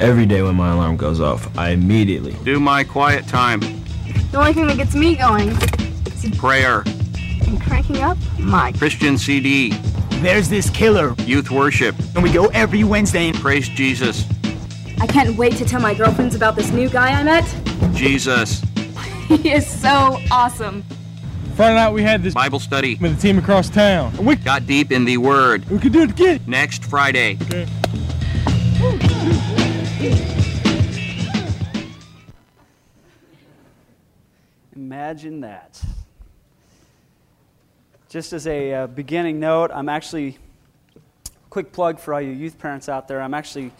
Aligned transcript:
Every 0.00 0.24
day 0.24 0.40
when 0.40 0.54
my 0.54 0.72
alarm 0.72 0.96
goes 0.96 1.20
off, 1.20 1.46
I 1.58 1.72
immediately 1.72 2.34
do 2.42 2.58
my 2.58 2.84
quiet 2.84 3.28
time. 3.28 3.60
The 3.60 4.38
only 4.38 4.54
thing 4.54 4.66
that 4.68 4.78
gets 4.78 4.94
me 4.94 5.14
going 5.14 5.50
is 5.50 6.38
prayer 6.38 6.84
and 7.46 7.60
cranking 7.60 7.98
up 7.98 8.16
my 8.38 8.72
Christian 8.72 9.18
CD. 9.18 9.74
There's 10.22 10.48
this 10.48 10.70
killer. 10.70 11.14
Youth 11.26 11.50
worship. 11.50 11.94
And 12.14 12.22
we 12.22 12.32
go 12.32 12.46
every 12.46 12.82
Wednesday 12.82 13.28
and 13.28 13.36
praise 13.36 13.68
Jesus. 13.68 14.24
I 15.02 15.06
can't 15.06 15.36
wait 15.36 15.56
to 15.56 15.66
tell 15.66 15.82
my 15.82 15.92
girlfriends 15.92 16.34
about 16.34 16.56
this 16.56 16.70
new 16.70 16.88
guy 16.88 17.10
I 17.10 17.22
met. 17.22 17.44
Jesus. 17.92 18.62
he 19.28 19.52
is 19.52 19.66
so 19.66 20.18
awesome. 20.30 20.82
Friday 21.56 21.74
night 21.74 21.92
we 21.92 22.02
had 22.02 22.22
this 22.22 22.32
Bible 22.32 22.58
study 22.58 22.94
with 22.94 23.16
the 23.16 23.20
team 23.20 23.36
across 23.36 23.68
town. 23.68 24.16
We 24.16 24.36
got 24.36 24.66
deep 24.66 24.92
in 24.92 25.04
the 25.04 25.18
Word. 25.18 25.68
We 25.68 25.78
could 25.78 25.92
do 25.92 26.00
it 26.00 26.12
again 26.12 26.40
next 26.46 26.86
Friday. 26.86 27.36
Okay. 27.42 27.68
Imagine 35.10 35.40
that. 35.40 35.82
Just 38.08 38.32
as 38.32 38.46
a 38.46 38.72
uh, 38.72 38.86
beginning 38.86 39.40
note, 39.40 39.72
I'm 39.74 39.88
actually, 39.88 40.38
quick 41.50 41.72
plug 41.72 41.98
for 41.98 42.14
all 42.14 42.20
you 42.20 42.30
youth 42.30 42.60
parents 42.60 42.88
out 42.88 43.08
there, 43.08 43.20
I'm 43.20 43.34
actually 43.34 43.72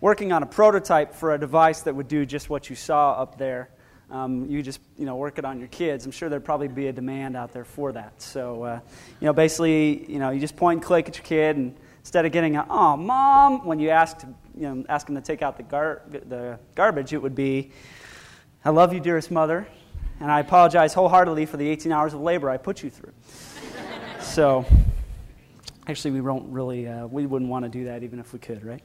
working 0.00 0.32
on 0.32 0.42
a 0.42 0.46
prototype 0.46 1.14
for 1.14 1.34
a 1.34 1.38
device 1.38 1.82
that 1.82 1.94
would 1.94 2.08
do 2.08 2.26
just 2.26 2.50
what 2.50 2.68
you 2.68 2.74
saw 2.74 3.12
up 3.12 3.38
there. 3.38 3.68
Um, 4.10 4.46
you 4.50 4.60
just 4.60 4.80
you 4.98 5.06
know 5.06 5.14
work 5.14 5.38
it 5.38 5.44
on 5.44 5.60
your 5.60 5.68
kids. 5.68 6.04
I'm 6.04 6.10
sure 6.10 6.28
there'd 6.28 6.44
probably 6.44 6.66
be 6.66 6.88
a 6.88 6.92
demand 6.92 7.36
out 7.36 7.52
there 7.52 7.64
for 7.64 7.92
that. 7.92 8.20
So 8.20 8.64
uh, 8.64 8.80
you 9.20 9.26
know 9.26 9.32
basically 9.32 10.10
you 10.10 10.18
know 10.18 10.30
you 10.30 10.40
just 10.40 10.56
point 10.56 10.78
and 10.78 10.84
click 10.84 11.06
at 11.06 11.16
your 11.16 11.24
kid, 11.24 11.58
and 11.58 11.76
instead 12.00 12.26
of 12.26 12.32
getting 12.32 12.56
a 12.56 12.66
"oh 12.68 12.96
mom" 12.96 13.64
when 13.64 13.78
you 13.78 13.90
ask 13.90 14.18
to, 14.18 14.26
you 14.56 14.62
know 14.62 14.84
ask 14.88 15.06
them 15.06 15.14
to 15.14 15.22
take 15.22 15.42
out 15.42 15.56
the 15.56 15.62
gar- 15.62 16.02
the 16.10 16.58
garbage, 16.74 17.12
it 17.12 17.22
would 17.22 17.36
be 17.36 17.70
"I 18.64 18.70
love 18.70 18.92
you, 18.92 18.98
dearest 18.98 19.30
mother, 19.30 19.68
and 20.22 20.30
I 20.30 20.38
apologize 20.38 20.94
wholeheartedly 20.94 21.46
for 21.46 21.56
the 21.56 21.68
18 21.68 21.90
hours 21.90 22.14
of 22.14 22.20
labor 22.20 22.48
I 22.48 22.56
put 22.56 22.82
you 22.82 22.90
through." 22.90 23.12
so 24.20 24.64
actually 25.88 26.12
we 26.12 26.20
don't 26.24 26.52
really 26.52 26.86
uh, 26.86 27.06
we 27.08 27.26
wouldn't 27.26 27.50
want 27.50 27.64
to 27.64 27.68
do 27.68 27.86
that 27.86 28.04
even 28.04 28.20
if 28.20 28.32
we 28.32 28.38
could, 28.38 28.64
right? 28.64 28.82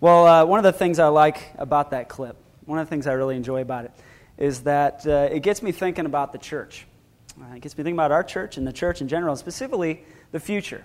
Well, 0.00 0.26
uh, 0.26 0.44
one 0.44 0.58
of 0.58 0.64
the 0.64 0.72
things 0.72 0.98
I 0.98 1.08
like 1.08 1.50
about 1.56 1.90
that 1.92 2.10
clip, 2.10 2.36
one 2.66 2.78
of 2.78 2.86
the 2.86 2.90
things 2.90 3.06
I 3.06 3.12
really 3.12 3.36
enjoy 3.36 3.62
about 3.62 3.86
it 3.86 3.92
is 4.36 4.64
that 4.64 5.06
uh, 5.06 5.28
it 5.32 5.40
gets 5.40 5.62
me 5.62 5.72
thinking 5.72 6.04
about 6.04 6.32
the 6.32 6.38
church. 6.38 6.86
Uh, 7.40 7.54
it 7.54 7.60
gets 7.60 7.76
me 7.76 7.82
thinking 7.82 7.96
about 7.96 8.12
our 8.12 8.22
church 8.22 8.58
and 8.58 8.66
the 8.66 8.72
church 8.72 9.00
in 9.00 9.08
general, 9.08 9.34
specifically 9.36 10.04
the 10.32 10.40
future 10.40 10.84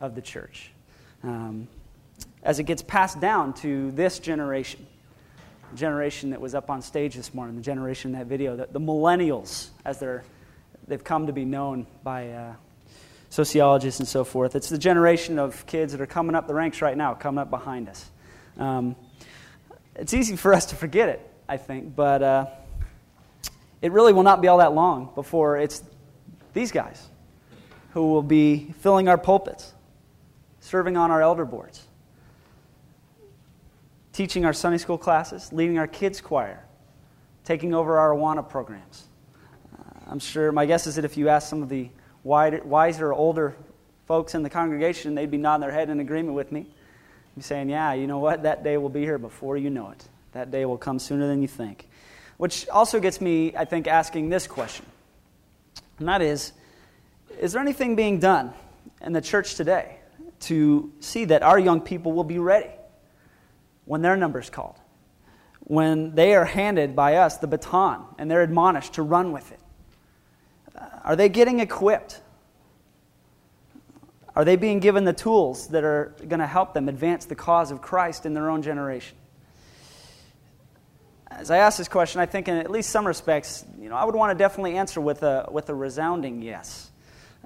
of 0.00 0.16
the 0.16 0.22
church. 0.22 0.72
Um, 1.22 1.68
as 2.42 2.58
it 2.58 2.64
gets 2.64 2.82
passed 2.82 3.20
down 3.20 3.54
to 3.54 3.92
this 3.92 4.18
generation, 4.18 4.86
generation 5.74 6.30
that 6.30 6.40
was 6.40 6.54
up 6.54 6.70
on 6.70 6.82
stage 6.82 7.14
this 7.14 7.34
morning, 7.34 7.56
the 7.56 7.62
generation 7.62 8.12
in 8.12 8.18
that 8.18 8.26
video, 8.26 8.56
the, 8.56 8.68
the 8.70 8.80
millennials, 8.80 9.68
as 9.84 9.98
they're, 9.98 10.24
they've 10.86 11.04
come 11.04 11.26
to 11.26 11.32
be 11.32 11.44
known 11.44 11.86
by 12.02 12.30
uh, 12.30 12.54
sociologists 13.30 14.00
and 14.00 14.08
so 14.08 14.24
forth. 14.24 14.54
It's 14.54 14.68
the 14.68 14.78
generation 14.78 15.38
of 15.38 15.66
kids 15.66 15.92
that 15.92 16.00
are 16.00 16.06
coming 16.06 16.34
up 16.34 16.46
the 16.46 16.54
ranks 16.54 16.80
right 16.80 16.96
now, 16.96 17.14
coming 17.14 17.40
up 17.40 17.50
behind 17.50 17.88
us. 17.88 18.10
Um, 18.58 18.96
it's 19.96 20.14
easy 20.14 20.36
for 20.36 20.54
us 20.54 20.66
to 20.66 20.76
forget 20.76 21.08
it, 21.08 21.20
I 21.48 21.56
think, 21.56 21.94
but 21.94 22.22
uh, 22.22 22.46
it 23.82 23.92
really 23.92 24.12
will 24.12 24.22
not 24.22 24.40
be 24.40 24.48
all 24.48 24.58
that 24.58 24.72
long 24.72 25.10
before 25.14 25.56
it's 25.58 25.82
these 26.52 26.72
guys 26.72 27.08
who 27.90 28.08
will 28.10 28.22
be 28.22 28.72
filling 28.80 29.08
our 29.08 29.18
pulpits, 29.18 29.72
serving 30.60 30.96
on 30.96 31.10
our 31.10 31.20
elder 31.20 31.44
boards, 31.44 31.86
teaching 34.14 34.44
our 34.44 34.52
Sunday 34.52 34.78
school 34.78 34.96
classes, 34.96 35.52
leading 35.52 35.76
our 35.76 35.88
kids' 35.88 36.20
choir, 36.20 36.64
taking 37.44 37.74
over 37.74 37.98
our 37.98 38.10
Awana 38.10 38.48
programs. 38.48 39.08
Uh, 39.76 39.82
I'm 40.06 40.20
sure, 40.20 40.52
my 40.52 40.64
guess 40.64 40.86
is 40.86 40.94
that 40.94 41.04
if 41.04 41.16
you 41.18 41.28
ask 41.28 41.50
some 41.50 41.62
of 41.62 41.68
the 41.68 41.90
wiser, 42.22 43.12
older 43.12 43.56
folks 44.06 44.34
in 44.34 44.42
the 44.42 44.48
congregation, 44.50 45.16
they'd 45.16 45.30
be 45.30 45.36
nodding 45.36 45.62
their 45.62 45.72
head 45.72 45.90
in 45.90 45.98
agreement 45.98 46.34
with 46.34 46.52
me. 46.52 46.66
Be 47.36 47.42
saying, 47.42 47.68
Yeah, 47.68 47.92
you 47.94 48.06
know 48.06 48.20
what? 48.20 48.44
That 48.44 48.62
day 48.62 48.76
will 48.76 48.88
be 48.88 49.00
here 49.00 49.18
before 49.18 49.56
you 49.56 49.68
know 49.68 49.90
it. 49.90 50.08
That 50.32 50.52
day 50.52 50.64
will 50.64 50.78
come 50.78 51.00
sooner 51.00 51.26
than 51.26 51.42
you 51.42 51.48
think. 51.48 51.88
Which 52.36 52.68
also 52.68 53.00
gets 53.00 53.20
me, 53.20 53.54
I 53.56 53.64
think, 53.64 53.88
asking 53.88 54.28
this 54.28 54.46
question. 54.46 54.86
And 55.98 56.06
that 56.06 56.22
is 56.22 56.52
Is 57.40 57.52
there 57.52 57.60
anything 57.60 57.96
being 57.96 58.20
done 58.20 58.54
in 59.00 59.12
the 59.12 59.20
church 59.20 59.56
today 59.56 59.96
to 60.40 60.92
see 61.00 61.24
that 61.24 61.42
our 61.42 61.58
young 61.58 61.80
people 61.80 62.12
will 62.12 62.24
be 62.24 62.38
ready 62.38 62.70
when 63.84 64.02
their 64.02 64.16
number's 64.16 64.50
called? 64.50 64.76
When 65.60 66.14
they 66.14 66.34
are 66.34 66.44
handed 66.44 66.94
by 66.94 67.16
us 67.16 67.38
the 67.38 67.46
baton 67.46 68.04
and 68.18 68.30
they're 68.30 68.42
admonished 68.42 68.94
to 68.94 69.02
run 69.02 69.32
with 69.32 69.50
it? 69.52 69.60
Uh, 70.76 70.86
are 71.04 71.16
they 71.16 71.28
getting 71.28 71.60
equipped? 71.60 72.20
Are 74.36 74.44
they 74.44 74.56
being 74.56 74.80
given 74.80 75.04
the 75.04 75.12
tools 75.12 75.68
that 75.68 75.84
are 75.84 76.14
going 76.18 76.40
to 76.40 76.46
help 76.46 76.74
them 76.74 76.88
advance 76.88 77.26
the 77.26 77.36
cause 77.36 77.70
of 77.70 77.80
Christ 77.80 78.26
in 78.26 78.34
their 78.34 78.50
own 78.50 78.62
generation? 78.62 79.16
as 81.38 81.50
I 81.50 81.58
ask 81.58 81.78
this 81.78 81.88
question, 81.88 82.20
I 82.20 82.26
think 82.26 82.48
in 82.48 82.56
at 82.56 82.70
least 82.70 82.90
some 82.90 83.06
respects, 83.06 83.64
you 83.80 83.88
know, 83.88 83.96
I 83.96 84.04
would 84.04 84.14
want 84.14 84.30
to 84.30 84.38
definitely 84.38 84.76
answer 84.76 85.00
with 85.00 85.22
a, 85.22 85.48
with 85.50 85.68
a 85.68 85.74
resounding 85.74 86.42
yes. 86.42 86.90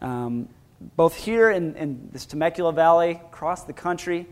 Um, 0.00 0.48
both 0.96 1.16
here 1.16 1.50
in, 1.50 1.74
in 1.76 2.08
this 2.12 2.26
Temecula 2.26 2.72
Valley, 2.72 3.12
across 3.12 3.64
the 3.64 3.72
country, 3.72 4.26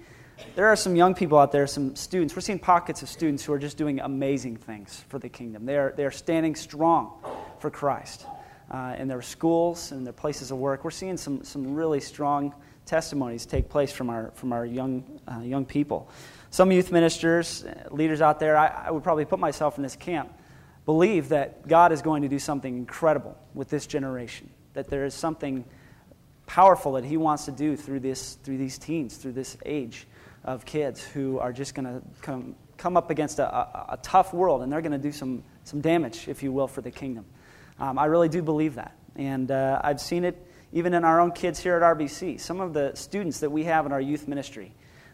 there 0.55 0.67
are 0.67 0.77
some 0.77 0.97
young 0.97 1.15
people 1.15 1.39
out 1.39 1.53
there, 1.53 1.67
some 1.67 1.97
students. 1.97 2.35
We're 2.35 2.43
seeing 2.43 2.59
pockets 2.59 3.03
of 3.03 3.09
students 3.09 3.45
who 3.45 3.53
are 3.53 3.59
just 3.59 3.77
doing 3.77 4.01
amazing 4.01 4.57
things 4.57 5.05
for 5.09 5.19
the 5.19 5.29
kingdom. 5.29 5.67
They 5.67 5.77
are, 5.77 5.93
they 5.97 6.05
are 6.05 6.11
standing 6.11 6.55
strong 6.55 7.13
for 7.59 7.71
Christ 7.71 8.27
uh, 8.71 8.97
in 8.99 9.09
their 9.09 9.23
schools 9.23 9.93
and 9.93 10.05
their 10.05 10.13
places 10.13 10.51
of 10.51 10.59
work. 10.59 10.85
We're 10.85 10.91
seeing 10.91 11.17
some, 11.17 11.45
some 11.45 11.75
really 11.75 12.01
strong 12.01 12.55
testimonies 12.85 13.47
take 13.47 13.69
place 13.69 13.93
from 13.93 14.11
our, 14.11 14.31
from 14.35 14.53
our 14.53 14.65
young, 14.65 15.21
uh, 15.27 15.41
young 15.41 15.65
people. 15.65 16.09
Some 16.51 16.71
youth 16.71 16.93
ministers, 16.93 17.65
leaders 17.91 18.21
out 18.21 18.39
there, 18.39 18.57
I, 18.57 18.87
I 18.87 18.91
would 18.91 19.03
probably 19.03 19.25
put 19.25 19.39
myself 19.39 19.77
in 19.77 19.83
this 19.83 19.97
camp, 19.97 20.33
believe 20.85 21.31
that 21.31 21.67
God 21.67 21.93
is 21.93 22.03
going 22.03 22.23
to 22.23 22.29
do 22.29 22.39
something 22.39 22.77
incredible 22.77 23.37
with 23.55 23.69
this 23.69 23.87
generation, 23.87 24.49
that 24.75 24.89
there 24.89 25.05
is 25.05 25.15
something 25.15 25.65
powerful 26.47 26.93
that 26.93 27.05
He 27.05 27.17
wants 27.17 27.47
to 27.47 27.53
do 27.53 27.75
through, 27.77 28.01
this, 28.01 28.35
through 28.45 28.59
these 28.59 28.79
teens, 28.79 29.17
through 29.17 29.33
this 29.33 29.57
age 29.65 30.07
of 30.47 30.65
kids 30.65 31.03
who 31.03 31.39
are 31.39 31.53
just 31.53 31.75
going 31.75 31.85
to 31.85 32.01
come, 32.23 32.55
come 32.77 32.97
up 32.97 33.11
against 33.11 33.39
a, 33.39 33.55
a, 33.55 33.87
a, 33.91 33.99
tough 34.03 34.33
world 34.33 34.63
and 34.63 34.73
they're 34.73 34.81
going 34.81 34.93
to 34.93 34.99
do 34.99 35.13
some, 35.13 35.43
some 35.65 35.81
damage, 35.81 36.29
if 36.29 36.43
you 36.43 36.53
will, 36.53 36.69
for 36.69 36.81
the 36.81 36.91
kingdom. 36.91 37.27
Um, 37.79 37.99
I 37.99 38.07
really 38.07 38.29
do 38.29 38.43
believe 38.43 38.77
that. 38.77 38.97
And 39.17 39.51
uh, 39.51 39.81
I've 39.83 40.01
seen 40.01 40.25
it 40.25 40.41
even 40.73 40.95
in 40.95 41.05
our 41.05 41.21
own 41.21 41.33
kids 41.33 41.59
here 41.59 41.77
at 41.77 41.83
RBC. 41.83 42.41
Some 42.41 42.61
of 42.61 42.73
the 42.73 42.93
students 42.95 43.41
that 43.41 43.51
we 43.51 43.65
have 43.65 43.87
in 43.87 43.93
our 43.93 44.01
youth 44.01 44.29
ministry 44.29 44.73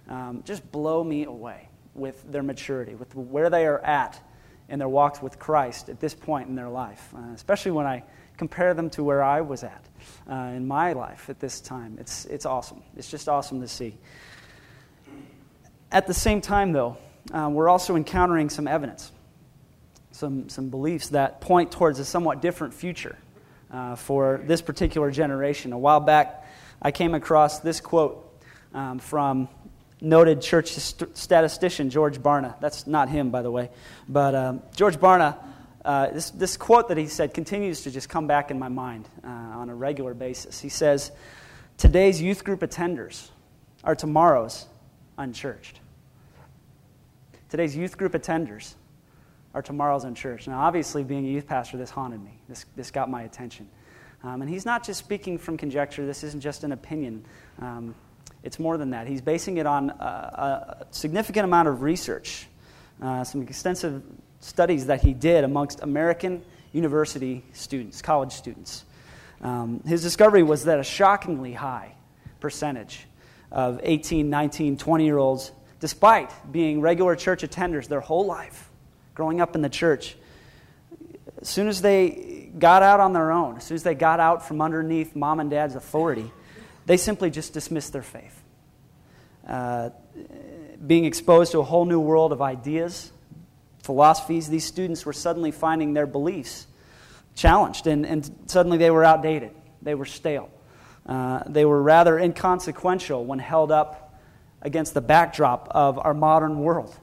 um, 0.09 0.43
just 0.45 0.71
blow 0.71 1.03
me 1.03 1.25
away 1.25 1.69
with 1.95 2.31
their 2.31 2.43
maturity, 2.43 2.95
with 2.95 3.15
where 3.15 3.51
they 3.51 3.67
are 3.67 3.79
at 3.81 4.21
in 4.69 4.79
their 4.79 4.89
walks 4.89 5.21
with 5.21 5.39
Christ 5.39 5.89
at 5.89 6.01
this 6.01 6.15
point 6.15 6.49
in 6.49 6.55
their 6.55 6.69
life, 6.69 7.13
uh, 7.15 7.33
especially 7.35 7.73
when 7.73 7.87
I 7.87 8.03
compare 8.37 8.75
them 8.75 8.91
to 8.91 9.05
where 9.05 9.23
I 9.23 9.41
was 9.41 9.63
at 9.63 9.85
uh, 10.31 10.35
in 10.35 10.67
my 10.67 10.95
life 10.95 11.29
at 11.29 11.39
this 11.39 11.61
time. 11.61 11.97
It's, 12.01 12.25
it's 12.27 12.47
awesome. 12.47 12.83
It's 12.97 13.11
just 13.11 13.29
awesome 13.29 13.61
to 13.61 13.69
see. 13.69 13.97
At 15.93 16.07
the 16.07 16.15
same 16.15 16.41
time, 16.41 16.73
though, 16.73 16.97
uh, 17.35 17.51
we're 17.53 17.69
also 17.69 17.97
encountering 17.97 18.49
some 18.49 18.67
evidence, 18.67 19.13
some, 20.11 20.49
some 20.49 20.71
beliefs 20.71 21.11
that 21.11 21.43
point 21.43 21.71
towards 21.71 21.99
a 21.99 22.05
somewhat 22.07 22.41
different 22.41 22.73
future 22.73 23.19
uh, 23.71 23.97
for 23.97 24.41
this 24.47 24.63
particular 24.63 25.11
generation. 25.11 25.75
A 25.75 25.79
while 25.79 26.01
back, 26.01 26.47
I 26.81 26.93
came 26.93 27.13
across 27.13 27.61
this 27.61 27.83
quote 27.83 28.43
um, 28.73 29.01
from 29.01 29.51
noted 30.01 30.41
church 30.41 30.71
statistician 30.71 31.91
George 31.91 32.19
Barna. 32.19 32.59
That's 32.59 32.87
not 32.87 33.11
him, 33.11 33.31
by 33.31 33.43
the 33.43 33.51
way. 33.51 33.69
But 34.09 34.35
um, 34.35 34.63
George 34.75 34.97
Barna, 34.97 35.37
uh, 35.85 36.09
this, 36.09 36.31
this 36.31 36.57
quote 36.57 36.89
that 36.89 36.97
he 36.97 37.07
said 37.07 37.35
continues 37.35 37.83
to 37.83 37.91
just 37.91 38.09
come 38.09 38.27
back 38.27 38.51
in 38.51 38.59
my 38.59 38.69
mind 38.69 39.11
uh, 39.23 39.29
on 39.29 39.69
a 39.69 39.75
regular 39.75 40.15
basis. 40.15 40.59
He 40.59 40.71
says, 40.71 41.13
Today's 41.77 42.23
youth 42.23 42.45
group 42.45 42.61
attenders 42.61 43.29
are 43.85 43.95
tomorrow's 43.95 44.67
unchurched. 45.19 45.81
Today's 47.53 47.77
youth 47.77 47.99
group 47.99 48.15
attenders 48.15 48.73
are 49.53 49.61
tomorrow's 49.61 50.05
in 50.05 50.15
church. 50.15 50.49
Now, 50.49 50.63
obviously, 50.63 51.05
being 51.05 51.27
a 51.27 51.29
youth 51.29 51.47
pastor, 51.47 51.77
this 51.77 51.91
haunted 51.91 52.25
me. 52.25 52.41
This, 52.49 52.65
this 52.77 52.91
got 52.91 53.11
my 53.11 53.25
attention. 53.25 53.69
Um, 54.25 54.41
and 54.41 54.51
he's 54.51 54.65
not 54.65 54.83
just 54.83 54.99
speaking 54.99 55.37
from 55.37 55.59
conjecture, 55.59 56.07
this 56.07 56.25
isn't 56.25 56.41
just 56.41 56.65
an 56.65 56.73
opinion. 56.73 57.27
Um, 57.59 57.95
it's 58.43 58.59
more 58.59 58.79
than 58.79 58.89
that. 58.93 59.07
He's 59.07 59.21
basing 59.21 59.59
it 59.59 59.67
on 59.67 59.91
a, 59.91 60.83
a 60.83 60.87
significant 60.93 61.45
amount 61.45 61.69
of 61.69 61.83
research, 61.83 62.47
uh, 63.03 63.23
some 63.23 63.43
extensive 63.43 64.03
studies 64.41 64.87
that 64.87 65.03
he 65.03 65.13
did 65.13 65.45
amongst 65.45 65.83
American 65.83 66.43
university 66.73 67.45
students, 67.53 68.01
college 68.01 68.33
students. 68.33 68.87
Um, 69.43 69.83
his 69.85 70.01
discovery 70.01 70.43
was 70.43 70.65
that 70.65 70.81
a 70.81 70.85
shockingly 70.85 71.53
high 71.53 71.97
percentage 72.41 73.07
of 73.51 73.79
18, 73.83 74.31
19, 74.31 74.79
20 74.79 75.05
year 75.05 75.19
olds 75.19 75.53
despite 75.83 76.31
being 76.53 76.81
regular 76.81 77.17
church 77.17 77.43
attenders 77.43 77.89
their 77.89 77.99
whole 77.99 78.25
life, 78.25 78.71
growing 79.17 79.41
up 79.41 79.57
in 79.57 79.63
the 79.63 79.69
church, 79.69 80.17
as 81.41 81.49
soon 81.49 81.67
as 81.67 81.83
they 81.83 82.51
got 82.57 82.85
out 82.85 83.01
on 83.01 83.13
their 83.13 83.33
own, 83.33 83.57
as 83.57 83.65
soon 83.65 83.75
as 83.75 83.83
they 83.83 83.97
got 83.97 84.21
out 84.21 84.47
from 84.47 84.63
underneath 84.63 85.17
mom 85.17 85.41
and 85.41 85.51
dad's 85.51 85.75
authority, 85.75 86.31
they 86.87 86.97
simply 86.97 87.31
just 87.31 87.53
dismissed 87.53 87.93
their 87.93 88.05
faith. 88.05 88.45
Uh, 89.45 89.91
being 90.87 91.05
exposed 91.05 91.51
to 91.51 91.59
a 91.59 91.65
whole 91.65 91.85
new 91.85 91.99
world 91.99 92.31
of 92.31 92.41
ideas, 92.41 93.11
philosophies, 93.83 94.49
these 94.49 94.65
students 94.65 95.05
were 95.05 95.13
suddenly 95.13 95.51
finding 95.51 95.95
their 95.95 96.07
beliefs 96.07 96.69
challenged, 97.35 97.89
and, 97.89 98.07
and 98.07 98.31
suddenly 98.47 98.79
they 98.79 98.93
were 98.93 99.05
outdated. 99.05 99.51
They 99.83 99.97
were 99.97 100.05
stale. 100.05 100.49
Uh, 101.05 101.43
they 101.49 101.65
were 101.65 101.83
rather 101.83 102.21
inconsequential 102.21 103.25
when 103.25 103.41
held 103.41 103.73
up 103.73 104.02
against 104.63 104.95
the 104.95 105.01
backdrop 105.01 105.69
of 105.73 105.99
our 105.99 106.15
modern 106.15 106.61
world. 106.61 106.97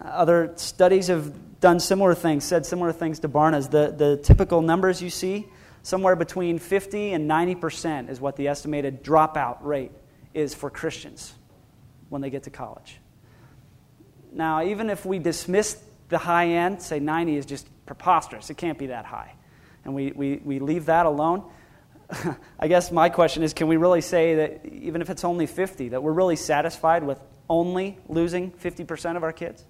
Other 0.00 0.52
studies 0.56 1.06
have 1.08 1.60
done 1.60 1.78
similar 1.78 2.14
things, 2.14 2.44
said 2.44 2.66
similar 2.66 2.92
things 2.92 3.20
to 3.20 3.28
Barna's. 3.28 3.68
The, 3.68 3.94
the 3.96 4.16
typical 4.16 4.62
numbers 4.62 5.00
you 5.00 5.10
see, 5.10 5.46
somewhere 5.82 6.16
between 6.16 6.58
50 6.58 7.12
and 7.12 7.30
90% 7.30 8.10
is 8.10 8.20
what 8.20 8.36
the 8.36 8.48
estimated 8.48 9.04
dropout 9.04 9.58
rate 9.62 9.92
is 10.34 10.54
for 10.54 10.70
Christians 10.70 11.34
when 12.08 12.22
they 12.22 12.30
get 12.30 12.44
to 12.44 12.50
college. 12.50 12.98
Now, 14.32 14.64
even 14.64 14.90
if 14.90 15.04
we 15.04 15.18
dismiss 15.18 15.80
the 16.08 16.18
high 16.18 16.48
end, 16.48 16.82
say 16.82 16.98
90 16.98 17.36
is 17.36 17.46
just 17.46 17.68
preposterous, 17.86 18.50
it 18.50 18.56
can't 18.56 18.78
be 18.78 18.86
that 18.86 19.04
high, 19.04 19.34
and 19.84 19.94
we, 19.94 20.12
we, 20.12 20.36
we 20.44 20.58
leave 20.60 20.86
that 20.86 21.06
alone, 21.06 21.44
I 22.58 22.68
guess 22.68 22.90
my 22.90 23.08
question 23.08 23.42
is 23.42 23.52
can 23.52 23.68
we 23.68 23.76
really 23.76 24.00
say 24.00 24.34
that 24.36 24.66
even 24.66 25.02
if 25.02 25.10
it's 25.10 25.24
only 25.24 25.46
50, 25.46 25.90
that 25.90 26.02
we're 26.02 26.12
really 26.12 26.36
satisfied 26.36 27.04
with 27.04 27.20
only 27.48 27.98
losing 28.08 28.50
50% 28.52 29.16
of 29.16 29.22
our 29.22 29.32
kids? 29.32 29.64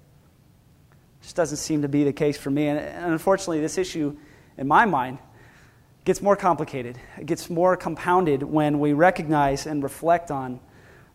Just 1.23 1.37
doesn't 1.37 1.59
seem 1.59 1.83
to 1.83 1.89
be 1.89 2.05
the 2.05 2.13
case 2.13 2.39
for 2.39 2.51
me. 2.51 2.69
And, 2.69 3.13
unfortunately, 3.13 3.61
this 3.61 3.77
issue, 3.79 4.17
in 4.57 4.67
my 4.67 4.87
mind, 4.87 5.19
gets 6.05 6.23
more 6.23 6.37
complicated. 6.37 6.99
It 7.19 7.27
gets 7.27 7.51
more 7.51 7.77
compounded 7.77 8.43
when 8.43 8.81
we 8.81 8.95
recognize 8.95 9.67
and 9.67 9.83
reflect 9.83 10.31
on 10.31 10.61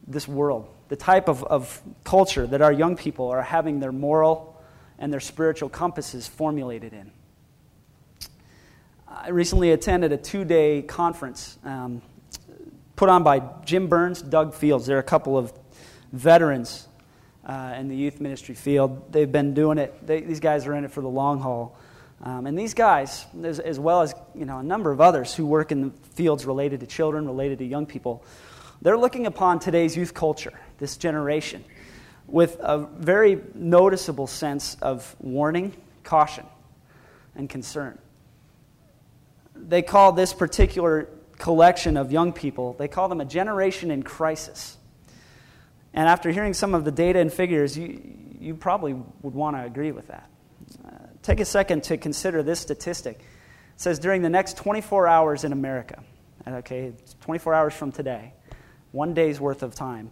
this 0.07 0.27
world, 0.27 0.69
the 0.89 0.95
type 0.95 1.27
of, 1.27 1.43
of 1.43 1.81
culture 2.03 2.45
that 2.45 2.61
our 2.61 2.71
young 2.71 2.95
people 2.95 3.29
are 3.29 3.41
having 3.41 3.79
their 3.79 3.91
moral 3.91 4.61
and 4.99 5.11
their 5.11 5.19
spiritual 5.19 5.69
compasses 5.69 6.27
formulated 6.27 6.93
in. 6.93 7.11
I 9.17 9.29
recently 9.29 9.71
attended 9.71 10.11
a 10.11 10.17
two 10.17 10.43
day 10.43 10.81
conference 10.81 11.57
um, 11.63 12.01
put 12.97 13.07
on 13.07 13.23
by 13.23 13.41
Jim 13.63 13.87
Burns, 13.87 14.21
Doug 14.21 14.53
Fields. 14.53 14.85
They're 14.85 14.99
a 14.99 15.03
couple 15.03 15.37
of 15.37 15.53
veterans 16.11 16.89
uh, 17.45 17.75
in 17.77 17.87
the 17.87 17.95
youth 17.95 18.19
ministry 18.19 18.55
field. 18.55 19.13
They've 19.13 19.31
been 19.31 19.53
doing 19.53 19.77
it, 19.77 20.05
they, 20.05 20.19
these 20.19 20.41
guys 20.41 20.67
are 20.67 20.75
in 20.75 20.83
it 20.83 20.91
for 20.91 20.99
the 20.99 21.07
long 21.07 21.39
haul. 21.39 21.77
Um, 22.23 22.45
and 22.45 22.59
these 22.59 22.73
guys, 22.73 23.25
as, 23.41 23.59
as, 23.59 23.79
well 23.79 24.01
as 24.01 24.13
you 24.33 24.43
know, 24.43 24.59
a 24.59 24.63
number 24.63 24.91
of 24.91 24.99
others 24.99 25.33
who 25.33 25.45
work 25.45 25.71
in 25.71 25.81
the 25.81 25.91
fields 26.15 26.45
related 26.45 26.81
to 26.81 26.85
children, 26.85 27.25
related 27.25 27.59
to 27.59 27.65
young 27.65 27.85
people, 27.85 28.21
they're 28.81 28.97
looking 28.97 29.27
upon 29.27 29.59
today's 29.59 29.95
youth 29.95 30.13
culture, 30.13 30.59
this 30.77 30.97
generation, 30.97 31.63
with 32.27 32.57
a 32.59 32.79
very 32.79 33.41
noticeable 33.53 34.27
sense 34.27 34.75
of 34.81 35.15
warning, 35.21 35.73
caution, 36.03 36.45
and 37.33 37.49
concern. 37.49 37.97
They 39.55 39.81
call 39.81 40.11
this 40.11 40.33
particular 40.33 41.09
collection 41.37 41.97
of 41.97 42.11
young 42.11 42.33
people, 42.33 42.73
they 42.73 42.87
call 42.87 43.09
them 43.09 43.21
a 43.21 43.25
generation 43.25 43.91
in 43.91 44.03
crisis. 44.03 44.77
And 45.93 46.09
after 46.09 46.29
hearing 46.29 46.53
some 46.53 46.73
of 46.73 46.83
the 46.83 46.91
data 46.91 47.19
and 47.19 47.31
figures, 47.31 47.77
you, 47.77 48.01
you 48.39 48.55
probably 48.55 48.93
would 48.93 49.33
want 49.33 49.55
to 49.55 49.63
agree 49.63 49.91
with 49.91 50.07
that. 50.07 50.29
Uh, 50.85 50.89
take 51.21 51.39
a 51.39 51.45
second 51.45 51.83
to 51.85 51.97
consider 51.97 52.43
this 52.43 52.59
statistic. 52.59 53.19
It 53.19 53.81
says 53.81 53.97
during 53.99 54.21
the 54.21 54.29
next 54.29 54.57
24 54.57 55.07
hours 55.07 55.45
in 55.45 55.53
America, 55.53 56.03
okay, 56.45 56.93
24 57.21 57.53
hours 57.53 57.73
from 57.73 57.91
today, 57.91 58.33
one 58.91 59.13
day's 59.13 59.39
worth 59.39 59.63
of 59.63 59.73
time, 59.73 60.11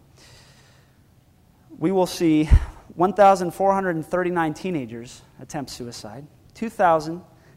we 1.78 1.92
will 1.92 2.06
see 2.06 2.50
1,439 2.96 4.54
teenagers 4.54 5.22
attempt 5.42 5.72
suicide, 5.72 6.28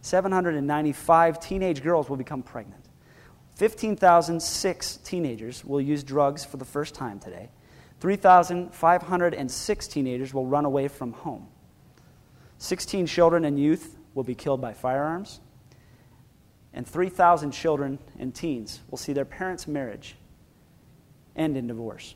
2,795 0.06 1.40
teenage 1.40 1.82
girls 1.82 2.08
will 2.08 2.16
become 2.16 2.40
pregnant, 2.40 2.84
15,006 3.56 4.96
teenagers 4.98 5.64
will 5.64 5.80
use 5.80 6.04
drugs 6.04 6.44
for 6.44 6.58
the 6.58 6.64
first 6.64 6.94
time 6.94 7.18
today. 7.18 7.48
3,506 7.98 9.88
teenagers 9.88 10.32
will 10.32 10.46
run 10.46 10.64
away 10.64 10.86
from 10.86 11.12
home. 11.12 11.48
16 12.58 13.06
children 13.06 13.44
and 13.44 13.58
youth 13.58 13.98
will 14.14 14.22
be 14.22 14.36
killed 14.36 14.60
by 14.60 14.72
firearms. 14.72 15.40
And 16.72 16.86
3,000 16.86 17.50
children 17.50 17.98
and 18.16 18.32
teens 18.32 18.82
will 18.88 18.98
see 18.98 19.12
their 19.12 19.24
parents' 19.24 19.66
marriage 19.66 20.14
end 21.34 21.56
in 21.56 21.66
divorce. 21.66 22.14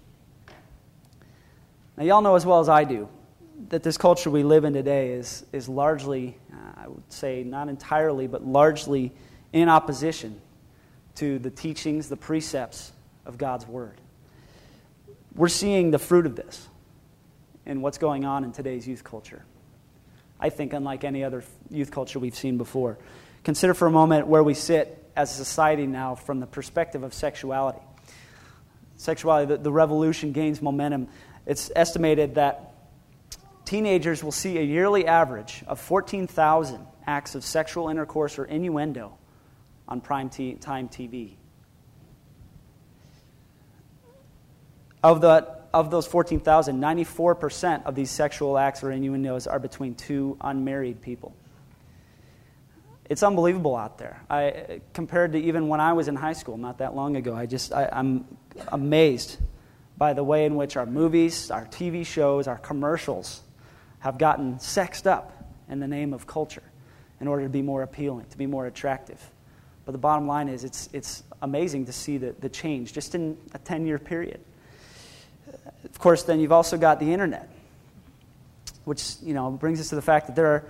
Now, 1.97 2.05
y'all 2.05 2.23
know 2.23 2.37
as 2.37 2.47
well 2.47 2.61
as 2.61 2.69
I 2.69 2.85
do 2.85 3.09
that 3.69 3.83
this 3.83 3.97
culture 3.97 4.31
we 4.31 4.43
live 4.43 4.65
in 4.65 4.73
today 4.73 5.13
is, 5.13 5.45
is 5.53 5.69
largely, 5.69 6.37
uh, 6.53 6.85
I 6.85 6.89
would 6.89 7.13
say 7.13 7.45
not 7.45 7.69
entirely, 7.69 8.27
but 8.27 8.45
largely 8.45 9.13
in 9.53 9.69
opposition 9.69 10.41
to 11.17 11.39
the 11.39 11.51
teachings, 11.51 12.09
the 12.09 12.17
precepts 12.17 12.93
of 13.27 13.39
God's 13.39 13.67
Word. 13.67 14.01
We're 15.35 15.49
seeing 15.49 15.91
the 15.91 15.99
fruit 15.99 16.27
of 16.27 16.37
this 16.37 16.67
in 17.67 17.83
what's 17.83 17.99
going 17.99 18.25
on 18.25 18.45
in 18.45 18.53
today's 18.53 18.89
youth 18.89 19.05
culture. 19.05 19.45
I 20.41 20.49
think, 20.49 20.73
unlike 20.73 21.05
any 21.05 21.23
other 21.23 21.45
youth 21.71 21.91
culture 21.91 22.19
we've 22.19 22.35
seen 22.35 22.57
before. 22.57 22.99
Consider 23.45 23.75
for 23.75 23.87
a 23.87 23.91
moment 23.91 24.27
where 24.27 24.43
we 24.43 24.55
sit 24.55 24.97
as 25.15 25.31
a 25.33 25.35
society 25.35 25.87
now 25.87 26.15
from 26.15 26.41
the 26.41 26.47
perspective 26.47 27.03
of 27.03 27.13
sexuality. 27.13 27.81
Sexuality, 28.97 29.55
the, 29.55 29.59
the 29.59 29.73
revolution 29.73 30.33
gains 30.33 30.63
momentum. 30.63 31.09
It's 31.47 31.71
estimated 31.77 32.37
that 32.37 32.70
teenagers 33.71 34.25
will 34.25 34.33
see 34.33 34.59
a 34.59 34.63
yearly 34.63 35.07
average 35.07 35.63
of 35.69 35.79
14,000 35.79 36.85
acts 37.07 37.37
of 37.37 37.45
sexual 37.45 37.89
intercourse 37.89 38.37
or 38.37 38.45
innuendo 38.45 39.17
on 39.87 40.01
prime 40.01 40.29
t- 40.29 40.55
time 40.55 40.89
TV. 40.89 41.35
Of, 45.05 45.21
the, 45.21 45.49
of 45.73 45.89
those 45.89 46.05
14,000, 46.09 46.81
94% 46.81 47.85
of 47.85 47.95
these 47.95 48.11
sexual 48.11 48.59
acts 48.59 48.83
or 48.83 48.91
innuendos 48.91 49.47
are 49.47 49.61
between 49.61 49.95
two 49.95 50.37
unmarried 50.41 51.01
people. 51.01 51.33
It's 53.09 53.23
unbelievable 53.23 53.77
out 53.77 53.99
there. 53.99 54.21
I, 54.29 54.81
compared 54.95 55.33
to 55.33 55.39
even 55.39 55.69
when 55.69 55.79
I 55.79 55.93
was 55.93 56.09
in 56.09 56.17
high 56.17 56.33
school, 56.33 56.57
not 56.57 56.79
that 56.79 56.97
long 56.97 57.15
ago, 57.15 57.37
I 57.37 57.47
just, 57.47 57.73
I, 57.73 57.89
I'm 57.93 58.37
amazed 58.73 59.39
by 59.97 60.13
the 60.13 60.25
way 60.25 60.45
in 60.45 60.57
which 60.57 60.77
our 60.77 60.87
movies, 60.87 61.53
our 61.53 61.67
TV 61.67 62.05
shows, 62.05 62.49
our 62.49 62.59
commercials 62.59 63.43
have 64.01 64.19
gotten 64.19 64.59
sexed 64.59 65.07
up 65.07 65.33
in 65.69 65.81
the 65.81 65.89
name 65.89 66.13
of 66.13 66.27
culture 66.27 66.63
in 67.21 67.29
order 67.29 67.45
to 67.45 67.49
be 67.49 67.63
more 67.63 67.83
appealing, 67.83 68.27
to 68.31 68.39
be 68.39 68.47
more 68.47 68.67
attractive. 68.67 69.21
But 69.85 69.93
the 69.93 69.99
bottom 69.99 70.27
line 70.27 70.49
is, 70.49 70.65
it's, 70.65 70.89
it's 70.93 71.23
amazing 71.43 71.87
to 71.87 71.93
see 71.93 72.19
the, 72.19 72.35
the 72.41 72.49
change 72.49 72.93
just 72.93 73.15
in 73.15 73.37
a 73.55 73.59
10 73.59 73.87
year 73.87 73.99
period. 73.99 74.41
Of 75.85 75.99
course, 75.99 76.23
then 76.23 76.41
you've 76.41 76.53
also 76.53 76.77
got 76.77 77.01
the 77.01 77.13
internet, 77.13 77.49
which 78.85 79.17
you 79.23 79.35
know, 79.35 79.51
brings 79.51 79.81
us 79.81 79.89
to 79.91 79.95
the 79.95 80.03
fact 80.03 80.27
that 80.27 80.37
there 80.37 80.47
are, 80.47 80.65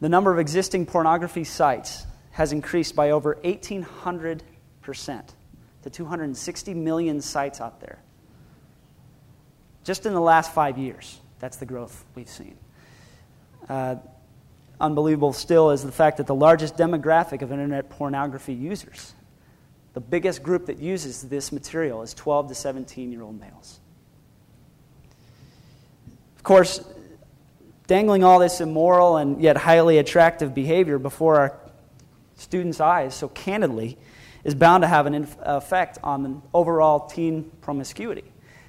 the 0.00 0.08
number 0.08 0.32
of 0.32 0.38
existing 0.38 0.86
pornography 0.86 1.44
sites 1.44 2.06
has 2.32 2.52
increased 2.52 2.96
by 2.96 3.10
over 3.10 3.36
1,800% 3.44 4.42
to 5.82 5.90
260 5.90 6.74
million 6.74 7.20
sites 7.20 7.60
out 7.60 7.80
there. 7.80 7.98
Just 9.84 10.06
in 10.06 10.14
the 10.14 10.20
last 10.20 10.52
five 10.52 10.78
years, 10.78 11.20
that's 11.42 11.56
the 11.56 11.66
growth 11.66 12.04
we've 12.14 12.28
seen. 12.28 12.56
Uh, 13.68 13.96
unbelievable 14.80 15.32
still 15.32 15.72
is 15.72 15.82
the 15.82 15.90
fact 15.90 16.18
that 16.18 16.28
the 16.28 16.34
largest 16.36 16.76
demographic 16.76 17.42
of 17.42 17.50
internet 17.50 17.90
pornography 17.90 18.54
users, 18.54 19.12
the 19.92 20.00
biggest 20.00 20.44
group 20.44 20.66
that 20.66 20.78
uses 20.78 21.22
this 21.22 21.50
material, 21.50 22.02
is 22.02 22.14
12 22.14 22.50
to 22.50 22.54
17 22.54 23.10
year 23.10 23.22
old 23.22 23.40
males. 23.40 23.80
Of 26.36 26.44
course, 26.44 26.80
dangling 27.88 28.22
all 28.22 28.38
this 28.38 28.60
immoral 28.60 29.16
and 29.16 29.42
yet 29.42 29.56
highly 29.56 29.98
attractive 29.98 30.54
behavior 30.54 31.00
before 31.00 31.38
our 31.40 31.58
students' 32.36 32.78
eyes 32.78 33.16
so 33.16 33.26
candidly 33.26 33.98
is 34.44 34.54
bound 34.54 34.82
to 34.82 34.88
have 34.88 35.06
an 35.06 35.26
effect 35.40 35.98
on 36.04 36.22
the 36.22 36.40
overall 36.54 37.08
teen 37.08 37.50
promiscuity. 37.62 38.24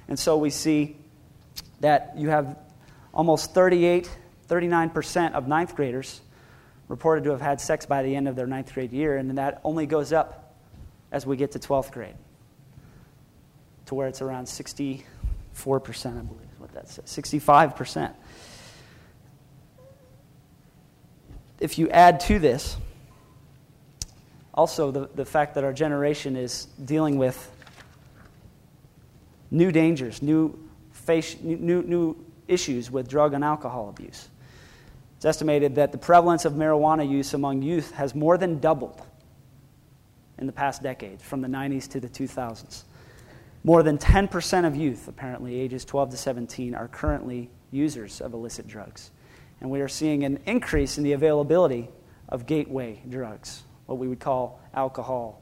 And 0.08 0.18
so 0.18 0.36
we 0.36 0.50
see 0.50 0.96
that 1.78 2.14
you 2.16 2.30
have 2.30 2.56
almost 3.14 3.54
38, 3.54 4.10
39% 4.48 5.32
of 5.32 5.48
ninth 5.48 5.74
graders 5.74 6.20
reported 6.88 7.24
to 7.24 7.30
have 7.30 7.40
had 7.40 7.60
sex 7.60 7.86
by 7.86 8.02
the 8.02 8.14
end 8.14 8.28
of 8.28 8.36
their 8.36 8.46
ninth 8.46 8.74
grade 8.74 8.92
year, 8.92 9.16
and 9.16 9.38
that 9.38 9.60
only 9.64 9.86
goes 9.86 10.12
up 10.12 10.54
as 11.12 11.24
we 11.24 11.36
get 11.36 11.52
to 11.52 11.58
12th 11.58 11.92
grade 11.92 12.16
to 13.86 13.94
where 13.94 14.08
it's 14.08 14.20
around 14.20 14.46
64%, 14.46 15.02
I 15.06 16.22
believe 16.22 16.48
is 16.52 16.60
what 16.60 16.72
that 16.72 16.88
says, 16.88 17.04
65%. 17.06 18.12
If 21.60 21.78
you 21.78 21.88
add 21.90 22.20
to 22.20 22.38
this 22.38 22.76
also 24.52 24.90
the, 24.90 25.08
the 25.14 25.24
fact 25.24 25.54
that 25.54 25.64
our 25.64 25.72
generation 25.72 26.36
is 26.36 26.66
dealing 26.84 27.16
with 27.16 27.50
new 29.50 29.72
dangers, 29.72 30.22
new, 30.22 30.58
face, 30.92 31.36
new, 31.40 31.82
new 31.82 32.23
issues 32.48 32.90
with 32.90 33.08
drug 33.08 33.34
and 33.34 33.44
alcohol 33.44 33.88
abuse. 33.88 34.28
It's 35.16 35.24
estimated 35.24 35.76
that 35.76 35.92
the 35.92 35.98
prevalence 35.98 36.44
of 36.44 36.54
marijuana 36.54 37.08
use 37.08 37.34
among 37.34 37.62
youth 37.62 37.92
has 37.92 38.14
more 38.14 38.36
than 38.36 38.58
doubled 38.58 39.02
in 40.38 40.46
the 40.46 40.52
past 40.52 40.82
decade, 40.82 41.22
from 41.22 41.40
the 41.40 41.48
90s 41.48 41.88
to 41.88 42.00
the 42.00 42.08
2000s. 42.08 42.84
More 43.62 43.82
than 43.82 43.96
10% 43.96 44.66
of 44.66 44.76
youth, 44.76 45.08
apparently 45.08 45.58
ages 45.58 45.84
12 45.84 46.10
to 46.10 46.16
17, 46.16 46.74
are 46.74 46.88
currently 46.88 47.50
users 47.70 48.20
of 48.20 48.34
illicit 48.34 48.66
drugs. 48.66 49.10
And 49.60 49.70
we 49.70 49.80
are 49.80 49.88
seeing 49.88 50.24
an 50.24 50.40
increase 50.44 50.98
in 50.98 51.04
the 51.04 51.12
availability 51.12 51.88
of 52.28 52.46
gateway 52.46 53.00
drugs, 53.08 53.62
what 53.86 53.98
we 53.98 54.08
would 54.08 54.20
call 54.20 54.60
alcohol, 54.74 55.40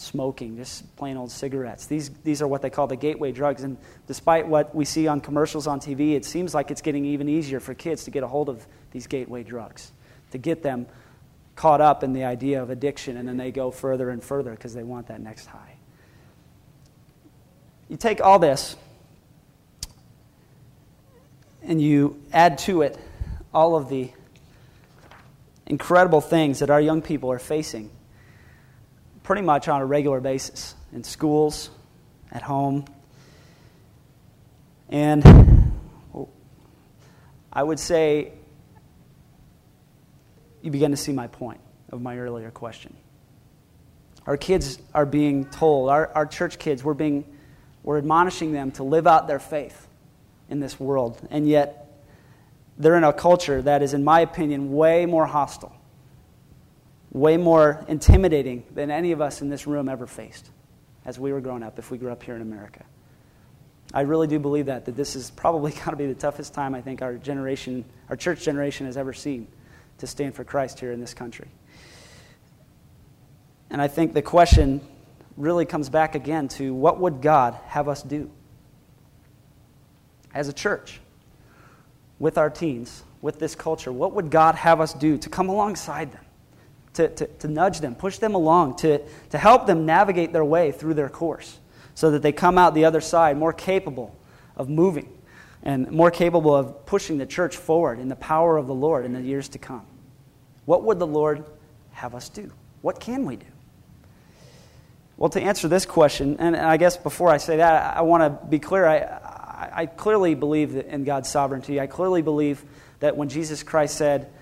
smoking, 0.00 0.56
just 0.56 0.94
plain 0.96 1.16
old 1.16 1.30
cigarettes. 1.30 1.86
These, 1.86 2.10
these 2.24 2.42
are 2.42 2.48
what 2.48 2.62
they 2.62 2.70
call 2.70 2.86
the 2.86 2.96
gateway 2.96 3.32
drugs. 3.32 3.62
And 3.62 3.76
despite 4.06 4.46
what 4.46 4.74
we 4.74 4.84
see 4.84 5.06
on 5.06 5.20
commercials 5.20 5.66
on 5.66 5.80
TV, 5.80 6.14
it 6.14 6.24
seems 6.24 6.54
like 6.54 6.70
it's 6.70 6.82
getting 6.82 7.04
even 7.04 7.28
easier 7.28 7.60
for 7.60 7.74
kids 7.74 8.04
to 8.04 8.10
get 8.10 8.22
a 8.22 8.26
hold 8.26 8.48
of 8.48 8.66
these 8.90 9.06
gateway 9.06 9.42
drugs, 9.42 9.92
to 10.30 10.38
get 10.38 10.62
them 10.62 10.86
caught 11.56 11.80
up 11.80 12.02
in 12.02 12.12
the 12.12 12.24
idea 12.24 12.62
of 12.62 12.70
addiction, 12.70 13.16
and 13.16 13.28
then 13.28 13.36
they 13.36 13.50
go 13.50 13.70
further 13.70 14.10
and 14.10 14.22
further 14.22 14.52
because 14.52 14.74
they 14.74 14.82
want 14.82 15.08
that 15.08 15.20
next 15.20 15.46
high. 15.46 15.76
You 17.88 17.96
take 17.96 18.20
all 18.20 18.38
this 18.38 18.76
and 21.62 21.80
you 21.80 22.20
add 22.32 22.58
to 22.58 22.82
it 22.82 22.98
all 23.52 23.76
of 23.76 23.88
the 23.88 24.10
incredible 25.66 26.20
things 26.20 26.58
that 26.60 26.70
our 26.70 26.80
young 26.80 27.02
people 27.02 27.30
are 27.30 27.38
facing 27.38 27.90
pretty 29.22 29.42
much 29.42 29.68
on 29.68 29.80
a 29.80 29.86
regular 29.86 30.20
basis 30.20 30.74
in 30.92 31.04
schools, 31.04 31.70
at 32.30 32.42
home. 32.42 32.84
And 34.88 35.72
I 37.52 37.62
would 37.62 37.78
say 37.78 38.32
you 40.62 40.70
begin 40.70 40.90
to 40.92 40.96
see 40.96 41.12
my 41.12 41.26
point 41.26 41.60
of 41.90 42.00
my 42.00 42.18
earlier 42.18 42.50
question. 42.50 42.94
Our 44.26 44.36
kids 44.36 44.78
are 44.94 45.04
being 45.04 45.46
told, 45.46 45.90
our, 45.90 46.10
our 46.14 46.26
church 46.26 46.58
kids, 46.58 46.84
we're, 46.84 46.94
being, 46.94 47.24
we're 47.82 47.98
admonishing 47.98 48.52
them 48.52 48.70
to 48.72 48.84
live 48.84 49.06
out 49.06 49.26
their 49.26 49.40
faith 49.40 49.88
in 50.48 50.60
this 50.60 50.78
world. 50.78 51.20
And 51.30 51.48
yet, 51.48 51.78
they're 52.78 52.96
in 52.96 53.04
a 53.04 53.12
culture 53.12 53.60
that 53.62 53.82
is, 53.82 53.94
in 53.94 54.04
my 54.04 54.20
opinion, 54.20 54.72
way 54.72 55.06
more 55.06 55.26
hostile, 55.26 55.74
way 57.12 57.36
more 57.36 57.84
intimidating 57.88 58.64
than 58.74 58.90
any 58.90 59.12
of 59.12 59.20
us 59.20 59.42
in 59.42 59.50
this 59.50 59.66
room 59.66 59.88
ever 59.88 60.06
faced 60.06 60.50
as 61.04 61.18
we 61.18 61.32
were 61.32 61.40
growing 61.40 61.62
up, 61.62 61.78
if 61.78 61.90
we 61.90 61.98
grew 61.98 62.10
up 62.10 62.22
here 62.22 62.34
in 62.34 62.42
America. 62.42 62.84
I 63.92 64.02
really 64.02 64.26
do 64.26 64.38
believe 64.38 64.66
that, 64.66 64.86
that 64.86 64.96
this 64.96 65.14
is 65.14 65.30
probably 65.30 65.72
got 65.84 65.90
to 65.90 65.96
be 65.96 66.06
the 66.06 66.14
toughest 66.14 66.54
time 66.54 66.74
I 66.74 66.80
think 66.80 67.02
our 67.02 67.14
generation, 67.14 67.84
our 68.08 68.16
church 68.16 68.42
generation 68.42 68.86
has 68.86 68.96
ever 68.96 69.12
seen 69.12 69.46
to 69.98 70.06
stand 70.06 70.34
for 70.34 70.44
Christ 70.44 70.80
here 70.80 70.92
in 70.92 71.00
this 71.00 71.14
country. 71.14 71.48
And 73.70 73.80
I 73.80 73.88
think 73.88 74.14
the 74.14 74.22
question 74.22 74.80
really 75.36 75.64
comes 75.64 75.88
back 75.88 76.14
again 76.14 76.48
to 76.48 76.74
what 76.74 77.00
would 77.00 77.22
God 77.22 77.54
have 77.66 77.88
us 77.88 78.02
do 78.02 78.30
as 80.34 80.48
a 80.48 80.52
church 80.52 81.00
with 82.18 82.38
our 82.38 82.50
teens, 82.50 83.02
with 83.20 83.38
this 83.38 83.54
culture? 83.54 83.92
What 83.92 84.12
would 84.12 84.30
God 84.30 84.54
have 84.54 84.80
us 84.80 84.92
do 84.92 85.18
to 85.18 85.28
come 85.28 85.48
alongside 85.48 86.12
them, 86.12 86.24
to, 86.94 87.08
to, 87.08 87.26
to 87.26 87.48
nudge 87.48 87.80
them, 87.80 87.94
push 87.94 88.18
them 88.18 88.34
along, 88.34 88.76
to, 88.76 89.00
to 89.30 89.38
help 89.38 89.66
them 89.66 89.86
navigate 89.86 90.32
their 90.32 90.44
way 90.44 90.72
through 90.72 90.94
their 90.94 91.08
course 91.08 91.58
so 91.94 92.10
that 92.10 92.22
they 92.22 92.32
come 92.32 92.58
out 92.58 92.74
the 92.74 92.84
other 92.84 93.00
side 93.00 93.36
more 93.36 93.52
capable 93.52 94.16
of 94.56 94.68
moving 94.68 95.08
and 95.62 95.90
more 95.90 96.10
capable 96.10 96.54
of 96.54 96.84
pushing 96.86 97.18
the 97.18 97.26
church 97.26 97.56
forward 97.56 97.98
in 97.98 98.08
the 98.08 98.16
power 98.16 98.56
of 98.56 98.66
the 98.66 98.74
Lord 98.74 99.04
in 99.04 99.12
the 99.12 99.20
years 99.20 99.48
to 99.50 99.58
come? 99.58 99.86
What 100.64 100.84
would 100.84 100.98
the 100.98 101.06
Lord 101.06 101.44
have 101.92 102.14
us 102.14 102.28
do? 102.28 102.50
What 102.82 103.00
can 103.00 103.24
we 103.24 103.36
do? 103.36 103.46
Well, 105.16 105.30
to 105.30 105.40
answer 105.40 105.68
this 105.68 105.86
question, 105.86 106.36
and 106.40 106.56
I 106.56 106.76
guess 106.78 106.96
before 106.96 107.28
I 107.28 107.36
say 107.36 107.58
that, 107.58 107.96
I 107.96 108.00
want 108.00 108.22
to 108.22 108.46
be 108.46 108.58
clear. 108.58 108.86
I, 108.86 109.70
I 109.72 109.86
clearly 109.86 110.34
believe 110.34 110.74
in 110.76 111.04
God's 111.04 111.28
sovereignty. 111.28 111.78
I 111.78 111.86
clearly 111.86 112.22
believe 112.22 112.64
that 112.98 113.16
when 113.16 113.28
Jesus 113.28 113.62
Christ 113.62 113.96
said, 113.96 114.32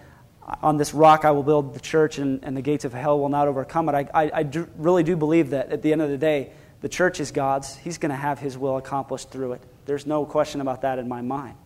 On 0.63 0.77
this 0.77 0.95
rock 0.95 1.25
I 1.25 1.31
will 1.31 1.43
build 1.43 1.75
the 1.75 1.81
church, 1.81 2.19
and, 2.19 2.45
and 2.45 2.57
the 2.57 2.63
gates 2.63 2.85
of 2.85 2.93
hell 2.93 3.19
will 3.19 3.29
not 3.29 3.49
overcome 3.49 3.89
it, 3.89 3.95
I, 3.95 4.09
I, 4.13 4.31
I 4.35 4.43
do, 4.43 4.69
really 4.77 5.03
do 5.03 5.17
believe 5.17 5.51
that 5.51 5.71
at 5.71 5.83
the 5.83 5.93
end 5.93 6.03
of 6.03 6.11
the 6.11 6.19
day, 6.19 6.53
the 6.81 6.89
church 6.89 7.21
is 7.21 7.31
God's. 7.31 7.77
He's 7.77 7.99
going 7.99 8.11
to 8.11 8.17
have 8.17 8.39
His 8.39 8.57
will 8.57 8.77
accomplished 8.77 9.31
through 9.31 9.53
it. 9.53 9.63
There's 9.87 10.07
no 10.07 10.25
question 10.25 10.61
about 10.61 10.83
that 10.83 10.99
in 10.99 11.09
my 11.09 11.21
mind. 11.21 11.57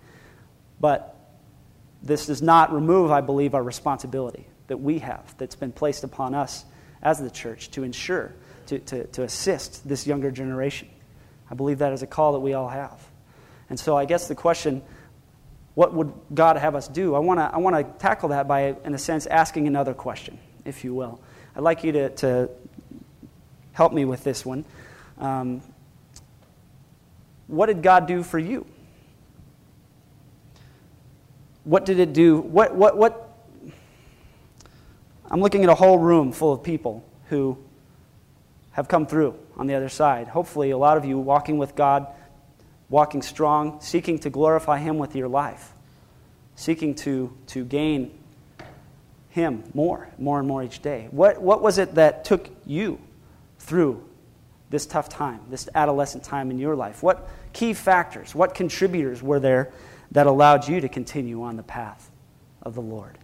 But 0.81 1.17
this 2.03 2.27
does 2.27 2.43
not 2.43 2.73
remove, 2.73 3.11
I 3.11 3.21
believe, 3.21 3.55
our 3.55 3.63
responsibility 3.63 4.47
that 4.67 4.79
we 4.79 4.99
have, 4.99 5.35
that's 5.39 5.57
been 5.57 5.73
placed 5.73 6.05
upon 6.05 6.35
us 6.35 6.65
as 7.03 7.21
the 7.21 7.31
church 7.31 7.71
to 7.73 7.83
ensure, 7.83 8.35
to, 8.67 8.79
to, 8.81 9.05
to 9.09 9.23
assist 9.23 9.87
this 9.87 10.07
younger 10.07 10.31
generation. 10.31 10.89
I 11.51 11.55
believe 11.55 11.79
that 11.79 11.93
is 11.93 12.03
a 12.03 12.07
call 12.07 12.33
that 12.33 12.41
we 12.41 12.55
all 12.55 12.69
have. 12.69 13.07
And 13.71 13.79
so 13.79 13.97
I 13.97 14.05
guess 14.05 14.29
the 14.29 14.35
question, 14.35 14.83
what 15.75 15.93
would 15.93 16.13
God 16.35 16.57
have 16.57 16.75
us 16.75 16.89
do? 16.89 17.15
I 17.15 17.19
want 17.19 17.41
to 17.41 17.51
I 17.53 17.59
wanna 17.59 17.85
tackle 17.85 18.29
that 18.31 18.47
by, 18.47 18.77
in 18.85 18.95
a 18.95 18.99
sense, 18.99 19.27
asking 19.27 19.67
another 19.67 19.95
question, 19.95 20.39
if 20.65 20.85
you 20.85 20.95
will. 20.95 21.21
I'd 21.57 21.63
like 21.63 21.85
you 21.85 21.93
to, 21.93 22.11
to 22.11 22.51
help 23.73 23.93
me 23.93 24.05
with 24.05 24.25
this 24.25 24.45
one. 24.45 24.65
Um, 25.19 25.63
what 27.47 27.67
did 27.67 27.83
God 27.83 28.07
do 28.07 28.23
for 28.23 28.39
you? 28.39 28.67
What 31.65 31.85
did 31.85 31.99
it 31.99 32.13
do? 32.13 32.39
What, 32.39 32.75
what, 32.75 32.97
what? 32.97 33.37
I'm 35.31 35.41
looking 35.41 35.63
at 35.63 35.71
a 35.71 35.75
whole 35.75 35.99
room 35.99 36.33
full 36.33 36.53
of 36.53 36.63
people 36.63 37.05
who 37.29 37.59
have 38.73 38.89
come 38.89 39.07
through 39.07 39.39
on 39.57 39.67
the 39.67 39.75
other 39.75 39.89
side. 39.89 40.29
Hopefully, 40.29 40.71
a 40.71 40.79
lot 40.79 40.97
of 40.97 41.05
you 41.05 41.19
walking 41.19 41.59
with 41.59 41.75
God, 41.75 42.07
walking 42.89 43.23
strong, 43.23 43.81
seeking 43.81 44.19
to 44.21 44.31
glorify 44.31 44.79
Him 44.79 44.99
with 44.99 45.17
your 45.17 45.29
life, 45.29 45.73
seeking 46.57 46.95
to, 46.97 47.37
to 47.49 47.65
gain 47.65 48.19
Him 49.31 49.65
more, 49.75 50.09
more 50.19 50.39
and 50.39 50.47
more 50.47 50.63
each 50.63 50.83
day. 50.83 51.09
What, 51.11 51.41
what 51.41 51.63
was 51.63 51.79
it 51.79 51.95
that 51.95 52.25
took 52.25 52.49
you 52.67 53.01
through 53.59 54.05
this 54.71 54.87
tough 54.87 55.09
time, 55.09 55.41
this 55.51 55.69
adolescent 55.75 56.25
time 56.25 56.51
in 56.51 56.59
your 56.59 56.77
life? 56.77 57.03
What 57.03 57.29
key 57.53 57.73
factors, 57.73 58.35
what 58.35 58.55
contributors 58.55 59.23
were 59.23 59.41
there 59.41 59.73
that 60.13 60.27
allowed 60.27 60.69
you 60.69 60.81
to 60.81 60.89
continue 60.89 61.43
on 61.43 61.57
the 61.57 61.63
path 61.63 62.11
of 62.63 62.75
the 62.75 62.81
Lord. 62.81 63.19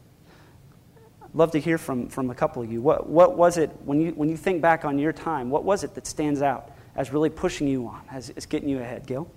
I'd 1.22 1.34
love 1.34 1.52
to 1.52 1.60
hear 1.60 1.78
from, 1.78 2.08
from 2.08 2.30
a 2.30 2.34
couple 2.34 2.62
of 2.62 2.70
you. 2.70 2.80
What, 2.80 3.08
what 3.08 3.36
was 3.36 3.58
it, 3.58 3.70
when 3.84 4.00
you, 4.00 4.10
when 4.12 4.28
you 4.28 4.36
think 4.36 4.60
back 4.60 4.84
on 4.84 4.98
your 4.98 5.12
time, 5.12 5.50
what 5.50 5.64
was 5.64 5.84
it 5.84 5.94
that 5.94 6.06
stands 6.06 6.42
out 6.42 6.70
as 6.96 7.12
really 7.12 7.30
pushing 7.30 7.66
you 7.68 7.86
on, 7.86 8.02
as, 8.10 8.30
as 8.30 8.46
getting 8.46 8.68
you 8.68 8.78
ahead? 8.78 9.06
Gil? 9.06 9.30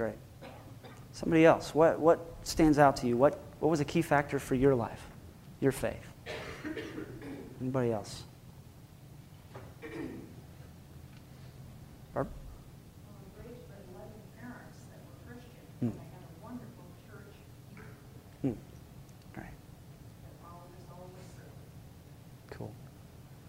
great. 0.00 0.16
Somebody 1.12 1.44
else, 1.44 1.74
what, 1.74 2.00
what 2.00 2.34
stands 2.42 2.78
out 2.78 2.96
to 2.96 3.06
you? 3.06 3.18
What, 3.18 3.38
what 3.58 3.68
was 3.68 3.80
a 3.80 3.84
key 3.84 4.00
factor 4.00 4.38
for 4.38 4.54
your 4.54 4.74
life, 4.74 5.10
your 5.60 5.72
faith? 5.72 5.94
Anybody 7.60 7.92
else? 7.92 8.22
Hmm. 15.80 15.88
Hmm. 18.40 18.52
Great. 19.34 19.46
Cool. 22.50 22.72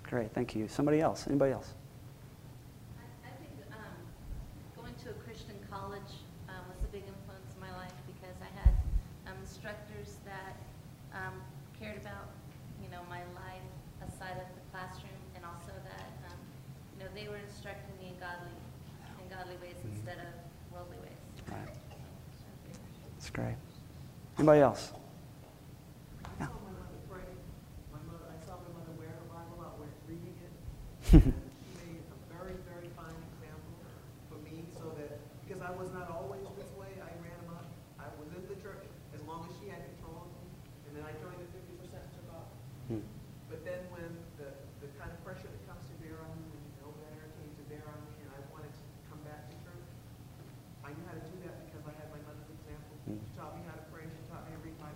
Great, 0.03 0.33
thank 0.33 0.53
you. 0.53 0.67
Somebody 0.67 0.99
else? 0.99 1.27
Anybody 1.27 1.53
else? 1.53 1.75
Anybody 24.51 24.67
else? 24.67 24.91
I 26.27 26.43
saw 26.43 26.51
my 26.59 26.75
mother 26.75 26.99
pray. 27.07 27.23
My 27.87 28.03
mother, 28.03 28.27
I 28.27 28.35
saw 28.43 28.59
my 28.59 28.67
mother 28.75 28.91
wear 28.99 29.07
her 29.07 29.27
Bible 29.31 29.63
out, 29.63 29.79
wear- 29.79 29.95
reading 30.11 30.35
it. 30.43 30.51
And 31.23 31.31
she 31.31 31.71
made 31.79 32.03
a 32.11 32.19
very, 32.27 32.59
very 32.67 32.91
fine 32.99 33.15
example 33.31 33.79
for 34.27 34.43
me, 34.43 34.67
so 34.75 34.91
that 34.99 35.23
because 35.47 35.63
I 35.63 35.71
was 35.71 35.87
not 35.95 36.11
always 36.11 36.43
this 36.59 36.67
way, 36.75 36.91
I 36.99 37.15
ran 37.23 37.31
amok. 37.47 37.63
I 37.95 38.11
was 38.19 38.27
in 38.35 38.43
the 38.43 38.59
church 38.59 38.83
as 39.15 39.23
long 39.23 39.47
as 39.47 39.55
she 39.63 39.71
had 39.71 39.87
control 39.95 40.19
of 40.19 40.27
me, 40.35 40.43
and 40.91 40.99
then 40.99 41.07
I 41.07 41.15
joined 41.23 41.39
the 41.39 41.47
fifty 41.55 41.79
percent 41.79 42.03
took 42.11 42.27
off. 42.35 42.51
Hmm. 42.91 43.07
But 43.47 43.63
then 43.63 43.87
when 43.87 44.11
the, 44.35 44.51
the 44.83 44.91
kind 44.99 45.15
of 45.15 45.19
pressure 45.23 45.47
that 45.47 45.63
comes 45.63 45.87
to 45.87 45.95
bear 46.03 46.19
on 46.27 46.35
you, 46.43 46.51
when 46.51 46.59
you 46.59 46.75
know 46.83 46.91
better, 46.99 47.23
came 47.39 47.55
to 47.55 47.63
bear 47.71 47.87
on 47.87 48.03
me, 48.03 48.19
and 48.27 48.35
I 48.35 48.39
wanted 48.51 48.75
to 48.75 48.83
come 49.07 49.23
back 49.23 49.47
to 49.47 49.55
church, 49.63 49.87
I 50.83 50.91
knew 50.91 51.07
how 51.07 51.15
to 51.15 51.23
do 51.23 51.39
that 51.47 51.55
because 51.71 51.87
I 51.87 51.95
had 51.95 52.11
my 52.11 52.19
mother's 52.27 52.51
example. 52.51 52.99
She 53.07 53.17
taught 53.35 53.57
me 53.57 53.65
how 53.65 53.75
to 53.75 53.85
pray. 53.91 54.05
She 54.07 54.21
taught 54.29 54.45
me 54.47 54.53
to 54.55 54.61
read 54.61 54.77
my 54.79 54.93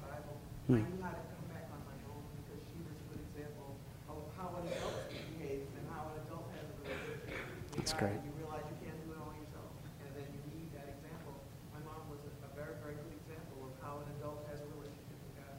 Bible. 0.65 0.81
I 0.81 0.89
knew 0.89 1.03
how 1.05 1.13
to 1.13 1.21
come 1.29 1.45
back 1.53 1.69
on 1.69 1.81
my 1.85 1.97
own 2.09 2.25
because 2.41 2.61
she 2.65 2.77
was 2.81 2.97
a 2.97 3.05
good 3.13 3.21
example 3.29 3.77
of 4.09 4.17
how 4.33 4.49
an 4.57 4.65
adult 4.65 4.97
behaves 5.13 5.69
and 5.77 5.85
how 5.93 6.09
an 6.09 6.25
adult 6.25 6.49
has 6.57 6.65
a 6.65 6.75
relationship 6.81 7.37
with 7.69 7.77
That's 7.77 7.93
God. 7.93 8.01
great. 8.01 8.17
You 8.25 8.33
realize 8.41 8.65
you 8.65 8.77
can't 8.81 8.97
do 9.05 9.13
it 9.13 9.19
all 9.21 9.29
yourself, 9.37 9.69
and 10.01 10.09
then 10.17 10.25
you 10.33 10.41
need 10.57 10.73
that 10.73 10.89
example. 10.89 11.37
My 11.69 11.81
mom 11.85 12.09
was 12.09 12.17
a, 12.25 12.33
a 12.49 12.51
very, 12.57 12.73
very 12.81 12.97
good 12.97 13.13
example 13.13 13.69
of 13.69 13.77
how 13.77 14.01
an 14.01 14.09
adult 14.17 14.41
has 14.49 14.57
a 14.57 14.67
relationship 14.73 15.17
with 15.21 15.37
God. 15.37 15.53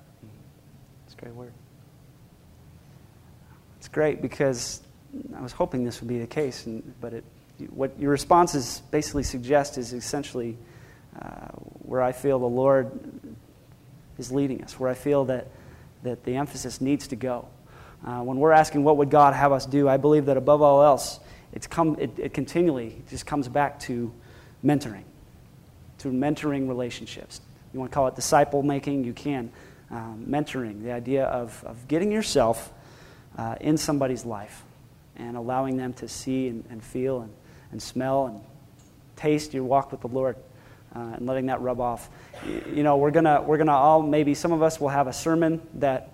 It's 1.06 1.14
a 1.14 1.20
great 1.22 1.36
word. 1.38 1.54
It's 3.78 3.86
great 3.86 4.18
because 4.18 4.82
I 5.38 5.40
was 5.40 5.54
hoping 5.54 5.86
this 5.86 6.02
would 6.02 6.10
be 6.10 6.18
the 6.18 6.26
case, 6.26 6.66
and, 6.66 6.82
but 6.98 7.14
it, 7.14 7.22
what 7.70 7.94
your 7.94 8.10
responses 8.10 8.82
basically 8.90 9.22
suggest 9.22 9.78
is 9.78 9.94
essentially 9.94 10.58
uh, 11.14 11.54
where 11.86 12.02
I 12.02 12.10
feel 12.10 12.38
the 12.38 12.44
Lord 12.44 12.90
is 14.18 14.32
leading 14.32 14.62
us, 14.62 14.78
where 14.78 14.90
I 14.90 14.94
feel 14.94 15.26
that, 15.26 15.49
that 16.02 16.25
the 16.25 16.37
emphasis 16.37 16.80
needs 16.80 17.08
to 17.08 17.16
go. 17.16 17.49
Uh, 18.04 18.20
when 18.20 18.38
we're 18.38 18.52
asking 18.52 18.85
what 18.85 18.96
would 18.99 19.11
God 19.11 19.35
have 19.35 19.52
us 19.52 19.66
do, 19.66 19.88
I 19.88 19.96
believe 19.96 20.26
that 20.26 20.37
above 20.37 20.62
all 20.62 20.82
else, 20.82 21.20
it's 21.52 21.66
come, 21.66 21.96
it, 21.99 22.11
it 22.18 22.35
continually 22.35 23.02
just 23.08 23.26
comes 23.26 23.49
back 23.49 23.80
to 23.80 24.12
mentoring, 24.64 25.04
to 25.99 26.08
mentoring 26.08 26.68
relationships. 26.68 27.40
You 27.73 27.80
want 27.80 27.90
to 27.92 27.94
call 27.94 28.06
it 28.08 28.14
disciple 28.14 28.62
making, 28.62 29.04
you 29.04 29.12
can. 29.12 29.50
Um, 29.90 30.26
mentoring, 30.28 30.82
the 30.82 30.90
idea 30.90 31.26
of, 31.26 31.62
of 31.64 31.87
getting 31.87 32.11
yourself 32.11 32.73
uh, 33.38 33.54
in 33.61 33.76
somebody's 33.76 34.25
life 34.25 34.64
and 35.14 35.37
allowing 35.37 35.76
them 35.76 35.92
to 35.94 36.08
see 36.08 36.49
and, 36.49 36.64
and 36.70 36.82
feel 36.82 37.20
and, 37.20 37.32
and 37.70 37.80
smell 37.80 38.26
and 38.26 38.40
taste 39.14 39.54
your 39.54 39.64
walk 39.64 39.92
with 39.92 40.00
the 40.00 40.08
Lord 40.08 40.37
uh, 40.97 41.17
and 41.17 41.26
letting 41.26 41.47
that 41.47 41.61
rub 41.61 41.81
off. 41.81 42.09
You, 42.73 42.83
know, 42.83 42.97
we're 42.97 43.11
to 43.11 43.45
we're 43.47 43.59
gonna 43.59 43.73
all, 43.73 44.03
maybe 44.03 44.35
some 44.35 44.53
of 44.53 44.62
us 44.62 44.81
will 44.81 44.88
have 44.88 45.07
a 45.07 45.12
sermon 45.12 45.61
that, 45.75 46.11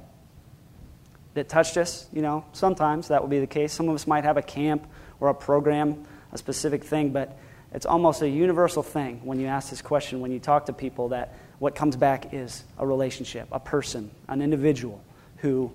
that 1.34 1.48
touched 1.48 1.76
us, 1.76 2.08
you 2.12 2.22
know, 2.22 2.44
sometimes 2.52 3.08
that 3.08 3.22
will 3.22 3.28
be 3.28 3.40
the 3.40 3.46
case. 3.46 3.72
Some 3.72 3.88
of 3.88 3.94
us 3.94 4.06
might 4.06 4.24
have 4.24 4.36
a 4.36 4.42
camp 4.42 4.86
or 5.20 5.28
a 5.28 5.34
program, 5.34 6.04
a 6.32 6.38
specific 6.38 6.84
thing, 6.84 7.10
but 7.10 7.38
it's 7.72 7.86
almost 7.86 8.22
a 8.22 8.28
universal 8.28 8.82
thing 8.82 9.20
when 9.24 9.38
you 9.38 9.46
ask 9.46 9.70
this 9.70 9.82
question, 9.82 10.20
when 10.20 10.32
you 10.32 10.40
talk 10.40 10.66
to 10.66 10.72
people, 10.72 11.10
that 11.10 11.34
what 11.58 11.74
comes 11.74 11.96
back 11.96 12.34
is 12.34 12.64
a 12.78 12.86
relationship, 12.86 13.46
a 13.52 13.60
person, 13.60 14.10
an 14.28 14.42
individual 14.42 15.00
who 15.38 15.72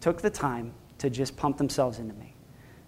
took 0.00 0.22
the 0.22 0.30
time 0.30 0.72
to 0.98 1.10
just 1.10 1.36
pump 1.36 1.58
themselves 1.58 1.98
into 1.98 2.14
me, 2.14 2.32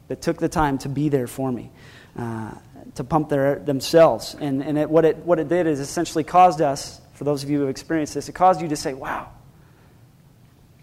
that 0.08 0.22
took 0.22 0.38
the 0.38 0.48
time 0.48 0.78
to 0.78 0.88
be 0.88 1.08
there 1.08 1.26
for 1.26 1.52
me, 1.52 1.70
uh, 2.18 2.52
to 2.94 3.04
pump 3.04 3.28
their, 3.28 3.58
themselves. 3.58 4.34
And, 4.38 4.62
and 4.62 4.78
it, 4.78 4.88
what, 4.88 5.04
it, 5.04 5.16
what 5.18 5.38
it 5.38 5.48
did 5.48 5.66
is 5.66 5.80
essentially 5.80 6.24
caused 6.24 6.60
us, 6.60 7.00
for 7.14 7.24
those 7.24 7.42
of 7.42 7.50
you 7.50 7.58
who 7.58 7.62
have 7.62 7.70
experienced 7.70 8.14
this, 8.14 8.28
it 8.28 8.32
caused 8.32 8.60
you 8.60 8.68
to 8.68 8.76
say, 8.76 8.94
wow, 8.94 9.30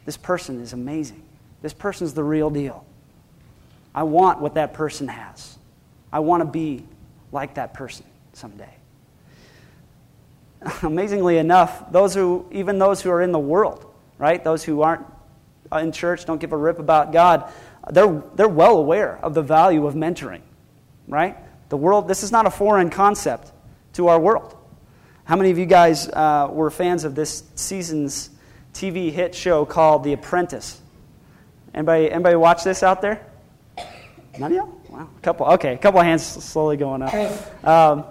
this 0.06 0.18
person 0.18 0.62
is 0.62 0.74
amazing. 0.74 1.24
This 1.62 1.74
person's 1.74 2.14
the 2.14 2.24
real 2.24 2.50
deal. 2.50 2.86
I 3.94 4.04
want 4.04 4.40
what 4.40 4.56
that 4.56 4.74
person 4.74 5.08
has. 5.08 5.58
I 6.12 6.20
want 6.20 6.42
to 6.42 6.46
be 6.46 6.86
like 7.32 7.56
that 7.56 7.74
person 7.74 8.06
someday. 8.34 8.74
Amazingly 10.82 11.38
enough, 11.38 11.92
those 11.92 12.14
who, 12.16 12.48
even 12.52 12.80
those 12.80 13.02
who 13.02 13.10
are 13.12 13.22
in 13.22 13.32
the 13.32 13.40
world, 13.40 13.86
right, 14.18 14.44
those 14.44 14.64
who 14.64 14.82
aren't 14.82 15.06
in 15.72 15.92
church, 15.92 16.26
don't 16.26 16.40
give 16.40 16.54
a 16.54 16.58
rip 16.58 16.80
about 16.80 17.12
God, 17.12 17.52
they're, 17.92 18.22
they're 18.36 18.48
well 18.48 18.78
aware 18.78 19.18
of 19.22 19.34
the 19.34 19.42
value 19.42 19.86
of 19.86 19.94
mentoring, 19.94 20.42
right? 21.08 21.38
The 21.70 21.78
world, 21.78 22.08
this 22.08 22.24
is 22.24 22.32
not 22.32 22.46
a 22.46 22.50
foreign 22.50 22.90
concept 22.90 23.52
to 23.94 24.08
our 24.08 24.20
world. 24.20 24.56
How 25.24 25.36
many 25.36 25.52
of 25.52 25.58
you 25.60 25.68
guys 25.68 26.08
uh, 26.10 26.48
were 26.52 26.72
fans 26.72 27.04
of 27.04 27.14
this 27.14 27.44
season's 27.56 28.32
TV 28.74 29.12
hit 29.12 29.36
show 29.36 29.66
called 29.66 30.04
The 30.04 30.14
Apprentice? 30.14 30.82
Anybody, 31.74 32.12
anybody 32.12 32.36
watch 32.36 32.64
this 32.64 32.82
out 32.82 33.02
there? 33.02 33.24
None 34.40 34.52
of 34.52 34.56
you? 34.56 34.80
Wow, 34.90 35.08
a 35.16 35.22
couple. 35.22 35.46
Okay, 35.46 35.74
a 35.74 35.78
couple 35.78 36.00
of 36.00 36.06
hands 36.06 36.26
slowly 36.26 36.78
going 36.78 37.04
up. 37.04 37.14
Um, 37.64 38.06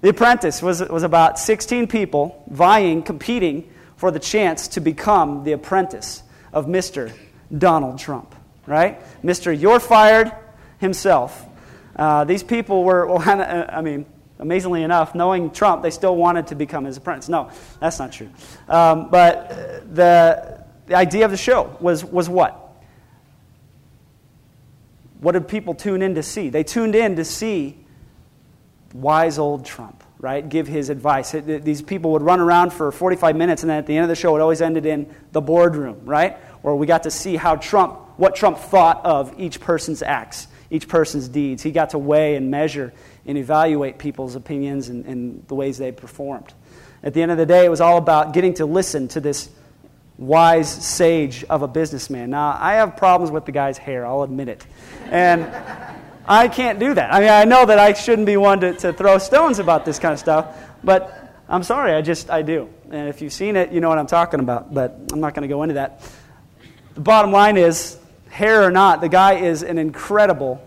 the 0.00 0.08
Apprentice 0.08 0.62
was, 0.62 0.80
was 0.80 1.04
about 1.04 1.38
16 1.38 1.86
people 1.86 2.42
vying, 2.48 3.02
competing 3.02 3.70
for 3.96 4.10
the 4.10 4.18
chance 4.18 4.68
to 4.68 4.80
become 4.80 5.44
the 5.44 5.52
apprentice 5.52 6.22
of 6.52 6.66
Mr. 6.66 7.12
Donald 7.56 7.98
Trump, 7.98 8.34
right? 8.66 9.00
Mr. 9.22 9.58
You're 9.58 9.80
Fired 9.80 10.32
himself. 10.78 11.46
Uh, 11.96 12.24
these 12.24 12.42
people 12.42 12.84
were, 12.84 13.06
well, 13.06 13.22
I 13.26 13.80
mean, 13.80 14.06
amazingly 14.38 14.82
enough, 14.82 15.14
knowing 15.14 15.50
Trump, 15.50 15.82
they 15.82 15.90
still 15.90 16.14
wanted 16.14 16.48
to 16.48 16.54
become 16.54 16.84
his 16.84 16.96
apprentice. 16.96 17.28
No, 17.28 17.50
that's 17.80 17.98
not 17.98 18.12
true. 18.12 18.30
Um, 18.68 19.08
but 19.10 19.48
the, 19.94 20.64
the 20.86 20.94
idea 20.94 21.24
of 21.24 21.30
the 21.30 21.36
show 21.36 21.76
was, 21.80 22.04
was 22.04 22.28
what? 22.28 22.62
What 25.20 25.32
did 25.32 25.48
people 25.48 25.74
tune 25.74 26.02
in 26.02 26.14
to 26.16 26.22
see? 26.22 26.50
They 26.50 26.62
tuned 26.62 26.94
in 26.94 27.16
to 27.16 27.24
see 27.24 27.78
wise 28.92 29.38
old 29.38 29.64
Trump, 29.64 30.04
right? 30.18 30.46
Give 30.46 30.66
his 30.66 30.90
advice. 30.90 31.32
These 31.32 31.82
people 31.82 32.12
would 32.12 32.22
run 32.22 32.40
around 32.40 32.72
for 32.72 32.92
45 32.92 33.34
minutes, 33.36 33.62
and 33.62 33.70
then 33.70 33.78
at 33.78 33.86
the 33.86 33.96
end 33.96 34.04
of 34.04 34.08
the 34.08 34.14
show, 34.14 34.36
it 34.36 34.40
always 34.40 34.60
ended 34.60 34.84
in 34.84 35.12
the 35.32 35.40
boardroom, 35.40 36.00
right? 36.04 36.36
Where 36.62 36.74
we 36.74 36.86
got 36.86 37.04
to 37.04 37.10
see 37.10 37.36
how 37.36 37.56
Trump, 37.56 37.98
what 38.18 38.36
Trump 38.36 38.58
thought 38.58 39.04
of 39.04 39.34
each 39.38 39.60
person's 39.60 40.02
acts, 40.02 40.48
each 40.70 40.88
person's 40.88 41.28
deeds. 41.28 41.62
He 41.62 41.70
got 41.70 41.90
to 41.90 41.98
weigh 41.98 42.36
and 42.36 42.50
measure 42.50 42.92
and 43.24 43.38
evaluate 43.38 43.98
people's 43.98 44.34
opinions 44.34 44.88
and, 44.88 45.04
and 45.06 45.46
the 45.48 45.54
ways 45.54 45.78
they 45.78 45.92
performed. 45.92 46.52
At 47.02 47.14
the 47.14 47.22
end 47.22 47.30
of 47.30 47.38
the 47.38 47.46
day, 47.46 47.64
it 47.64 47.68
was 47.68 47.80
all 47.80 47.98
about 47.98 48.32
getting 48.32 48.54
to 48.54 48.66
listen 48.66 49.08
to 49.08 49.20
this 49.20 49.48
wise 50.18 50.70
sage 50.70 51.44
of 51.44 51.62
a 51.62 51.68
businessman. 51.68 52.30
Now, 52.30 52.56
I 52.58 52.74
have 52.74 52.96
problems 52.96 53.30
with 53.30 53.44
the 53.44 53.52
guy's 53.52 53.78
hair, 53.78 54.06
I'll 54.06 54.22
admit 54.22 54.48
it. 54.48 54.66
And 55.10 55.44
I 56.26 56.48
can't 56.48 56.78
do 56.78 56.94
that. 56.94 57.12
I 57.12 57.20
mean, 57.20 57.28
I 57.28 57.44
know 57.44 57.66
that 57.66 57.78
I 57.78 57.92
shouldn't 57.92 58.26
be 58.26 58.36
one 58.36 58.60
to, 58.60 58.72
to 58.74 58.92
throw 58.92 59.18
stones 59.18 59.58
about 59.58 59.84
this 59.84 59.98
kind 59.98 60.12
of 60.12 60.18
stuff, 60.18 60.56
but 60.82 61.34
I'm 61.48 61.62
sorry, 61.62 61.92
I 61.92 62.02
just, 62.02 62.30
I 62.30 62.42
do. 62.42 62.68
And 62.90 63.08
if 63.08 63.22
you've 63.22 63.32
seen 63.32 63.56
it, 63.56 63.70
you 63.72 63.80
know 63.80 63.88
what 63.88 63.98
I'm 63.98 64.06
talking 64.06 64.40
about, 64.40 64.72
but 64.72 64.98
I'm 65.12 65.20
not 65.20 65.34
going 65.34 65.42
to 65.42 65.52
go 65.52 65.62
into 65.62 65.74
that. 65.74 66.02
The 66.94 67.00
bottom 67.00 67.30
line 67.30 67.56
is, 67.56 67.98
hair 68.36 68.62
or 68.62 68.70
not, 68.70 69.00
the 69.00 69.08
guy 69.08 69.34
is 69.34 69.62
an 69.62 69.78
incredible, 69.78 70.60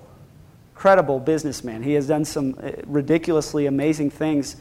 incredible 0.74 1.20
businessman. 1.20 1.84
He 1.84 1.94
has 1.94 2.08
done 2.08 2.26
some 2.26 2.56
uh, 2.62 2.72
ridiculously 2.88 3.68
amazing 3.68 4.10
things 4.10 4.56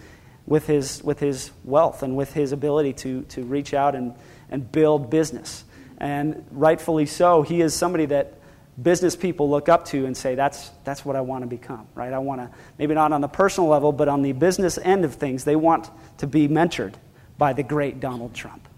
with 0.47 0.67
his, 0.67 1.03
with 1.03 1.19
his 1.19 1.51
wealth 1.65 2.03
and 2.03 2.17
with 2.17 2.35
his 2.35 2.53
ability 2.53 2.93
to, 2.93 3.23
to 3.23 3.43
reach 3.45 3.73
out 3.73 3.95
and, 3.95 4.15
and 4.51 4.71
build 4.71 5.09
business. 5.09 5.65
And 5.97 6.45
rightfully 6.51 7.07
so, 7.07 7.41
he 7.41 7.63
is 7.63 7.75
somebody 7.75 8.05
that 8.07 8.35
business 8.81 9.17
people 9.17 9.49
look 9.49 9.71
up 9.71 9.87
to 9.87 10.05
and 10.05 10.15
say, 10.15 10.35
that's, 10.35 10.69
that's 10.85 11.03
what 11.03 11.17
I 11.17 11.23
want 11.23 11.43
to 11.43 11.49
become, 11.49 11.87
right? 11.95 12.13
I 12.13 12.19
want 12.19 12.43
to, 12.43 12.51
maybe 12.79 12.93
not 12.93 13.13
on 13.13 13.23
the 13.23 13.29
personal 13.29 13.71
level, 13.71 13.91
but 13.91 14.09
on 14.09 14.21
the 14.21 14.33
business 14.33 14.77
end 14.77 15.07
of 15.07 15.15
things, 15.15 15.45
they 15.45 15.57
want 15.57 15.91
to 16.19 16.27
be 16.27 16.47
mentored 16.47 16.95
by 17.39 17.55
the 17.55 17.63
great 17.63 18.01
Donald 18.01 18.35
Trump, 18.35 18.69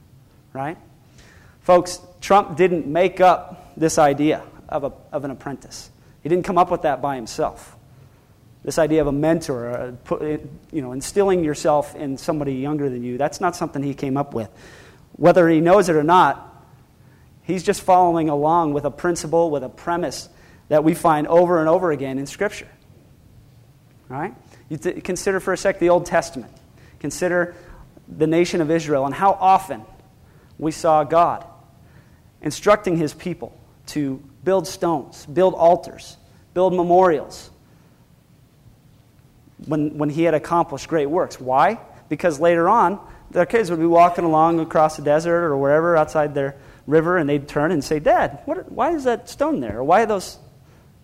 right? 0.53 0.79
Folks, 1.61 2.01
Trump 2.21 2.57
didn't 2.57 2.87
make 2.87 3.21
up 3.21 3.73
this 3.77 3.99
idea 3.99 4.43
of, 4.69 4.85
a, 4.85 4.93
of 5.13 5.25
an 5.25 5.31
apprentice. 5.31 5.91
He 6.23 6.29
didn't 6.29 6.45
come 6.45 6.59
up 6.59 6.71
with 6.71 6.83
that 6.83 7.01
by 7.01 7.17
himself. 7.17 7.77
This 8.63 8.79
idea 8.79 9.01
of 9.01 9.07
a 9.07 9.13
mentor, 9.13 9.71
uh, 9.71 10.21
you 10.71 10.83
know, 10.83 10.93
instilling 10.93 11.45
yourself 11.45 11.95
in 11.95 12.19
somebody 12.19 12.55
younger 12.55 12.91
than 12.91 13.03
you, 13.03 13.17
that's 13.17 13.41
not 13.41 13.57
something 13.57 13.83
he 13.83 13.95
came 13.95 14.17
up 14.17 14.35
with. 14.35 14.51
Whether 15.13 15.49
he 15.49 15.61
knows 15.61 15.89
it 15.89 15.97
or 15.97 16.03
not, 16.03 16.51
He's 17.51 17.65
just 17.65 17.83
following 17.83 18.29
along 18.29 18.75
with 18.75 18.85
a 18.85 18.91
principle, 18.91 19.51
with 19.51 19.65
a 19.65 19.69
premise 19.69 20.29
that 20.69 20.85
we 20.85 20.95
find 20.95 21.27
over 21.27 21.59
and 21.59 21.69
over 21.69 21.91
again 21.91 22.19
in 22.19 22.27
Scripture. 22.27 22.69
All 24.09 24.17
right? 24.17 24.35
You 24.69 24.77
th- 24.77 25.03
consider 25.03 25.41
for 25.41 25.53
a 25.53 25.57
sec 25.57 25.81
the 25.81 25.89
Old 25.89 26.07
Testament. 26.07 26.53
Consider 27.01 27.57
the 28.07 28.29
nation 28.29 28.61
of 28.61 28.71
Israel 28.71 29.05
and 29.05 29.13
how 29.13 29.33
often 29.33 29.83
we 30.59 30.71
saw 30.71 31.03
God 31.03 31.45
instructing 32.43 32.97
his 32.97 33.13
people 33.13 33.57
to 33.87 34.23
build 34.45 34.67
stones, 34.67 35.27
build 35.27 35.55
altars, 35.55 36.17
build 36.55 36.75
memorials 36.75 37.51
when, 39.67 39.99
when 39.99 40.11
he 40.11 40.23
had 40.23 40.35
accomplished 40.35 40.89
great 40.89 41.07
works. 41.07 41.41
Why? 41.41 41.79
Because 42.09 42.41
later 42.41 42.69
on, 42.69 43.01
their 43.31 43.47
kids 43.47 43.71
would 43.71 43.79
be 43.79 43.87
walking 43.87 44.25
along 44.25 44.61
across 44.61 44.97
the 44.97 45.03
desert 45.03 45.45
or 45.45 45.57
wherever 45.57 45.97
outside 45.97 46.35
their 46.35 46.57
river, 46.87 47.17
and 47.17 47.29
they'd 47.29 47.47
turn 47.47 47.71
and 47.71 47.85
say, 47.85 47.99
Dad, 47.99 48.41
what, 48.45 48.71
why 48.73 48.93
is 48.93 49.05
that 49.05 49.29
stone 49.29 49.61
there? 49.61 49.79
Or 49.79 49.85
why 49.85 50.03
are 50.03 50.07
those 50.07 50.39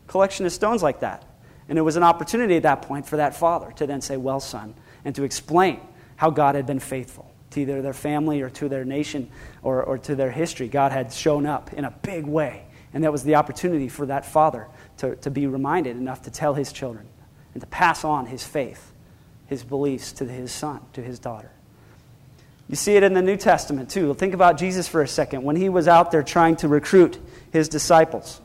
collection 0.06 0.46
of 0.46 0.52
stones 0.52 0.82
like 0.82 1.00
that? 1.00 1.24
And 1.68 1.78
it 1.78 1.82
was 1.82 1.96
an 1.96 2.02
opportunity 2.02 2.56
at 2.56 2.62
that 2.62 2.82
point 2.82 3.06
for 3.06 3.16
that 3.16 3.36
father 3.36 3.72
to 3.76 3.86
then 3.86 4.00
say, 4.00 4.16
Well, 4.16 4.40
son, 4.40 4.74
and 5.04 5.14
to 5.16 5.24
explain 5.24 5.80
how 6.16 6.30
God 6.30 6.54
had 6.54 6.66
been 6.66 6.78
faithful 6.78 7.30
to 7.56 7.62
either 7.62 7.80
their 7.80 7.94
family 7.94 8.42
or 8.42 8.50
to 8.50 8.68
their 8.68 8.84
nation 8.84 9.30
or, 9.62 9.82
or 9.82 9.96
to 9.96 10.14
their 10.14 10.30
history. 10.30 10.68
God 10.68 10.92
had 10.92 11.10
shown 11.12 11.46
up 11.46 11.72
in 11.72 11.86
a 11.86 11.90
big 11.90 12.26
way. 12.26 12.66
And 12.92 13.02
that 13.02 13.12
was 13.12 13.24
the 13.24 13.34
opportunity 13.34 13.88
for 13.88 14.06
that 14.06 14.26
father 14.26 14.68
to, 14.98 15.16
to 15.16 15.30
be 15.30 15.46
reminded 15.46 15.96
enough 15.96 16.22
to 16.22 16.30
tell 16.30 16.54
his 16.54 16.70
children 16.70 17.06
and 17.54 17.62
to 17.62 17.66
pass 17.66 18.04
on 18.04 18.26
his 18.26 18.44
faith, 18.44 18.92
his 19.46 19.64
beliefs 19.64 20.12
to 20.12 20.26
his 20.26 20.52
son, 20.52 20.80
to 20.92 21.02
his 21.02 21.18
daughter. 21.18 21.50
You 22.68 22.76
see 22.76 22.96
it 22.96 23.02
in 23.02 23.14
the 23.14 23.22
New 23.22 23.36
Testament 23.36 23.90
too. 23.90 24.12
Think 24.14 24.34
about 24.34 24.58
Jesus 24.58 24.86
for 24.86 25.00
a 25.02 25.08
second. 25.08 25.42
When 25.42 25.56
he 25.56 25.70
was 25.70 25.88
out 25.88 26.10
there 26.10 26.22
trying 26.22 26.56
to 26.56 26.68
recruit 26.68 27.18
his 27.52 27.68
disciples, 27.70 28.40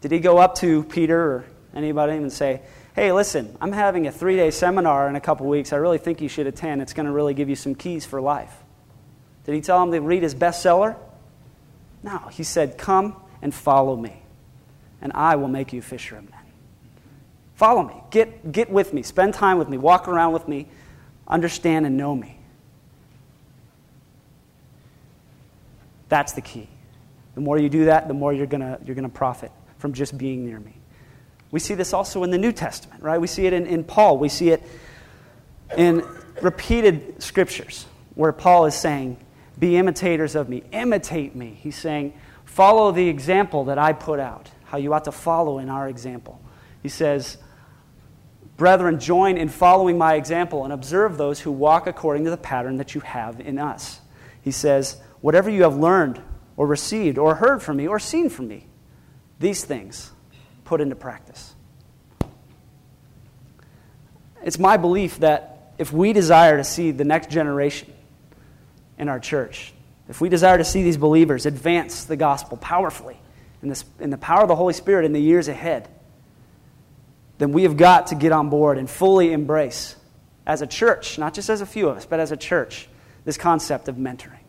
did 0.00 0.12
he 0.12 0.18
go 0.18 0.38
up 0.38 0.54
to 0.56 0.84
Peter 0.84 1.20
or 1.20 1.44
anybody 1.74 2.14
and 2.14 2.32
say, 2.32 2.62
Hey, 3.00 3.12
listen, 3.12 3.56
I'm 3.62 3.72
having 3.72 4.06
a 4.08 4.12
three 4.12 4.36
day 4.36 4.50
seminar 4.50 5.08
in 5.08 5.16
a 5.16 5.22
couple 5.22 5.46
weeks. 5.46 5.72
I 5.72 5.76
really 5.76 5.96
think 5.96 6.20
you 6.20 6.28
should 6.28 6.46
attend. 6.46 6.82
It's 6.82 6.92
going 6.92 7.06
to 7.06 7.12
really 7.12 7.32
give 7.32 7.48
you 7.48 7.56
some 7.56 7.74
keys 7.74 8.04
for 8.04 8.20
life. 8.20 8.52
Did 9.46 9.54
he 9.54 9.62
tell 9.62 9.82
him 9.82 9.90
to 9.92 10.00
read 10.00 10.22
his 10.22 10.34
bestseller? 10.34 10.98
No. 12.02 12.18
He 12.30 12.42
said, 12.42 12.76
Come 12.76 13.16
and 13.40 13.54
follow 13.54 13.96
me, 13.96 14.20
and 15.00 15.12
I 15.14 15.36
will 15.36 15.48
make 15.48 15.72
you 15.72 15.80
fisher 15.80 16.18
of 16.18 16.28
men. 16.28 16.40
Follow 17.54 17.84
me. 17.84 17.94
Get, 18.10 18.52
get 18.52 18.68
with 18.68 18.92
me. 18.92 19.02
Spend 19.02 19.32
time 19.32 19.56
with 19.56 19.70
me. 19.70 19.78
Walk 19.78 20.06
around 20.06 20.34
with 20.34 20.46
me. 20.46 20.68
Understand 21.26 21.86
and 21.86 21.96
know 21.96 22.14
me. 22.14 22.36
That's 26.10 26.34
the 26.34 26.42
key. 26.42 26.68
The 27.34 27.40
more 27.40 27.56
you 27.56 27.70
do 27.70 27.86
that, 27.86 28.08
the 28.08 28.14
more 28.14 28.34
you're 28.34 28.46
going 28.46 28.60
you're 28.84 28.94
going 28.94 29.04
to 29.04 29.08
profit 29.08 29.52
from 29.78 29.94
just 29.94 30.18
being 30.18 30.44
near 30.44 30.60
me. 30.60 30.74
We 31.50 31.60
see 31.60 31.74
this 31.74 31.92
also 31.92 32.22
in 32.22 32.30
the 32.30 32.38
New 32.38 32.52
Testament, 32.52 33.02
right? 33.02 33.20
We 33.20 33.26
see 33.26 33.46
it 33.46 33.52
in, 33.52 33.66
in 33.66 33.84
Paul. 33.84 34.18
We 34.18 34.28
see 34.28 34.50
it 34.50 34.62
in 35.76 36.04
repeated 36.40 37.22
scriptures 37.22 37.86
where 38.14 38.32
Paul 38.32 38.66
is 38.66 38.74
saying, 38.74 39.16
Be 39.58 39.76
imitators 39.76 40.34
of 40.34 40.48
me, 40.48 40.62
imitate 40.72 41.34
me. 41.34 41.58
He's 41.60 41.76
saying, 41.76 42.14
Follow 42.44 42.92
the 42.92 43.08
example 43.08 43.64
that 43.64 43.78
I 43.78 43.92
put 43.92 44.20
out, 44.20 44.50
how 44.64 44.78
you 44.78 44.92
ought 44.92 45.04
to 45.04 45.12
follow 45.12 45.58
in 45.58 45.68
our 45.68 45.88
example. 45.88 46.40
He 46.82 46.88
says, 46.88 47.38
Brethren, 48.56 49.00
join 49.00 49.36
in 49.36 49.48
following 49.48 49.96
my 49.96 50.14
example 50.14 50.64
and 50.64 50.72
observe 50.72 51.16
those 51.16 51.40
who 51.40 51.50
walk 51.50 51.86
according 51.86 52.24
to 52.24 52.30
the 52.30 52.36
pattern 52.36 52.76
that 52.76 52.94
you 52.94 53.00
have 53.00 53.40
in 53.40 53.58
us. 53.58 54.00
He 54.42 54.50
says, 54.50 55.00
Whatever 55.20 55.50
you 55.50 55.62
have 55.62 55.76
learned 55.76 56.20
or 56.56 56.66
received 56.66 57.18
or 57.18 57.36
heard 57.36 57.62
from 57.62 57.78
me 57.78 57.88
or 57.88 57.98
seen 57.98 58.28
from 58.28 58.48
me, 58.48 58.66
these 59.38 59.64
things 59.64 60.12
put 60.70 60.80
into 60.80 60.94
practice. 60.94 61.52
It's 64.40 64.56
my 64.56 64.76
belief 64.76 65.18
that 65.18 65.72
if 65.78 65.92
we 65.92 66.12
desire 66.12 66.58
to 66.58 66.62
see 66.62 66.92
the 66.92 67.02
next 67.02 67.28
generation 67.28 67.92
in 68.96 69.08
our 69.08 69.18
church, 69.18 69.72
if 70.08 70.20
we 70.20 70.28
desire 70.28 70.58
to 70.58 70.64
see 70.64 70.84
these 70.84 70.96
believers 70.96 71.44
advance 71.44 72.04
the 72.04 72.14
gospel 72.14 72.56
powerfully 72.56 73.16
in, 73.62 73.68
this, 73.68 73.84
in 73.98 74.10
the 74.10 74.16
power 74.16 74.42
of 74.42 74.48
the 74.48 74.54
Holy 74.54 74.72
Spirit 74.72 75.04
in 75.04 75.12
the 75.12 75.20
years 75.20 75.48
ahead, 75.48 75.88
then 77.38 77.50
we 77.50 77.64
have 77.64 77.76
got 77.76 78.06
to 78.06 78.14
get 78.14 78.30
on 78.30 78.48
board 78.48 78.78
and 78.78 78.88
fully 78.88 79.32
embrace, 79.32 79.96
as 80.46 80.62
a 80.62 80.68
church, 80.68 81.18
not 81.18 81.34
just 81.34 81.50
as 81.50 81.60
a 81.60 81.66
few 81.66 81.88
of 81.88 81.96
us, 81.96 82.06
but 82.06 82.20
as 82.20 82.30
a 82.30 82.36
church, 82.36 82.88
this 83.24 83.36
concept 83.36 83.88
of 83.88 83.96
mentoring, 83.96 84.44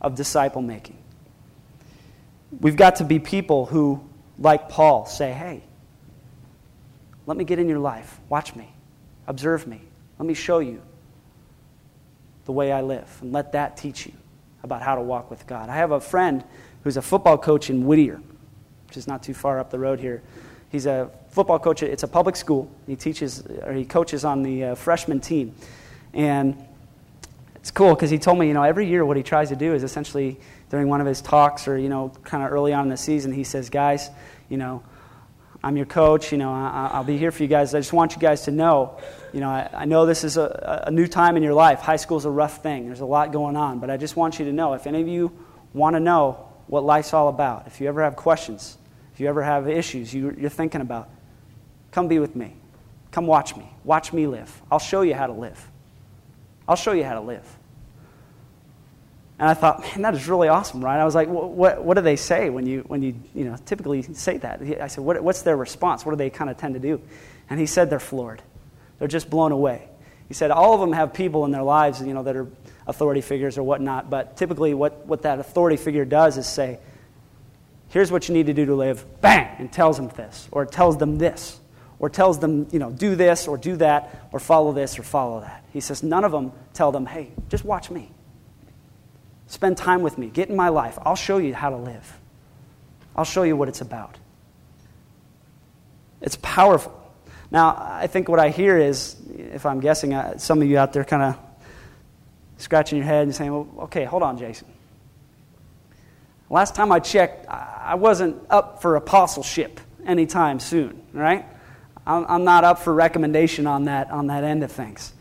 of 0.00 0.16
disciple 0.16 0.60
making. 0.60 0.98
We've 2.58 2.74
got 2.74 2.96
to 2.96 3.04
be 3.04 3.20
people 3.20 3.66
who 3.66 4.02
like 4.38 4.68
Paul, 4.68 5.06
say, 5.06 5.32
hey, 5.32 5.62
let 7.26 7.36
me 7.36 7.44
get 7.44 7.58
in 7.58 7.68
your 7.68 7.78
life. 7.78 8.20
Watch 8.28 8.54
me. 8.54 8.68
Observe 9.26 9.66
me. 9.66 9.80
Let 10.18 10.26
me 10.26 10.34
show 10.34 10.58
you 10.58 10.82
the 12.44 12.52
way 12.52 12.72
I 12.72 12.82
live. 12.82 13.08
And 13.22 13.32
let 13.32 13.52
that 13.52 13.76
teach 13.76 14.06
you 14.06 14.12
about 14.62 14.82
how 14.82 14.94
to 14.94 15.00
walk 15.00 15.30
with 15.30 15.46
God. 15.46 15.68
I 15.68 15.76
have 15.76 15.92
a 15.92 16.00
friend 16.00 16.44
who's 16.82 16.96
a 16.96 17.02
football 17.02 17.38
coach 17.38 17.70
in 17.70 17.86
Whittier, 17.86 18.20
which 18.86 18.96
is 18.96 19.06
not 19.06 19.22
too 19.22 19.34
far 19.34 19.58
up 19.58 19.70
the 19.70 19.78
road 19.78 20.00
here. 20.00 20.22
He's 20.70 20.86
a 20.86 21.10
football 21.28 21.58
coach. 21.58 21.82
It's 21.82 22.02
a 22.02 22.08
public 22.08 22.36
school. 22.36 22.70
He 22.86 22.96
teaches, 22.96 23.46
or 23.62 23.72
he 23.72 23.84
coaches 23.84 24.24
on 24.24 24.42
the 24.42 24.64
uh, 24.64 24.74
freshman 24.74 25.20
team. 25.20 25.54
And 26.12 26.56
it's 27.56 27.70
cool 27.70 27.94
because 27.94 28.10
he 28.10 28.18
told 28.18 28.38
me, 28.38 28.48
you 28.48 28.54
know, 28.54 28.62
every 28.62 28.86
year 28.86 29.04
what 29.04 29.16
he 29.16 29.22
tries 29.22 29.48
to 29.48 29.56
do 29.56 29.72
is 29.74 29.82
essentially 29.82 30.38
during 30.74 30.88
one 30.88 31.00
of 31.00 31.06
his 31.06 31.22
talks 31.22 31.68
or, 31.68 31.78
you 31.78 31.88
know, 31.88 32.10
kind 32.24 32.42
of 32.42 32.50
early 32.50 32.72
on 32.72 32.82
in 32.82 32.88
the 32.88 32.96
season, 32.96 33.30
he 33.30 33.44
says, 33.44 33.70
guys, 33.70 34.10
you 34.48 34.56
know, 34.56 34.82
I'm 35.62 35.76
your 35.76 35.86
coach. 35.86 36.32
You 36.32 36.38
know, 36.38 36.52
I, 36.52 36.98
will 36.98 37.04
be 37.04 37.16
here 37.16 37.30
for 37.30 37.44
you 37.44 37.48
guys. 37.48 37.76
I 37.76 37.78
just 37.78 37.92
want 37.92 38.16
you 38.16 38.20
guys 38.20 38.42
to 38.46 38.50
know, 38.50 38.98
you 39.32 39.38
know, 39.38 39.50
I, 39.50 39.70
I 39.72 39.84
know 39.84 40.04
this 40.04 40.24
is 40.24 40.36
a, 40.36 40.82
a, 40.88 40.90
new 40.90 41.06
time 41.06 41.36
in 41.36 41.44
your 41.44 41.54
life. 41.54 41.78
High 41.78 41.94
school 41.94 42.16
is 42.16 42.24
a 42.24 42.30
rough 42.30 42.60
thing. 42.60 42.86
There's 42.86 42.98
a 42.98 43.06
lot 43.06 43.30
going 43.30 43.54
on. 43.54 43.78
But 43.78 43.88
I 43.88 43.96
just 43.96 44.16
want 44.16 44.40
you 44.40 44.46
to 44.46 44.52
know 44.52 44.72
if 44.72 44.88
any 44.88 45.00
of 45.00 45.06
you 45.06 45.30
want 45.74 45.94
to 45.94 46.00
know 46.00 46.44
what 46.66 46.82
life's 46.82 47.14
all 47.14 47.28
about, 47.28 47.68
if 47.68 47.80
you 47.80 47.86
ever 47.86 48.02
have 48.02 48.16
questions, 48.16 48.76
if 49.12 49.20
you 49.20 49.28
ever 49.28 49.44
have 49.44 49.68
issues 49.68 50.12
you, 50.12 50.34
you're 50.36 50.50
thinking 50.50 50.80
about, 50.80 51.08
come 51.92 52.08
be 52.08 52.18
with 52.18 52.34
me. 52.34 52.52
Come 53.12 53.28
watch 53.28 53.54
me. 53.54 53.70
Watch 53.84 54.12
me 54.12 54.26
live. 54.26 54.60
I'll 54.72 54.80
show 54.80 55.02
you 55.02 55.14
how 55.14 55.28
to 55.28 55.34
live. 55.34 55.70
I'll 56.66 56.74
show 56.74 56.94
you 56.94 57.04
how 57.04 57.14
to 57.14 57.20
live. 57.20 57.58
And 59.38 59.48
I 59.48 59.54
thought, 59.54 59.80
man, 59.80 60.02
that 60.02 60.14
is 60.14 60.28
really 60.28 60.48
awesome, 60.48 60.84
right? 60.84 61.00
I 61.00 61.04
was 61.04 61.14
like, 61.14 61.28
what, 61.28 61.82
what 61.84 61.94
do 61.94 62.02
they 62.02 62.16
say 62.16 62.50
when 62.50 62.66
you, 62.66 62.84
when 62.86 63.02
you, 63.02 63.16
you 63.34 63.44
know, 63.44 63.56
typically 63.66 64.02
say 64.02 64.38
that? 64.38 64.62
I 64.80 64.86
said, 64.86 65.02
what, 65.02 65.20
what's 65.22 65.42
their 65.42 65.56
response? 65.56 66.06
What 66.06 66.12
do 66.12 66.16
they 66.16 66.30
kind 66.30 66.50
of 66.50 66.56
tend 66.56 66.74
to 66.74 66.80
do? 66.80 67.00
And 67.50 67.58
he 67.58 67.66
said 67.66 67.90
they're 67.90 67.98
floored. 67.98 68.42
They're 68.98 69.08
just 69.08 69.28
blown 69.28 69.50
away. 69.50 69.88
He 70.28 70.34
said 70.34 70.50
all 70.50 70.74
of 70.74 70.80
them 70.80 70.92
have 70.92 71.12
people 71.12 71.44
in 71.44 71.50
their 71.50 71.62
lives, 71.62 72.00
you 72.00 72.14
know, 72.14 72.22
that 72.22 72.36
are 72.36 72.48
authority 72.86 73.20
figures 73.20 73.58
or 73.58 73.62
whatnot, 73.62 74.08
but 74.08 74.36
typically 74.36 74.72
what, 74.72 75.04
what 75.06 75.22
that 75.22 75.38
authority 75.38 75.76
figure 75.76 76.04
does 76.04 76.38
is 76.38 76.46
say, 76.46 76.78
here's 77.88 78.12
what 78.12 78.28
you 78.28 78.34
need 78.34 78.46
to 78.46 78.54
do 78.54 78.66
to 78.66 78.74
live, 78.74 79.04
bang, 79.20 79.48
and 79.58 79.72
tells 79.72 79.96
them 79.96 80.08
this, 80.08 80.48
or 80.52 80.64
tells 80.64 80.96
them 80.96 81.18
this, 81.18 81.60
or 81.98 82.08
tells 82.08 82.38
them, 82.38 82.66
you 82.70 82.78
know, 82.78 82.90
do 82.90 83.16
this 83.16 83.48
or 83.48 83.56
do 83.58 83.76
that, 83.76 84.28
or 84.32 84.38
follow 84.38 84.72
this 84.72 84.98
or 84.98 85.02
follow 85.02 85.40
that. 85.40 85.64
He 85.72 85.80
says 85.80 86.02
none 86.02 86.24
of 86.24 86.32
them 86.32 86.52
tell 86.72 86.92
them, 86.92 87.06
hey, 87.06 87.30
just 87.48 87.64
watch 87.64 87.90
me. 87.90 88.10
Spend 89.54 89.76
time 89.76 90.02
with 90.02 90.18
me. 90.18 90.26
Get 90.26 90.48
in 90.48 90.56
my 90.56 90.68
life. 90.68 90.98
I'll 91.02 91.14
show 91.14 91.38
you 91.38 91.54
how 91.54 91.70
to 91.70 91.76
live. 91.76 92.18
I'll 93.14 93.24
show 93.24 93.44
you 93.44 93.56
what 93.56 93.68
it's 93.68 93.80
about. 93.80 94.18
It's 96.20 96.36
powerful. 96.42 96.92
Now, 97.52 97.76
I 97.78 98.08
think 98.08 98.28
what 98.28 98.40
I 98.40 98.48
hear 98.48 98.76
is, 98.76 99.14
if 99.38 99.64
I'm 99.64 99.78
guessing, 99.78 100.12
uh, 100.12 100.38
some 100.38 100.60
of 100.60 100.66
you 100.66 100.76
out 100.76 100.92
there 100.92 101.04
kind 101.04 101.22
of 101.22 101.38
scratching 102.56 102.98
your 102.98 103.06
head 103.06 103.22
and 103.22 103.32
saying, 103.32 103.52
well, 103.52 103.84
okay, 103.84 104.04
hold 104.04 104.24
on, 104.24 104.38
Jason. 104.38 104.66
Last 106.50 106.74
time 106.74 106.90
I 106.90 106.98
checked, 106.98 107.46
I 107.48 107.94
wasn't 107.94 108.42
up 108.50 108.82
for 108.82 108.96
apostleship 108.96 109.78
anytime 110.04 110.58
soon, 110.58 111.00
right? 111.12 111.46
I'm 112.04 112.42
not 112.42 112.64
up 112.64 112.80
for 112.80 112.92
recommendation 112.92 113.68
on 113.68 113.84
that, 113.84 114.10
on 114.10 114.26
that 114.26 114.42
end 114.42 114.64
of 114.64 114.72
things. 114.72 115.12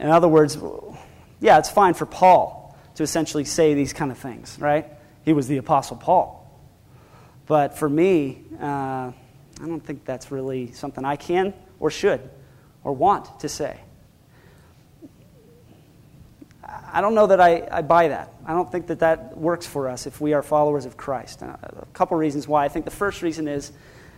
In 0.00 0.08
other 0.08 0.28
words, 0.28 0.56
yeah, 1.40 1.58
it's 1.58 1.68
fine 1.68 1.92
for 1.92 2.06
Paul 2.06 2.57
to 2.98 3.04
essentially 3.04 3.44
say 3.44 3.74
these 3.74 3.92
kind 3.92 4.10
of 4.10 4.18
things, 4.18 4.56
right? 4.58 4.84
He 5.24 5.32
was 5.32 5.46
the 5.46 5.58
Apostle 5.58 5.96
Paul. 5.96 6.44
But 7.46 7.78
for 7.78 7.88
me, 7.88 8.42
uh, 8.60 8.64
I 8.66 9.12
don't 9.60 9.78
think 9.78 10.04
that's 10.04 10.32
really 10.32 10.72
something 10.72 11.04
I 11.04 11.14
can 11.14 11.54
or 11.78 11.92
should 11.92 12.28
or 12.82 12.92
want 12.92 13.38
to 13.38 13.48
say. 13.48 13.78
I 16.92 17.00
don't 17.00 17.14
know 17.14 17.28
that 17.28 17.40
I, 17.40 17.68
I 17.70 17.82
buy 17.82 18.08
that. 18.08 18.32
I 18.44 18.52
don't 18.52 18.70
think 18.70 18.88
that 18.88 18.98
that 18.98 19.38
works 19.38 19.64
for 19.64 19.88
us 19.88 20.08
if 20.08 20.20
we 20.20 20.32
are 20.32 20.42
followers 20.42 20.84
of 20.84 20.96
Christ. 20.96 21.40
Uh, 21.44 21.56
a 21.62 21.86
couple 21.92 22.16
reasons 22.16 22.48
why. 22.48 22.64
I 22.64 22.68
think 22.68 22.84
the 22.84 22.90
first 22.90 23.22
reason 23.22 23.46
is 23.46 23.70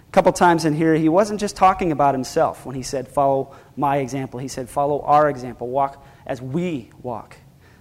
a 0.09 0.11
couple 0.11 0.33
times 0.33 0.65
in 0.65 0.73
here, 0.73 0.95
he 0.95 1.11
wasn't 1.11 1.39
just 1.39 1.55
talking 1.55 1.93
about 1.93 2.15
himself 2.15 2.65
when 2.65 2.77
he 2.77 2.83
said, 2.83 3.09
Follow 3.09 3.55
my 3.77 3.99
example. 3.99 4.41
He 4.41 4.49
said, 4.49 4.71
Follow 4.71 5.03
our 5.03 5.29
example. 5.29 5.69
Walk 5.69 6.03
as 6.27 6.41
we 6.41 6.89
walk 7.03 7.37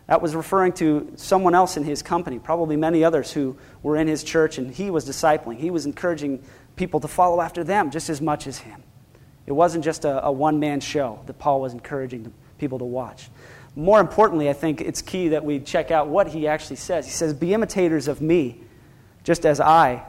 That 0.10 0.24
was 0.24 0.36
referring 0.36 0.74
to 0.74 1.13
someone 1.17 1.54
else 1.54 1.78
in 1.78 1.84
his 1.84 2.02
company, 2.02 2.39
probably 2.39 2.76
many 2.76 3.04
others 3.04 3.32
who 3.32 3.56
were 3.84 3.95
in 3.95 4.08
his 4.08 4.24
church, 4.24 4.58
and 4.58 4.74
he 4.74 4.89
was 4.89 5.08
discipling. 5.08 5.58
He 5.58 5.69
was 5.69 5.86
encouraging 5.86 6.43
people 6.76 7.00
to 7.02 7.08
follow 7.08 7.41
after 7.41 7.63
them 7.63 7.91
just 7.91 8.10
as 8.10 8.19
much 8.19 8.48
as 8.48 8.58
him. 8.58 8.82
It 9.45 9.52
wasn't 9.52 9.84
just 9.84 10.06
a, 10.06 10.26
a 10.26 10.32
one 10.32 10.60
man 10.60 10.80
show 10.80 11.19
that 11.28 11.38
Paul 11.38 11.62
was 11.62 11.74
encouraging 11.74 12.34
people 12.58 12.80
to 12.80 12.86
watch. 12.86 13.30
More 13.76 14.00
importantly, 14.00 14.50
I 14.50 14.54
think 14.54 14.82
it's 14.82 15.04
key 15.04 15.28
that 15.28 15.45
we 15.45 15.60
check 15.60 15.91
out 15.91 16.08
what 16.08 16.28
he 16.28 16.48
actually 16.48 16.78
says. 16.78 17.06
He 17.06 17.12
says, 17.12 17.36
Be 17.36 17.54
imitators 17.54 18.08
of 18.08 18.19
me, 18.19 18.63
just 19.24 19.45
as 19.45 19.60
I 19.60 20.04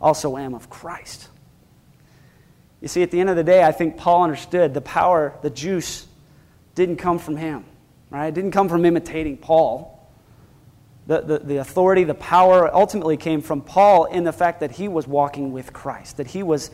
also 0.00 0.38
am 0.38 0.54
of 0.54 0.70
Christ. 0.70 1.28
You 2.80 2.88
see, 2.88 3.02
at 3.02 3.10
the 3.10 3.20
end 3.20 3.28
of 3.28 3.36
the 3.36 3.44
day, 3.44 3.62
I 3.62 3.72
think 3.72 3.98
Paul 3.98 4.22
understood 4.22 4.72
the 4.72 4.80
power, 4.80 5.34
the 5.42 5.50
juice, 5.50 6.06
didn't 6.74 6.96
come 6.96 7.18
from 7.18 7.36
him. 7.36 7.66
Right? 8.14 8.28
It 8.28 8.34
didn't 8.34 8.52
come 8.52 8.68
from 8.68 8.84
imitating 8.84 9.38
Paul. 9.38 9.90
The, 11.08 11.20
the, 11.20 11.38
the, 11.40 11.56
authority, 11.56 12.04
the 12.04 12.14
power 12.14 12.72
ultimately 12.72 13.16
came 13.16 13.42
from 13.42 13.60
Paul 13.60 14.04
in 14.04 14.22
the 14.22 14.32
fact 14.32 14.60
that 14.60 14.70
he 14.70 14.86
was 14.86 15.08
walking 15.08 15.52
with 15.52 15.72
Christ, 15.72 16.18
that 16.18 16.28
he 16.28 16.44
was 16.44 16.70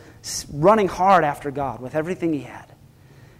running 0.53 0.87
hard 0.87 1.23
after 1.23 1.49
God 1.49 1.81
with 1.81 1.95
everything 1.95 2.31
he 2.31 2.41
had. 2.41 2.65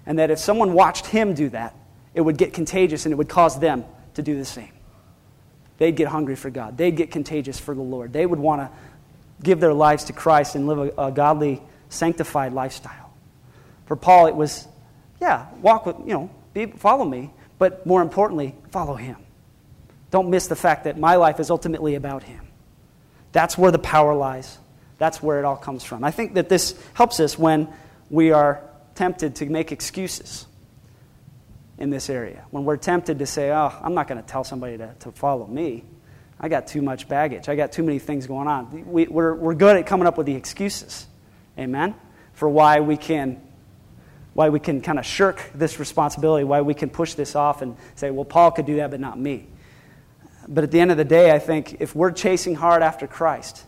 And 0.07 0.17
that 0.17 0.31
if 0.31 0.39
someone 0.39 0.73
watched 0.73 1.05
him 1.05 1.35
do 1.35 1.49
that, 1.49 1.75
it 2.15 2.21
would 2.21 2.37
get 2.37 2.53
contagious 2.53 3.05
and 3.05 3.13
it 3.13 3.17
would 3.17 3.29
cause 3.29 3.59
them 3.59 3.85
to 4.15 4.23
do 4.23 4.35
the 4.35 4.45
same. 4.45 4.73
They'd 5.77 5.95
get 5.95 6.07
hungry 6.07 6.35
for 6.35 6.49
God, 6.49 6.77
they'd 6.77 6.95
get 6.95 7.11
contagious 7.11 7.59
for 7.59 7.75
the 7.75 7.83
Lord. 7.83 8.13
They 8.13 8.25
would 8.25 8.39
want 8.39 8.61
to 8.61 8.71
give 9.43 9.59
their 9.59 9.75
lives 9.75 10.05
to 10.05 10.13
Christ 10.13 10.55
and 10.55 10.67
live 10.67 10.79
a, 10.97 11.09
a 11.09 11.11
godly, 11.11 11.61
sanctified 11.89 12.51
lifestyle. 12.51 13.13
For 13.85 13.95
Paul, 13.95 14.25
it 14.25 14.35
was, 14.35 14.67
yeah, 15.21 15.45
walk 15.61 15.85
with, 15.85 15.97
you 15.99 16.15
know, 16.15 16.31
be, 16.55 16.65
follow 16.65 17.05
me, 17.05 17.31
but 17.61 17.85
more 17.85 18.01
importantly, 18.01 18.55
follow 18.71 18.95
him. 18.95 19.17
Don't 20.09 20.31
miss 20.31 20.47
the 20.47 20.55
fact 20.55 20.85
that 20.85 20.97
my 20.97 21.17
life 21.17 21.39
is 21.39 21.51
ultimately 21.51 21.93
about 21.93 22.23
him. 22.23 22.43
That's 23.33 23.55
where 23.55 23.69
the 23.69 23.77
power 23.77 24.15
lies. 24.15 24.57
That's 24.97 25.21
where 25.21 25.37
it 25.37 25.45
all 25.45 25.57
comes 25.57 25.83
from. 25.83 26.03
I 26.03 26.09
think 26.09 26.33
that 26.33 26.49
this 26.49 26.73
helps 26.95 27.19
us 27.19 27.37
when 27.37 27.71
we 28.09 28.31
are 28.31 28.63
tempted 28.95 29.35
to 29.35 29.45
make 29.45 29.71
excuses 29.71 30.47
in 31.77 31.91
this 31.91 32.09
area. 32.09 32.45
When 32.49 32.65
we're 32.65 32.77
tempted 32.77 33.19
to 33.19 33.27
say, 33.27 33.51
oh, 33.51 33.71
I'm 33.79 33.93
not 33.93 34.07
going 34.07 34.19
to 34.19 34.27
tell 34.27 34.43
somebody 34.43 34.79
to, 34.79 34.95
to 35.01 35.11
follow 35.11 35.45
me. 35.45 35.83
I 36.39 36.49
got 36.49 36.65
too 36.65 36.81
much 36.81 37.07
baggage. 37.07 37.47
I 37.47 37.55
got 37.55 37.73
too 37.73 37.83
many 37.83 37.99
things 37.99 38.25
going 38.25 38.47
on. 38.47 38.91
We, 38.91 39.05
we're, 39.05 39.35
we're 39.35 39.53
good 39.53 39.77
at 39.77 39.85
coming 39.85 40.07
up 40.07 40.17
with 40.17 40.25
the 40.25 40.33
excuses. 40.33 41.05
Amen? 41.59 41.93
For 42.33 42.49
why 42.49 42.79
we 42.79 42.97
can 42.97 43.39
why 44.33 44.49
we 44.49 44.59
can 44.59 44.81
kind 44.81 44.97
of 44.97 45.05
shirk 45.05 45.51
this 45.53 45.79
responsibility, 45.79 46.43
why 46.43 46.61
we 46.61 46.73
can 46.73 46.89
push 46.89 47.15
this 47.15 47.35
off 47.35 47.61
and 47.61 47.75
say, 47.95 48.11
well, 48.11 48.25
Paul 48.25 48.51
could 48.51 48.65
do 48.65 48.77
that, 48.77 48.91
but 48.91 48.99
not 48.99 49.19
me. 49.19 49.47
But 50.47 50.63
at 50.63 50.71
the 50.71 50.79
end 50.79 50.91
of 50.91 50.97
the 50.97 51.05
day, 51.05 51.31
I 51.31 51.39
think 51.39 51.77
if 51.79 51.95
we're 51.95 52.11
chasing 52.11 52.55
hard 52.55 52.81
after 52.81 53.07
Christ, 53.07 53.63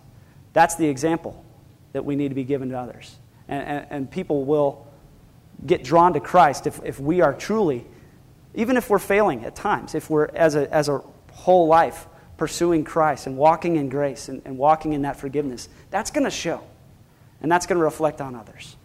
that's 0.54 0.76
the 0.76 0.88
example 0.88 1.44
that 1.92 2.06
we 2.06 2.16
need 2.16 2.30
to 2.30 2.36
be 2.36 2.44
given 2.44 2.70
to 2.70 2.78
others. 2.78 3.16
And, 3.48 3.64
and, 3.64 3.88
and 3.90 4.12
people 4.12 4.46
will 4.46 4.88
get 5.66 5.84
drawn 5.84 6.14
to 6.14 6.20
Christ 6.20 6.66
if, 6.66 6.80
if 6.84 7.00
we 7.00 7.22
are 7.22 7.34
truly, 7.34 7.86
even 8.56 8.78
if 8.78 8.90
we're 8.90 9.00
failing 9.00 9.46
at 9.46 9.56
times, 9.56 9.96
if 9.96 10.10
we're 10.10 10.28
as 10.34 10.56
a, 10.56 10.74
as 10.74 10.90
a 10.90 11.02
whole 11.32 11.68
life 11.68 12.08
pursuing 12.38 12.84
Christ 12.84 13.28
and 13.28 13.38
walking 13.38 13.76
in 13.76 13.90
grace 13.90 14.30
and, 14.30 14.42
and 14.46 14.58
walking 14.58 14.94
in 14.94 15.04
that 15.04 15.18
forgiveness, 15.18 15.70
that's 15.92 16.10
going 16.12 16.24
to 16.24 16.32
show. 16.32 16.62
And 17.42 17.52
that's 17.52 17.66
going 17.66 17.78
to 17.78 17.84
reflect 17.84 18.22
on 18.22 18.36
others. 18.36 18.76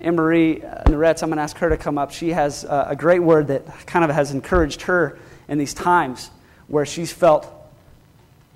Anne 0.00 0.14
Marie 0.14 0.62
uh, 0.62 0.84
Naretz, 0.84 1.22
I'm 1.22 1.28
going 1.28 1.38
to 1.38 1.42
ask 1.42 1.56
her 1.58 1.68
to 1.70 1.76
come 1.76 1.98
up. 1.98 2.12
She 2.12 2.30
has 2.30 2.64
uh, 2.64 2.86
a 2.88 2.96
great 2.96 3.20
word 3.20 3.48
that 3.48 3.86
kind 3.86 4.04
of 4.04 4.10
has 4.10 4.30
encouraged 4.30 4.82
her 4.82 5.18
in 5.48 5.58
these 5.58 5.74
times 5.74 6.30
where 6.68 6.86
she's 6.86 7.12
felt, 7.12 7.52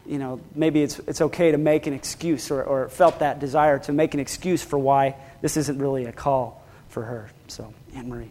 you 0.06 0.18
know, 0.18 0.40
maybe 0.54 0.82
it's, 0.82 0.98
it's 1.00 1.20
okay 1.20 1.50
to 1.50 1.58
make 1.58 1.86
an 1.86 1.94
excuse 1.94 2.50
or, 2.50 2.62
or 2.62 2.88
felt 2.88 3.18
that 3.18 3.40
desire 3.40 3.78
to 3.80 3.92
make 3.92 4.14
an 4.14 4.20
excuse 4.20 4.62
for 4.62 4.78
why 4.78 5.16
this 5.40 5.56
isn't 5.56 5.78
really 5.78 6.04
a 6.04 6.12
call 6.12 6.62
for 6.88 7.02
her. 7.02 7.30
So, 7.48 7.72
Anne 7.94 8.08
Marie. 8.08 8.30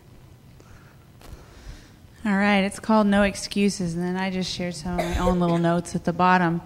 All 2.24 2.38
right, 2.38 2.60
it's 2.60 2.80
called 2.80 3.08
No 3.08 3.24
Excuses, 3.24 3.96
and 3.96 4.04
then 4.04 4.16
I 4.16 4.30
just 4.30 4.54
shared 4.54 4.76
some 4.76 5.00
of 5.00 5.06
my 5.06 5.18
own 5.18 5.40
little 5.40 5.58
notes 5.58 5.96
at 5.96 6.06
the 6.06 6.14
bottom. 6.14 6.62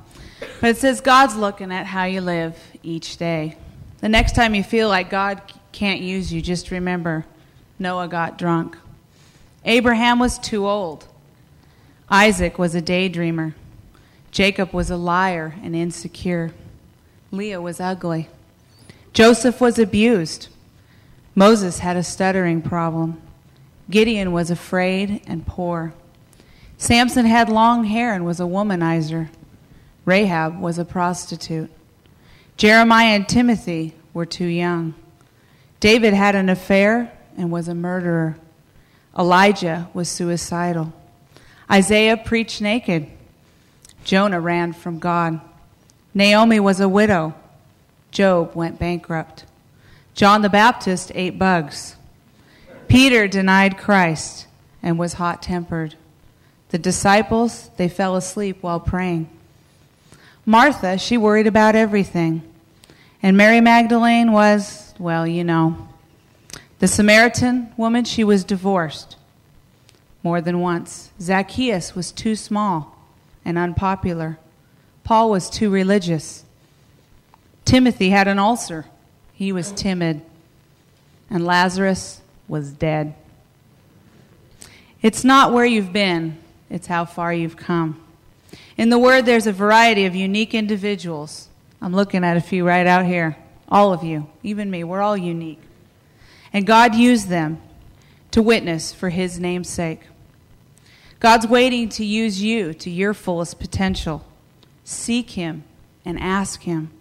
But 0.60 0.72
it 0.72 0.78
says 0.78 1.00
God's 1.00 1.38
looking 1.38 1.72
at 1.72 1.86
how 1.86 2.04
you 2.04 2.20
live 2.20 2.60
each 2.84 3.16
day. 3.16 3.58
The 4.00 4.10
next 4.10 4.36
time 4.36 4.54
you 4.54 4.64
feel 4.64 4.90
like 4.90 5.10
God 5.10 5.42
can't 5.76 6.00
use 6.00 6.32
you, 6.32 6.42
just 6.42 6.72
remember 6.72 7.26
Noah 7.78 8.08
got 8.08 8.38
drunk. 8.38 8.78
Abraham 9.66 10.20
was 10.20 10.40
too 10.40 10.66
old. 10.66 11.06
Isaac 12.10 12.58
was 12.58 12.76
a 12.76 12.82
daydreamer. 12.82 13.54
Jacob 14.32 14.74
was 14.74 14.90
a 14.90 14.96
liar 14.96 15.56
and 15.62 15.76
insecure. 15.76 16.54
Leah 17.30 17.60
was 17.62 17.82
ugly. 17.82 18.30
Joseph 19.12 19.60
was 19.60 19.78
abused. 19.78 20.48
Moses 21.36 21.80
had 21.80 21.98
a 21.98 22.04
stuttering 22.04 22.62
problem. 22.62 23.22
Gideon 23.90 24.32
was 24.32 24.50
afraid 24.50 25.22
and 25.28 25.46
poor. 25.46 25.94
Samson 26.78 27.26
had 27.26 27.50
long 27.50 27.84
hair 27.84 28.14
and 28.14 28.26
was 28.26 28.40
a 28.40 28.44
womanizer. 28.44 29.28
Rahab 30.06 30.58
was 30.58 30.80
a 30.80 30.86
prostitute. 30.86 31.70
Jeremiah 32.56 33.16
and 33.16 33.28
Timothy 33.28 33.94
were 34.14 34.26
too 34.26 34.46
young. 34.46 34.94
David 35.80 36.14
had 36.14 36.36
an 36.36 36.50
affair 36.50 37.12
and 37.38 37.52
was 37.52 37.68
a 37.68 37.76
murderer. 37.76 38.38
Elijah 39.18 39.90
was 39.94 40.10
suicidal. 40.10 40.94
Isaiah 41.70 42.18
preached 42.18 42.62
naked. 42.62 43.08
Jonah 44.04 44.40
ran 44.40 44.74
from 44.74 45.00
God. 45.00 45.40
Naomi 46.14 46.60
was 46.60 46.80
a 46.80 46.90
widow. 46.90 47.34
Job 48.12 48.56
went 48.56 48.80
bankrupt. 48.80 49.46
John 50.14 50.42
the 50.42 50.50
Baptist 50.50 51.12
ate 51.16 51.38
bugs. 51.38 51.96
Peter 52.88 53.28
denied 53.28 53.78
Christ 53.78 54.48
and 54.82 54.98
was 55.00 55.14
hot 55.14 55.42
tempered. 55.42 55.96
The 56.70 56.78
disciples, 56.78 57.70
they 57.78 57.90
fell 57.90 58.16
asleep 58.16 58.58
while 58.62 58.80
praying. 58.80 59.30
Martha, 60.46 60.98
she 60.98 61.18
worried 61.18 61.48
about 61.48 61.76
everything. 61.76 62.44
And 63.24 63.36
Mary 63.36 63.60
Magdalene 63.60 64.32
was 64.32 64.85
well, 65.00 65.26
you 65.28 65.44
know. 65.44 65.88
The 66.80 66.88
Samaritan 66.88 67.72
woman, 67.78 68.04
she 68.06 68.24
was 68.24 68.44
divorced 68.44 69.16
more 70.24 70.42
than 70.42 70.60
once. 70.60 71.12
Zacchaeus 71.22 71.96
was 71.96 72.12
too 72.12 72.36
small 72.36 72.98
and 73.44 73.58
unpopular. 73.58 74.38
Paul 75.04 75.30
was 75.30 75.50
too 75.50 75.70
religious. 75.70 76.44
Timothy 77.64 78.10
had 78.10 78.28
an 78.28 78.40
ulcer. 78.40 78.86
He 79.34 79.52
was 79.52 79.72
timid. 79.72 80.22
And 81.30 81.46
Lazarus 81.46 82.22
was 82.48 82.72
dead. 82.72 83.14
It's 85.02 85.24
not 85.24 85.54
where 85.54 85.66
you've 85.66 85.94
been, 85.94 86.38
it's 86.70 86.88
how 86.88 87.06
far 87.06 87.34
you've 87.34 87.58
come. 87.58 88.02
In 88.78 88.90
the 88.90 88.98
Word, 88.98 89.26
there's 89.26 89.48
a 89.48 89.52
variety 89.52 90.06
of 90.06 90.16
unique 90.16 90.54
individuals. 90.54 91.48
I'm 91.82 91.94
looking 91.94 92.24
at 92.24 92.38
a 92.38 92.42
few 92.42 92.66
right 92.66 92.88
out 92.88 93.06
here 93.06 93.38
all 93.70 93.94
of 93.94 94.04
you, 94.04 94.28
even 94.44 94.70
me, 94.70 94.84
we're 94.84 95.02
all 95.02 95.18
unique. 95.18 95.62
And 96.54 96.66
God 96.66 96.96
used 96.96 97.28
them 97.28 97.62
to 98.32 98.42
witness 98.42 98.94
for 98.94 99.10
His 99.10 99.40
name's 99.40 99.70
sake. 99.70 100.02
God's 101.20 101.48
waiting 101.48 101.90
to 101.90 102.06
use 102.06 102.42
you 102.42 102.74
to 102.76 102.90
your 102.90 103.14
fullest 103.14 103.60
potential. 103.60 104.26
Seek 104.84 105.32
Him 105.32 105.64
and 106.04 106.20
ask 106.20 106.62
Him. 106.62 106.92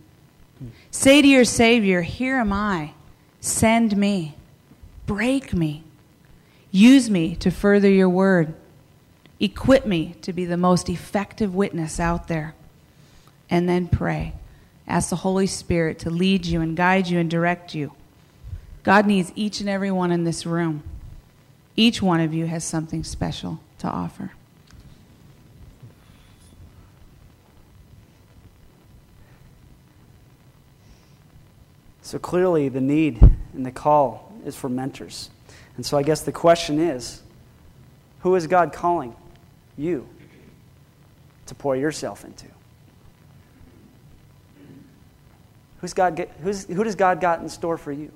Say 0.90 1.20
to 1.20 1.28
your 1.28 1.44
Savior, 1.44 2.02
Here 2.02 2.36
am 2.36 2.52
I. 2.52 2.94
Send 3.40 3.96
me. 3.96 4.36
Break 5.06 5.52
me. 5.52 5.84
Use 6.70 7.10
me 7.10 7.36
to 7.36 7.50
further 7.50 7.90
your 7.90 8.08
word. 8.08 8.54
Equip 9.38 9.84
me 9.86 10.14
to 10.22 10.32
be 10.32 10.44
the 10.44 10.56
most 10.56 10.88
effective 10.88 11.54
witness 11.54 12.00
out 12.00 12.28
there. 12.28 12.54
And 13.50 13.68
then 13.68 13.88
pray. 13.88 14.32
Ask 14.86 15.10
the 15.10 15.16
Holy 15.16 15.46
Spirit 15.46 15.98
to 16.00 16.10
lead 16.10 16.46
you 16.46 16.60
and 16.60 16.76
guide 16.76 17.06
you 17.06 17.18
and 17.18 17.30
direct 17.30 17.74
you. 17.74 17.92
God 18.82 19.06
needs 19.06 19.32
each 19.34 19.60
and 19.60 19.68
every 19.68 19.90
one 19.90 20.12
in 20.12 20.24
this 20.24 20.44
room. 20.44 20.82
Each 21.76 22.02
one 22.02 22.20
of 22.20 22.34
you 22.34 22.46
has 22.46 22.64
something 22.64 23.02
special 23.02 23.60
to 23.78 23.88
offer. 23.88 24.32
So 32.02 32.18
clearly, 32.18 32.68
the 32.68 32.82
need 32.82 33.20
and 33.54 33.64
the 33.64 33.72
call 33.72 34.32
is 34.44 34.54
for 34.54 34.68
mentors. 34.68 35.30
And 35.76 35.84
so 35.84 35.96
I 35.96 36.02
guess 36.02 36.20
the 36.20 36.32
question 36.32 36.78
is 36.78 37.22
who 38.20 38.34
is 38.36 38.46
God 38.46 38.72
calling 38.72 39.16
you 39.76 40.06
to 41.46 41.54
pour 41.54 41.74
yourself 41.74 42.24
into? 42.24 42.46
Who's 45.84 45.92
God 45.92 46.16
get, 46.16 46.30
who's, 46.42 46.64
who 46.64 46.82
does 46.82 46.94
God 46.94 47.20
got 47.20 47.42
in 47.42 47.48
store 47.50 47.76
for 47.76 47.92
you? 47.92 48.10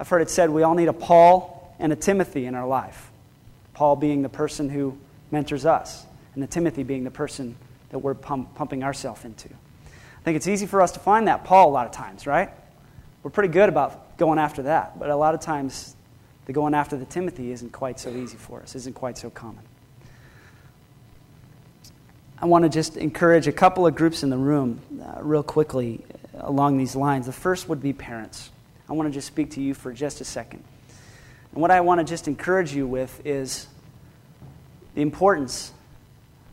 I've 0.00 0.08
heard 0.08 0.20
it 0.20 0.28
said 0.28 0.50
we 0.50 0.64
all 0.64 0.74
need 0.74 0.88
a 0.88 0.92
Paul 0.92 1.72
and 1.78 1.92
a 1.92 1.94
Timothy 1.94 2.46
in 2.46 2.56
our 2.56 2.66
life. 2.66 3.12
Paul 3.72 3.94
being 3.94 4.22
the 4.22 4.28
person 4.28 4.68
who 4.68 4.98
mentors 5.30 5.64
us, 5.64 6.04
and 6.34 6.42
the 6.42 6.48
Timothy 6.48 6.82
being 6.82 7.04
the 7.04 7.10
person 7.12 7.54
that 7.90 8.00
we're 8.00 8.14
pump, 8.14 8.52
pumping 8.56 8.82
ourselves 8.82 9.24
into. 9.24 9.48
I 9.48 10.22
think 10.24 10.34
it's 10.34 10.48
easy 10.48 10.66
for 10.66 10.82
us 10.82 10.90
to 10.90 10.98
find 10.98 11.28
that 11.28 11.44
Paul 11.44 11.68
a 11.68 11.70
lot 11.70 11.86
of 11.86 11.92
times, 11.92 12.26
right? 12.26 12.50
We're 13.22 13.30
pretty 13.30 13.52
good 13.52 13.68
about 13.68 14.18
going 14.18 14.40
after 14.40 14.64
that, 14.64 14.98
but 14.98 15.10
a 15.10 15.16
lot 15.16 15.34
of 15.34 15.40
times 15.40 15.94
the 16.46 16.52
going 16.52 16.74
after 16.74 16.96
the 16.96 17.04
Timothy 17.04 17.52
isn't 17.52 17.70
quite 17.70 18.00
so 18.00 18.10
easy 18.10 18.38
for 18.38 18.60
us, 18.60 18.74
isn't 18.74 18.96
quite 18.96 19.18
so 19.18 19.30
common. 19.30 19.62
I 22.40 22.46
want 22.46 22.62
to 22.62 22.68
just 22.68 22.96
encourage 22.96 23.48
a 23.48 23.52
couple 23.52 23.84
of 23.84 23.96
groups 23.96 24.22
in 24.22 24.30
the 24.30 24.36
room 24.36 24.80
uh, 25.02 25.22
real 25.22 25.42
quickly 25.42 26.04
along 26.34 26.78
these 26.78 26.94
lines. 26.94 27.26
The 27.26 27.32
first 27.32 27.68
would 27.68 27.82
be 27.82 27.92
parents. 27.92 28.50
I 28.88 28.92
want 28.92 29.08
to 29.08 29.12
just 29.12 29.26
speak 29.26 29.50
to 29.52 29.60
you 29.60 29.74
for 29.74 29.92
just 29.92 30.20
a 30.20 30.24
second. 30.24 30.62
And 31.52 31.60
what 31.60 31.72
I 31.72 31.80
want 31.80 31.98
to 31.98 32.04
just 32.04 32.28
encourage 32.28 32.72
you 32.72 32.86
with 32.86 33.20
is 33.26 33.66
the 34.94 35.02
importance 35.02 35.72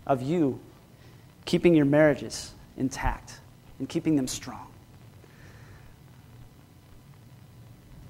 of 0.08 0.24
you 0.24 0.60
keeping 1.45 1.76
your 1.76 1.86
marriages 1.86 2.52
intact 2.78 3.39
and 3.78 3.88
keeping 3.88 4.15
them 4.15 4.28
strong. 4.28 4.67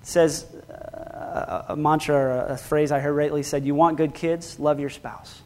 It 0.01 0.07
says 0.07 0.45
uh, 0.69 1.65
a 1.69 1.75
mantra 1.75 2.15
or 2.15 2.45
a 2.53 2.57
phrase 2.57 2.93
I 2.93 2.99
heard 2.99 3.17
lately 3.17 3.43
said, 3.43 3.65
You 3.65 3.75
want 3.75 3.97
good 3.97 4.13
kids? 4.13 4.59
Love 4.59 4.79
your 4.79 4.89
spouse. 4.89 5.41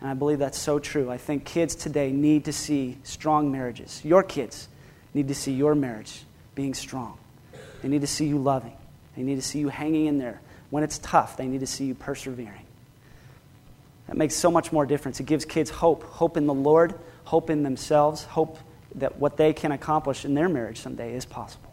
And 0.00 0.10
I 0.10 0.14
believe 0.14 0.38
that's 0.38 0.58
so 0.58 0.78
true. 0.78 1.10
I 1.10 1.18
think 1.18 1.44
kids 1.44 1.74
today 1.74 2.12
need 2.12 2.44
to 2.44 2.52
see 2.52 2.98
strong 3.02 3.50
marriages. 3.50 4.00
Your 4.04 4.22
kids 4.22 4.68
need 5.14 5.28
to 5.28 5.34
see 5.34 5.52
your 5.52 5.74
marriage 5.74 6.22
being 6.54 6.74
strong. 6.74 7.18
They 7.82 7.88
need 7.88 8.02
to 8.02 8.06
see 8.06 8.26
you 8.26 8.38
loving. 8.38 8.76
They 9.16 9.22
need 9.22 9.36
to 9.36 9.42
see 9.42 9.58
you 9.58 9.68
hanging 9.68 10.06
in 10.06 10.18
there. 10.18 10.40
When 10.70 10.84
it's 10.84 10.98
tough, 10.98 11.36
they 11.36 11.46
need 11.46 11.60
to 11.60 11.66
see 11.66 11.86
you 11.86 11.94
persevering. 11.94 12.66
That 14.06 14.16
makes 14.16 14.34
so 14.34 14.50
much 14.50 14.72
more 14.72 14.86
difference. 14.86 15.20
It 15.20 15.26
gives 15.26 15.44
kids 15.44 15.70
hope 15.70 16.02
hope 16.04 16.36
in 16.36 16.46
the 16.46 16.54
Lord, 16.54 16.94
hope 17.24 17.50
in 17.50 17.62
themselves, 17.62 18.24
hope 18.24 18.58
that 18.94 19.18
what 19.18 19.36
they 19.36 19.52
can 19.52 19.72
accomplish 19.72 20.24
in 20.24 20.34
their 20.34 20.48
marriage 20.48 20.80
someday 20.80 21.14
is 21.14 21.24
possible. 21.24 21.72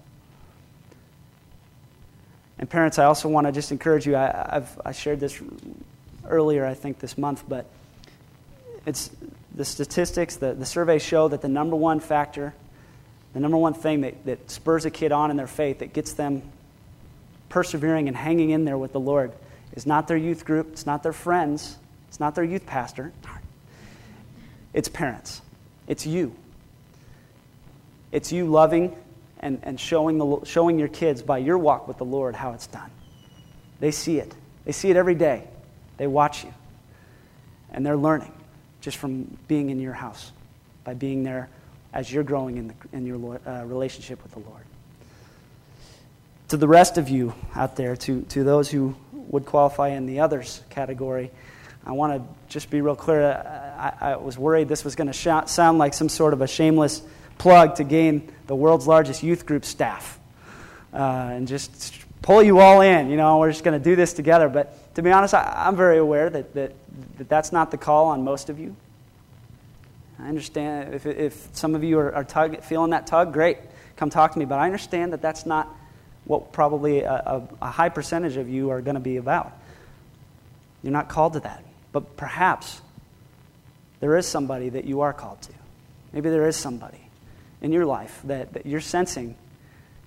And 2.58 2.70
parents, 2.70 3.00
I 3.00 3.06
also 3.06 3.30
want 3.30 3.48
to 3.48 3.54
just 3.54 3.72
encourage 3.72 4.06
you. 4.06 4.16
I, 4.16 4.50
have 4.52 4.82
I 4.86 4.92
shared 4.92 5.20
this 5.20 5.42
earlier, 6.28 6.66
I 6.66 6.74
think, 6.74 7.00
this 7.00 7.18
month, 7.18 7.44
but 7.48 7.66
it's 8.86 9.10
the 9.54 9.66
statistics, 9.66 10.36
the, 10.36 10.54
the 10.54 10.66
surveys 10.66 11.02
show 11.02 11.28
that 11.28 11.42
the 11.42 11.48
number 11.48 11.76
one 11.76 12.00
factor, 12.00 12.54
the 13.34 13.40
number 13.40 13.58
one 13.58 13.74
thing 13.74 14.02
that, 14.02 14.26
that 14.26 14.52
spurs 14.52 14.86
a 14.86 14.92
kid 14.92 15.12
on 15.12 15.32
in 15.32 15.38
their 15.38 15.48
faith, 15.48 15.80
that 15.80 15.94
gets 15.94 16.14
them 16.14 16.42
persevering 17.50 18.08
and 18.08 18.18
hanging 18.18 18.50
in 18.50 18.66
there 18.66 18.78
with 18.78 18.92
the 18.92 19.00
Lord, 19.00 19.32
is 19.74 19.86
not 19.86 20.08
their 20.08 20.18
youth 20.18 20.46
group, 20.46 20.70
it's 20.74 20.86
not 20.86 21.04
their 21.04 21.14
friends, 21.14 21.78
it's 22.10 22.20
not 22.20 22.36
their 22.36 22.44
youth 22.44 22.66
pastor, 22.66 23.12
it's 24.74 24.90
parents. 24.90 25.42
It's 25.88 26.06
you. 26.06 26.36
It's 28.12 28.32
you 28.32 28.48
loving 28.48 28.96
and, 29.40 29.60
and 29.64 29.80
showing, 29.80 30.18
the, 30.18 30.46
showing 30.46 30.80
your 30.80 30.90
kids 30.90 31.22
by 31.22 31.38
your 31.38 31.58
walk 31.58 31.88
with 31.88 31.98
the 31.98 32.06
Lord 32.06 32.36
how 32.36 32.52
it's 32.52 32.68
done. 32.68 32.90
They 33.80 33.92
see 33.92 34.20
it. 34.20 34.34
They 34.66 34.74
see 34.74 34.90
it 34.90 34.98
every 34.98 35.16
day. 35.16 35.48
They 35.98 36.08
watch 36.08 36.44
you. 36.44 36.54
And 37.72 37.86
they're 37.86 37.98
learning 37.98 38.34
just 38.86 38.98
from 38.98 39.24
being 39.48 39.72
in 39.72 39.80
your 39.80 39.94
house, 39.94 40.32
by 40.84 40.94
being 40.94 41.24
there 41.24 41.50
as 41.92 42.14
you're 42.14 42.24
growing 42.24 42.58
in, 42.58 42.68
the, 42.68 42.74
in 42.94 43.04
your 43.04 43.40
uh, 43.48 43.64
relationship 43.66 44.22
with 44.22 44.32
the 44.34 44.40
Lord. 44.40 44.62
To 46.50 46.58
the 46.58 46.68
rest 46.68 47.00
of 47.00 47.10
you 47.10 47.34
out 47.56 47.76
there, 47.78 47.96
to, 47.96 48.22
to 48.22 48.44
those 48.44 48.70
who 48.70 48.96
would 49.12 49.48
qualify 49.48 49.90
in 49.90 50.06
the 50.06 50.20
others 50.20 50.62
category, 50.70 51.32
I 51.84 51.94
want 51.94 52.14
to 52.14 52.54
just 52.54 52.70
be 52.70 52.80
real 52.82 52.96
clear. 52.96 53.24
I, 53.24 54.12
I 54.12 54.16
was 54.18 54.38
worried 54.38 54.68
this 54.68 54.84
was 54.84 54.96
going 54.96 55.12
to 55.12 55.48
sound 55.48 55.80
like 55.80 55.96
some 55.96 56.08
sort 56.08 56.34
of 56.34 56.42
a 56.42 56.48
shameless 56.48 57.02
plug 57.40 57.78
to 57.78 57.84
gain 57.84 58.32
the 58.46 58.56
world's 58.56 58.86
largest 58.86 59.24
youth 59.24 59.48
group 59.48 59.66
staff 59.66 60.20
uh, 60.94 60.98
and 61.32 61.48
just 61.48 62.06
pull 62.22 62.44
you 62.44 62.60
all 62.60 62.82
in. 62.82 63.10
You 63.10 63.18
know, 63.18 63.40
we're 63.40 63.50
just 63.50 63.64
going 63.64 63.82
to 63.82 63.84
do 63.84 63.96
this 63.96 64.14
together. 64.14 64.48
But 64.48 64.78
to 64.96 65.02
be 65.02 65.12
honest, 65.12 65.34
I, 65.34 65.68
am 65.68 65.76
very 65.76 65.98
aware 65.98 66.30
that, 66.30 66.54
that, 66.54 66.74
that 67.18 67.30
that's 67.30 67.52
not 67.52 67.72
the 67.72 67.78
call 67.78 68.08
on 68.08 68.24
most 68.24 68.50
of 68.50 68.60
you. 68.60 68.76
I 70.20 70.30
understand 70.30 70.94
if, 70.94 71.06
if 71.06 71.50
some 71.54 71.76
of 71.76 71.84
you 71.84 72.00
are, 72.00 72.16
are 72.16 72.24
tug, 72.24 72.62
feeling 72.64 72.92
that 72.92 73.06
tug, 73.06 73.34
great, 73.34 73.58
come 73.98 74.10
talk 74.10 74.34
to 74.34 74.40
me. 74.40 74.46
But 74.46 74.60
I 74.60 74.66
understand 74.66 75.14
that 75.14 75.22
that's 75.22 75.46
not 75.46 75.68
what 76.24 76.54
probably 76.54 77.02
a, 77.02 77.14
a, 77.14 77.48
a 77.62 77.70
high 77.70 77.90
percentage 77.90 78.38
of 78.38 78.50
you 78.50 78.70
are 78.70 78.82
going 78.82 78.96
to 78.96 79.02
be 79.02 79.18
about. 79.18 79.52
You're 80.82 80.94
not 80.94 81.10
called 81.10 81.34
to 81.34 81.42
that. 81.42 81.64
But 81.92 82.16
perhaps 82.16 82.82
there 84.00 84.16
is 84.18 84.26
somebody 84.26 84.70
that 84.70 84.86
you 84.86 85.02
are 85.02 85.14
called 85.14 85.42
to. 85.44 85.52
Maybe 86.14 86.30
there 86.30 86.48
is 86.48 86.56
somebody 86.56 87.02
in 87.62 87.74
your 87.74 87.86
life 87.86 88.22
that, 88.26 88.54
that 88.54 88.66
you're 88.66 88.82
sensing 88.82 89.36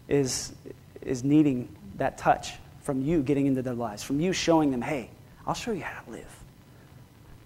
is, 0.09 0.53
is 1.03 1.23
needing 1.25 1.69
that 1.97 2.17
touch 2.17 2.55
from 2.89 3.03
you 3.03 3.23
getting 3.23 3.45
into 3.45 3.61
their 3.61 3.75
lives, 3.75 4.03
from 4.03 4.19
you 4.19 4.33
showing 4.33 4.71
them, 4.71 4.81
hey, 4.81 5.11
I'll 5.47 5.53
show 5.53 5.73
you 5.73 5.83
how 5.83 6.01
to 6.05 6.11
live. 6.11 6.37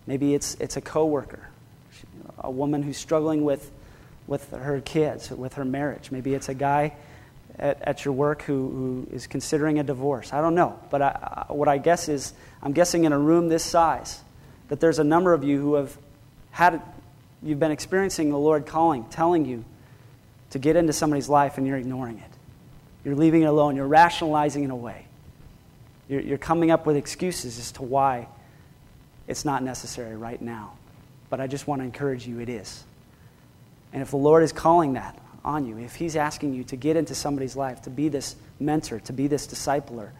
Maybe 0.06 0.36
it's, 0.36 0.54
it's 0.60 0.76
a 0.76 0.80
coworker, 0.80 1.48
a 2.38 2.48
woman 2.48 2.84
who's 2.84 2.96
struggling 2.96 3.42
with, 3.42 3.68
with 4.28 4.48
her 4.52 4.80
kids, 4.80 5.32
with 5.32 5.54
her 5.54 5.64
marriage. 5.64 6.12
Maybe 6.12 6.32
it's 6.32 6.48
a 6.48 6.54
guy 6.54 6.94
at, 7.58 7.82
at 7.82 8.04
your 8.04 8.14
work 8.14 8.42
who, 8.42 8.54
who 9.10 9.16
is 9.16 9.26
considering 9.26 9.80
a 9.80 9.82
divorce. 9.82 10.32
I 10.32 10.40
don't 10.40 10.54
know. 10.54 10.78
But 10.90 11.02
I, 11.02 11.46
what 11.48 11.66
I 11.66 11.78
guess 11.78 12.08
is, 12.08 12.32
I'm 12.62 12.70
guessing 12.70 13.02
in 13.02 13.12
a 13.12 13.18
room 13.18 13.48
this 13.48 13.64
size, 13.64 14.20
that 14.68 14.78
there's 14.78 15.00
a 15.00 15.04
number 15.04 15.34
of 15.34 15.42
you 15.42 15.60
who 15.60 15.74
have 15.74 15.98
had, 16.52 16.80
you've 17.42 17.58
been 17.58 17.72
experiencing 17.72 18.30
the 18.30 18.38
Lord 18.38 18.64
calling, 18.64 19.06
telling 19.06 19.44
you 19.44 19.64
to 20.50 20.60
get 20.60 20.76
into 20.76 20.92
somebody's 20.92 21.28
life 21.28 21.58
and 21.58 21.66
you're 21.66 21.78
ignoring 21.78 22.18
it. 22.18 22.30
You're 23.04 23.16
leaving 23.16 23.42
it 23.42 23.46
alone. 23.46 23.74
You're 23.74 23.88
rationalizing 23.88 24.62
it 24.62 24.70
away. 24.70 25.06
You're, 26.12 26.20
you're 26.20 26.38
coming 26.38 26.70
up 26.70 26.84
with 26.84 26.96
excuses 26.96 27.58
as 27.58 27.72
to 27.72 27.82
why 27.82 28.28
it's 29.26 29.46
not 29.46 29.62
necessary 29.62 30.14
right 30.14 30.42
now. 30.42 30.74
But 31.30 31.40
I 31.40 31.46
just 31.46 31.66
want 31.66 31.80
to 31.80 31.86
encourage 31.86 32.26
you 32.26 32.38
it 32.38 32.50
is. 32.50 32.84
And 33.94 34.02
if 34.02 34.10
the 34.10 34.18
Lord 34.18 34.42
is 34.42 34.52
calling 34.52 34.92
that 34.92 35.18
on 35.42 35.64
you, 35.64 35.78
if 35.78 35.94
He's 35.94 36.14
asking 36.14 36.52
you 36.52 36.64
to 36.64 36.76
get 36.76 36.96
into 36.96 37.14
somebody's 37.14 37.56
life, 37.56 37.80
to 37.82 37.90
be 37.90 38.10
this 38.10 38.36
mentor, 38.60 39.00
to 39.00 39.12
be 39.14 39.26
this 39.26 39.46
discipler, 39.46 40.10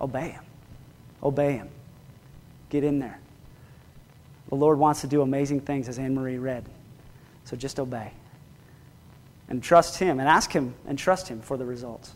obey 0.00 0.30
Him. 0.30 0.42
Obey 1.22 1.52
Him. 1.52 1.68
Get 2.70 2.82
in 2.82 2.98
there. 2.98 3.20
The 4.48 4.56
Lord 4.56 4.80
wants 4.80 5.02
to 5.02 5.06
do 5.06 5.22
amazing 5.22 5.60
things, 5.60 5.88
as 5.88 5.96
Anne 6.00 6.16
Marie 6.16 6.38
read. 6.38 6.64
So 7.44 7.56
just 7.56 7.78
obey. 7.78 8.10
And 9.48 9.62
trust 9.62 10.00
Him, 10.00 10.18
and 10.18 10.28
ask 10.28 10.50
Him, 10.50 10.74
and 10.88 10.98
trust 10.98 11.28
Him 11.28 11.40
for 11.40 11.56
the 11.56 11.64
results. 11.64 12.10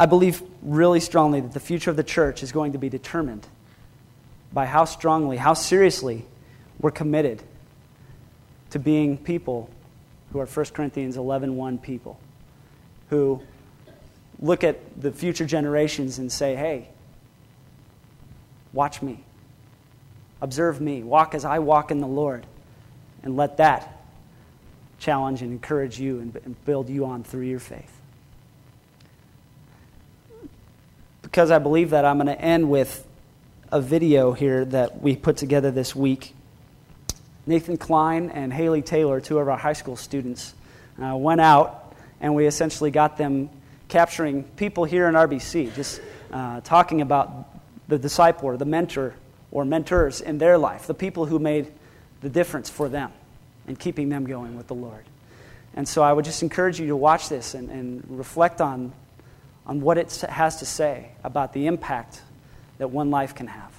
I 0.00 0.06
believe 0.06 0.42
really 0.62 0.98
strongly 0.98 1.42
that 1.42 1.52
the 1.52 1.60
future 1.60 1.90
of 1.90 1.96
the 1.98 2.02
church 2.02 2.42
is 2.42 2.52
going 2.52 2.72
to 2.72 2.78
be 2.78 2.88
determined 2.88 3.46
by 4.50 4.64
how 4.64 4.86
strongly, 4.86 5.36
how 5.36 5.52
seriously 5.52 6.24
we're 6.80 6.90
committed 6.90 7.42
to 8.70 8.78
being 8.78 9.18
people 9.18 9.68
who 10.32 10.40
are 10.40 10.46
1 10.46 10.66
Corinthians 10.72 11.18
11 11.18 11.54
1 11.54 11.76
people, 11.76 12.18
who 13.10 13.42
look 14.38 14.64
at 14.64 14.78
the 14.98 15.12
future 15.12 15.44
generations 15.44 16.18
and 16.18 16.32
say, 16.32 16.56
hey, 16.56 16.88
watch 18.72 19.02
me, 19.02 19.22
observe 20.40 20.80
me, 20.80 21.02
walk 21.02 21.34
as 21.34 21.44
I 21.44 21.58
walk 21.58 21.90
in 21.90 22.00
the 22.00 22.06
Lord, 22.06 22.46
and 23.22 23.36
let 23.36 23.58
that 23.58 24.02
challenge 24.98 25.42
and 25.42 25.52
encourage 25.52 26.00
you 26.00 26.20
and, 26.20 26.64
build 26.64 26.88
you 26.88 27.04
on 27.04 27.22
through 27.22 27.44
your 27.44 27.60
faith. 27.60 27.99
Because 31.30 31.50
I 31.50 31.58
believe 31.58 31.90
that, 31.90 32.04
I'm 32.04 32.16
going 32.16 32.26
to 32.26 32.40
end 32.40 32.68
with 32.68 33.06
a 33.70 33.80
video 33.80 34.32
here 34.32 34.64
that 34.64 35.00
we 35.00 35.14
put 35.14 35.36
together 35.36 35.70
this 35.70 35.94
week. 35.94 36.34
Nathan 37.46 37.76
Klein 37.76 38.30
and 38.30 38.52
Haley 38.52 38.82
Taylor, 38.82 39.20
two 39.20 39.38
of 39.38 39.48
our 39.48 39.56
high 39.56 39.74
school 39.74 39.96
students, 39.96 40.54
uh, 41.00 41.16
went 41.16 41.40
out 41.40 41.94
and 42.20 42.34
we 42.34 42.46
essentially 42.46 42.90
got 42.90 43.16
them 43.16 43.48
capturing 43.88 44.42
people 44.42 44.84
here 44.84 45.08
in 45.08 45.14
RBC, 45.14 45.74
just 45.74 46.00
uh, 46.32 46.60
talking 46.62 47.00
about 47.00 47.48
the 47.88 47.98
disciple 47.98 48.48
or 48.48 48.56
the 48.56 48.64
mentor 48.64 49.14
or 49.50 49.64
mentors 49.64 50.20
in 50.20 50.38
their 50.38 50.58
life, 50.58 50.86
the 50.86 50.94
people 50.94 51.26
who 51.26 51.38
made 51.38 51.72
the 52.22 52.28
difference 52.28 52.68
for 52.68 52.88
them 52.88 53.12
and 53.66 53.78
keeping 53.78 54.08
them 54.08 54.26
going 54.26 54.56
with 54.56 54.66
the 54.66 54.74
Lord. 54.74 55.04
And 55.74 55.88
so 55.88 56.02
I 56.02 56.12
would 56.12 56.24
just 56.24 56.42
encourage 56.42 56.80
you 56.80 56.88
to 56.88 56.96
watch 56.96 57.28
this 57.28 57.54
and, 57.54 57.70
and 57.70 58.04
reflect 58.08 58.60
on, 58.60 58.92
on 59.70 59.80
what 59.80 59.96
it 59.96 60.12
has 60.28 60.56
to 60.56 60.66
say 60.66 61.12
about 61.22 61.52
the 61.52 61.68
impact 61.68 62.20
that 62.78 62.90
one 62.90 63.12
life 63.12 63.36
can 63.36 63.46
have. 63.46 63.69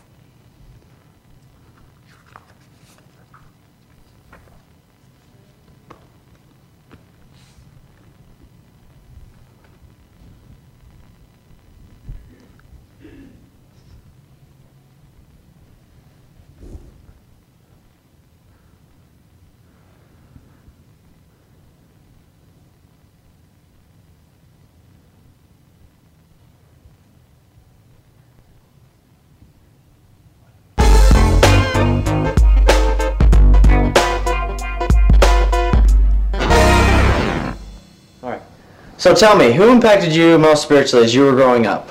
So 39.01 39.15
tell 39.15 39.35
me, 39.35 39.51
who 39.51 39.71
impacted 39.71 40.13
you 40.13 40.37
most 40.37 40.61
spiritually 40.61 41.03
as 41.03 41.15
you 41.15 41.23
were 41.23 41.31
growing 41.31 41.65
up? 41.65 41.89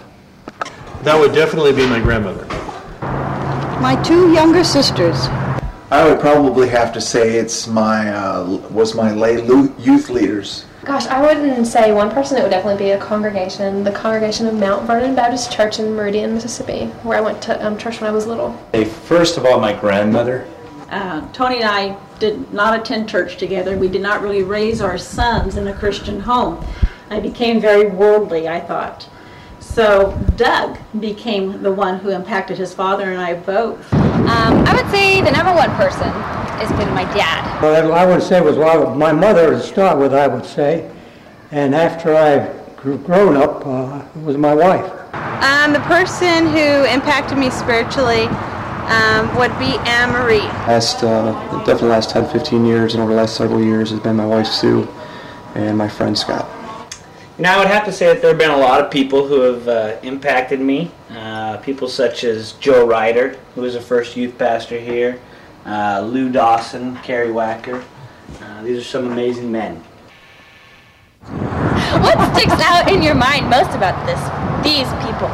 That 1.02 1.18
would 1.18 1.34
definitely 1.34 1.72
be 1.72 1.84
my 1.84 1.98
grandmother. 1.98 2.46
My 3.80 4.00
two 4.04 4.32
younger 4.32 4.62
sisters. 4.62 5.26
I 5.90 6.08
would 6.08 6.20
probably 6.20 6.68
have 6.68 6.92
to 6.92 7.00
say 7.00 7.36
it's 7.36 7.66
my 7.66 8.14
uh, 8.14 8.44
was 8.70 8.94
my 8.94 9.10
lay 9.10 9.44
youth 9.44 10.08
leaders. 10.08 10.66
Gosh, 10.84 11.08
I 11.08 11.20
wouldn't 11.20 11.66
say 11.66 11.92
one 11.92 12.12
person. 12.12 12.38
It 12.38 12.42
would 12.42 12.50
definitely 12.50 12.84
be 12.84 12.90
a 12.92 12.98
congregation, 12.98 13.82
the 13.82 13.90
congregation 13.90 14.46
of 14.46 14.54
Mount 14.54 14.86
Vernon 14.86 15.16
Baptist 15.16 15.50
Church 15.50 15.80
in 15.80 15.92
Meridian, 15.92 16.32
Mississippi, 16.32 16.86
where 17.02 17.18
I 17.18 17.20
went 17.20 17.42
to 17.42 17.66
um, 17.66 17.76
church 17.76 18.00
when 18.00 18.08
I 18.08 18.12
was 18.12 18.28
little. 18.28 18.56
Hey, 18.70 18.84
first 18.84 19.36
of 19.36 19.44
all, 19.44 19.58
my 19.58 19.72
grandmother. 19.72 20.46
Uh, 20.90 21.26
Tony 21.32 21.56
and 21.56 21.64
I 21.64 21.98
did 22.20 22.52
not 22.52 22.78
attend 22.78 23.08
church 23.08 23.36
together. 23.36 23.76
We 23.76 23.88
did 23.88 24.00
not 24.00 24.22
really 24.22 24.44
raise 24.44 24.80
our 24.80 24.96
sons 24.96 25.56
in 25.56 25.66
a 25.66 25.74
Christian 25.74 26.20
home. 26.20 26.64
I 27.10 27.18
became 27.18 27.60
very 27.60 27.90
worldly, 27.90 28.48
I 28.48 28.60
thought. 28.60 29.08
So 29.58 30.16
Doug 30.36 30.78
became 31.00 31.60
the 31.60 31.72
one 31.72 31.98
who 31.98 32.10
impacted 32.10 32.56
his 32.56 32.72
father 32.72 33.10
and 33.10 33.20
I 33.20 33.34
both. 33.34 33.92
Um, 33.92 34.64
I 34.64 34.80
would 34.80 34.88
say 34.92 35.20
the 35.20 35.32
number 35.32 35.52
one 35.52 35.70
person 35.72 36.08
has 36.08 36.70
been 36.78 36.94
my 36.94 37.02
dad. 37.14 37.60
Well, 37.60 37.92
I 37.92 38.06
would 38.06 38.22
say 38.22 38.40
was 38.40 38.56
well, 38.56 38.94
my 38.94 39.12
mother 39.12 39.50
to 39.50 39.60
start 39.60 39.98
with, 39.98 40.14
I 40.14 40.28
would 40.28 40.46
say. 40.46 40.88
And 41.50 41.74
after 41.74 42.14
I 42.14 42.52
grew 42.76 42.96
grown 42.98 43.36
up, 43.36 43.66
uh, 43.66 44.04
it 44.14 44.22
was 44.22 44.36
my 44.36 44.54
wife. 44.54 44.88
Um, 45.42 45.72
the 45.72 45.80
person 45.80 46.46
who 46.46 46.84
impacted 46.84 47.38
me 47.38 47.50
spiritually 47.50 48.26
um, 48.86 49.36
would 49.36 49.56
be 49.58 49.76
Anne 49.88 50.12
Marie. 50.12 50.46
Last, 50.68 51.02
uh, 51.02 51.32
definitely 51.58 51.88
the 51.88 51.94
last 51.94 52.10
10, 52.10 52.28
15 52.28 52.64
years 52.64 52.94
and 52.94 53.02
over 53.02 53.12
the 53.12 53.18
last 53.18 53.36
several 53.36 53.60
years 53.60 53.90
has 53.90 53.98
been 53.98 54.14
my 54.14 54.26
wife 54.26 54.46
Sue 54.46 54.86
and 55.56 55.76
my 55.76 55.88
friend 55.88 56.16
Scott. 56.16 56.48
Now, 57.40 57.56
I 57.56 57.58
would 57.60 57.68
have 57.68 57.86
to 57.86 57.92
say 57.92 58.04
that 58.12 58.20
there 58.20 58.32
have 58.32 58.38
been 58.38 58.50
a 58.50 58.56
lot 58.58 58.82
of 58.82 58.90
people 58.90 59.26
who 59.26 59.40
have 59.40 59.66
uh, 59.66 59.96
impacted 60.02 60.60
me. 60.60 60.90
Uh, 61.08 61.56
people 61.56 61.88
such 61.88 62.22
as 62.22 62.52
Joe 62.60 62.86
Ryder, 62.86 63.38
who 63.54 63.62
was 63.62 63.72
the 63.72 63.80
first 63.80 64.14
youth 64.14 64.36
pastor 64.36 64.78
here, 64.78 65.18
uh, 65.64 66.06
Lou 66.06 66.30
Dawson, 66.30 66.96
Carrie 66.98 67.28
Wacker. 67.28 67.82
Uh, 68.42 68.62
these 68.62 68.78
are 68.78 68.84
some 68.84 69.10
amazing 69.10 69.50
men. 69.50 69.76
What 71.24 72.36
sticks 72.36 72.60
out 72.60 72.92
in 72.92 73.02
your 73.02 73.14
mind 73.14 73.48
most 73.48 73.74
about 73.74 74.04
this? 74.04 74.20
These 74.62 74.92
people. 75.00 75.32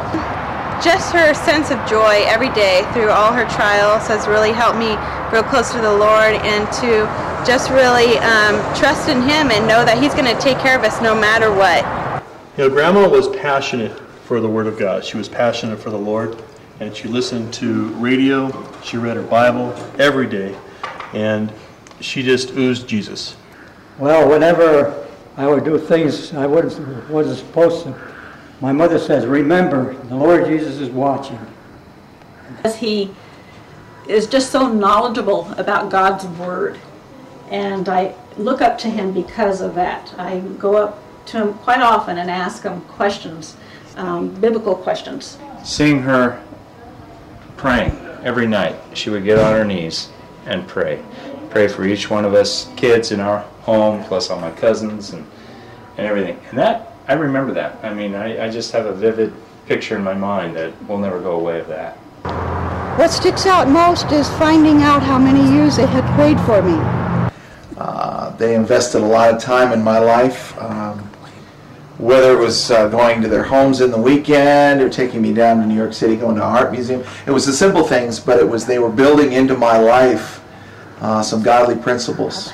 Just 0.79 1.11
her 1.11 1.33
sense 1.33 1.71
of 1.71 1.89
joy 1.89 2.23
every 2.23 2.53
day 2.55 2.87
through 2.93 3.09
all 3.09 3.33
her 3.33 3.49
trials 3.49 4.07
has 4.07 4.29
really 4.29 4.53
helped 4.53 4.79
me 4.79 4.95
grow 5.29 5.43
close 5.43 5.73
to 5.73 5.81
the 5.81 5.91
Lord 5.91 6.35
and 6.47 6.71
to 6.79 7.03
just 7.45 7.69
really 7.69 8.17
um, 8.19 8.55
trust 8.75 9.09
in 9.09 9.21
Him 9.23 9.51
and 9.51 9.67
know 9.67 9.83
that 9.83 9.97
He's 10.01 10.13
going 10.13 10.33
to 10.33 10.39
take 10.39 10.57
care 10.59 10.77
of 10.77 10.85
us 10.85 11.01
no 11.01 11.13
matter 11.13 11.51
what. 11.51 11.96
You 12.57 12.63
know, 12.63 12.69
Grandma 12.71 13.07
was 13.07 13.27
passionate 13.27 13.91
for 14.25 14.39
the 14.39 14.49
Word 14.49 14.65
of 14.65 14.79
God. 14.79 15.05
She 15.05 15.15
was 15.15 15.29
passionate 15.29 15.77
for 15.77 15.91
the 15.91 15.97
Lord, 15.97 16.41
and 16.79 16.95
she 16.95 17.07
listened 17.07 17.53
to 17.53 17.89
radio. 17.89 18.51
She 18.81 18.97
read 18.97 19.15
her 19.15 19.21
Bible 19.21 19.75
every 19.99 20.25
day, 20.25 20.57
and 21.13 21.53
she 22.01 22.23
just 22.23 22.49
oozed 22.49 22.87
Jesus. 22.87 23.35
Well, 23.99 24.27
whenever 24.27 25.07
I 25.37 25.45
would 25.45 25.65
do 25.65 25.77
things 25.77 26.33
I 26.33 26.47
wasn't, 26.47 27.07
wasn't 27.11 27.37
supposed 27.37 27.83
to, 27.83 27.95
my 28.59 28.71
mother 28.71 28.97
says, 28.97 29.27
remember, 29.27 29.93
the 30.05 30.15
Lord 30.15 30.47
Jesus 30.47 30.79
is 30.79 30.89
watching. 30.89 31.37
As 32.63 32.75
he 32.75 33.13
is 34.07 34.25
just 34.25 34.51
so 34.51 34.67
knowledgeable 34.67 35.47
about 35.59 35.91
God's 35.91 36.25
Word. 36.39 36.79
And 37.51 37.87
I 37.87 38.15
look 38.35 38.63
up 38.63 38.79
to 38.79 38.89
him 38.89 39.13
because 39.13 39.61
of 39.61 39.75
that. 39.75 40.11
I 40.17 40.39
go 40.57 40.75
up 40.75 41.03
to 41.27 41.37
him 41.37 41.53
quite 41.55 41.81
often 41.81 42.17
and 42.17 42.29
ask 42.29 42.63
him 42.63 42.81
questions, 42.81 43.55
um, 43.95 44.29
biblical 44.41 44.75
questions. 44.75 45.37
Seeing 45.63 46.01
her 46.01 46.41
praying 47.57 47.91
every 48.23 48.47
night, 48.47 48.75
she 48.93 49.09
would 49.09 49.23
get 49.23 49.37
on 49.39 49.53
her 49.53 49.65
knees 49.65 50.09
and 50.45 50.67
pray. 50.67 51.03
Pray 51.49 51.67
for 51.67 51.85
each 51.85 52.09
one 52.09 52.25
of 52.25 52.33
us 52.33 52.69
kids 52.75 53.11
in 53.11 53.19
our 53.19 53.39
home, 53.61 54.03
plus 54.05 54.29
all 54.29 54.39
my 54.39 54.51
cousins 54.51 55.11
and, 55.11 55.25
and 55.97 56.07
everything. 56.07 56.39
And 56.49 56.57
that, 56.57 56.93
I 57.07 57.13
remember 57.13 57.53
that. 57.53 57.83
I 57.83 57.93
mean, 57.93 58.15
I, 58.15 58.45
I 58.45 58.49
just 58.49 58.71
have 58.71 58.85
a 58.85 58.93
vivid 58.93 59.33
picture 59.65 59.97
in 59.97 60.03
my 60.03 60.13
mind 60.13 60.55
that 60.55 60.71
will 60.87 60.97
never 60.97 61.19
go 61.19 61.39
away 61.39 61.59
of 61.59 61.67
that. 61.67 61.97
What 62.97 63.11
sticks 63.11 63.45
out 63.45 63.67
most 63.69 64.11
is 64.11 64.27
finding 64.37 64.81
out 64.81 65.03
how 65.03 65.19
many 65.19 65.43
years 65.53 65.77
they 65.77 65.85
had 65.85 66.03
prayed 66.15 66.39
for 66.41 66.61
me. 66.61 66.75
Uh, 67.77 68.31
they 68.37 68.55
invested 68.55 69.01
a 69.01 69.05
lot 69.05 69.33
of 69.33 69.41
time 69.41 69.71
in 69.71 69.83
my 69.83 69.99
life, 69.99 70.46
whether 71.97 72.33
it 72.33 72.39
was 72.39 72.69
uh, 72.69 72.87
going 72.89 73.21
to 73.21 73.27
their 73.27 73.43
homes 73.43 73.81
in 73.81 73.89
the 73.89 73.97
weekend 73.97 74.81
or 74.81 74.89
taking 74.89 75.21
me 75.21 75.33
down 75.33 75.59
to 75.59 75.65
New 75.65 75.75
York 75.75 75.93
City, 75.93 76.15
going 76.15 76.35
to 76.35 76.43
an 76.43 76.47
art 76.47 76.71
museum. 76.71 77.03
It 77.25 77.31
was 77.31 77.45
the 77.45 77.53
simple 77.53 77.83
things, 77.83 78.19
but 78.19 78.39
it 78.39 78.47
was 78.47 78.65
they 78.65 78.79
were 78.79 78.91
building 78.91 79.33
into 79.33 79.57
my 79.57 79.77
life 79.77 80.43
uh, 81.01 81.21
some 81.21 81.41
godly 81.41 81.75
principles. 81.75 82.53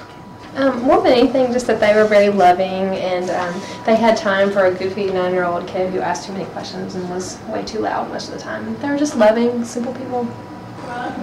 Um, 0.55 0.83
more 0.83 1.01
than 1.01 1.13
anything, 1.13 1.51
just 1.51 1.65
that 1.65 1.79
they 1.79 1.95
were 1.95 2.05
very 2.05 2.29
loving 2.29 2.67
and 2.67 3.29
um, 3.31 3.61
they 3.85 3.95
had 3.95 4.15
time 4.15 4.51
for 4.51 4.65
a 4.65 4.73
goofy 4.73 5.07
nine 5.07 5.33
year 5.33 5.45
old 5.45 5.67
kid 5.67 5.91
who 5.91 5.99
asked 5.99 6.27
too 6.27 6.33
many 6.33 6.45
questions 6.45 6.93
and 6.93 7.09
was 7.09 7.39
way 7.47 7.63
too 7.65 7.79
loud 7.79 8.09
most 8.09 8.27
of 8.29 8.35
the 8.35 8.39
time. 8.39 8.77
They 8.79 8.89
were 8.89 8.97
just 8.97 9.15
loving, 9.15 9.65
simple 9.65 9.93
people. 9.95 10.25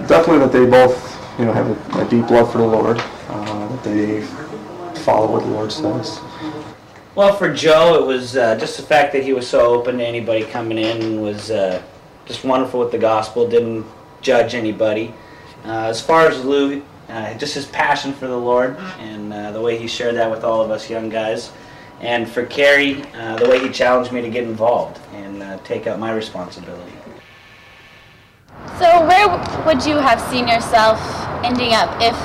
Definitely 0.07 0.39
that 0.39 0.51
they 0.51 0.65
both, 0.65 1.39
you 1.39 1.45
know, 1.45 1.53
have 1.53 1.95
a, 1.95 2.05
a 2.05 2.09
deep 2.09 2.29
love 2.29 2.51
for 2.51 2.57
the 2.57 2.65
Lord. 2.65 3.01
Uh, 3.29 3.67
that 3.69 3.83
they 3.85 4.21
follow 5.01 5.31
what 5.31 5.43
the 5.43 5.49
Lord 5.49 5.71
says. 5.71 6.19
Well, 7.13 7.35
for 7.35 7.53
Joe, 7.53 8.01
it 8.01 8.07
was 8.07 8.37
uh, 8.37 8.57
just 8.57 8.77
the 8.77 8.83
fact 8.83 9.11
that 9.11 9.23
he 9.25 9.33
was 9.33 9.45
so 9.45 9.59
open 9.73 9.97
to 9.97 10.05
anybody 10.05 10.45
coming 10.45 10.77
in 10.77 11.01
and 11.01 11.21
was 11.21 11.51
uh, 11.51 11.81
just 12.25 12.45
wonderful 12.45 12.79
with 12.79 12.91
the 12.91 12.97
gospel, 12.97 13.49
didn't 13.49 13.85
judge 14.21 14.55
anybody. 14.55 15.13
Uh, 15.65 15.87
as 15.87 15.99
far 15.99 16.29
as 16.29 16.45
Lou, 16.45 16.81
uh, 17.09 17.33
just 17.33 17.53
his 17.53 17.65
passion 17.65 18.13
for 18.13 18.27
the 18.27 18.37
Lord 18.37 18.77
and 18.99 19.33
uh, 19.33 19.51
the 19.51 19.59
way 19.59 19.77
he 19.77 19.87
shared 19.87 20.15
that 20.15 20.31
with 20.31 20.45
all 20.45 20.61
of 20.61 20.71
us 20.71 20.89
young 20.89 21.09
guys. 21.09 21.51
And 21.99 22.29
for 22.29 22.45
Carrie, 22.45 23.03
uh, 23.13 23.35
the 23.35 23.49
way 23.49 23.59
he 23.59 23.69
challenged 23.69 24.13
me 24.13 24.21
to 24.21 24.29
get 24.29 24.45
involved 24.45 25.01
and 25.11 25.43
take 25.65 25.87
up 25.87 25.99
my 25.99 26.13
responsibility. 26.13 26.93
So, 28.79 29.05
where 29.05 29.27
would 29.65 29.85
you 29.85 29.97
have 29.97 30.21
seen 30.31 30.47
yourself 30.47 30.97
ending 31.43 31.73
up 31.73 31.91
if 31.99 32.15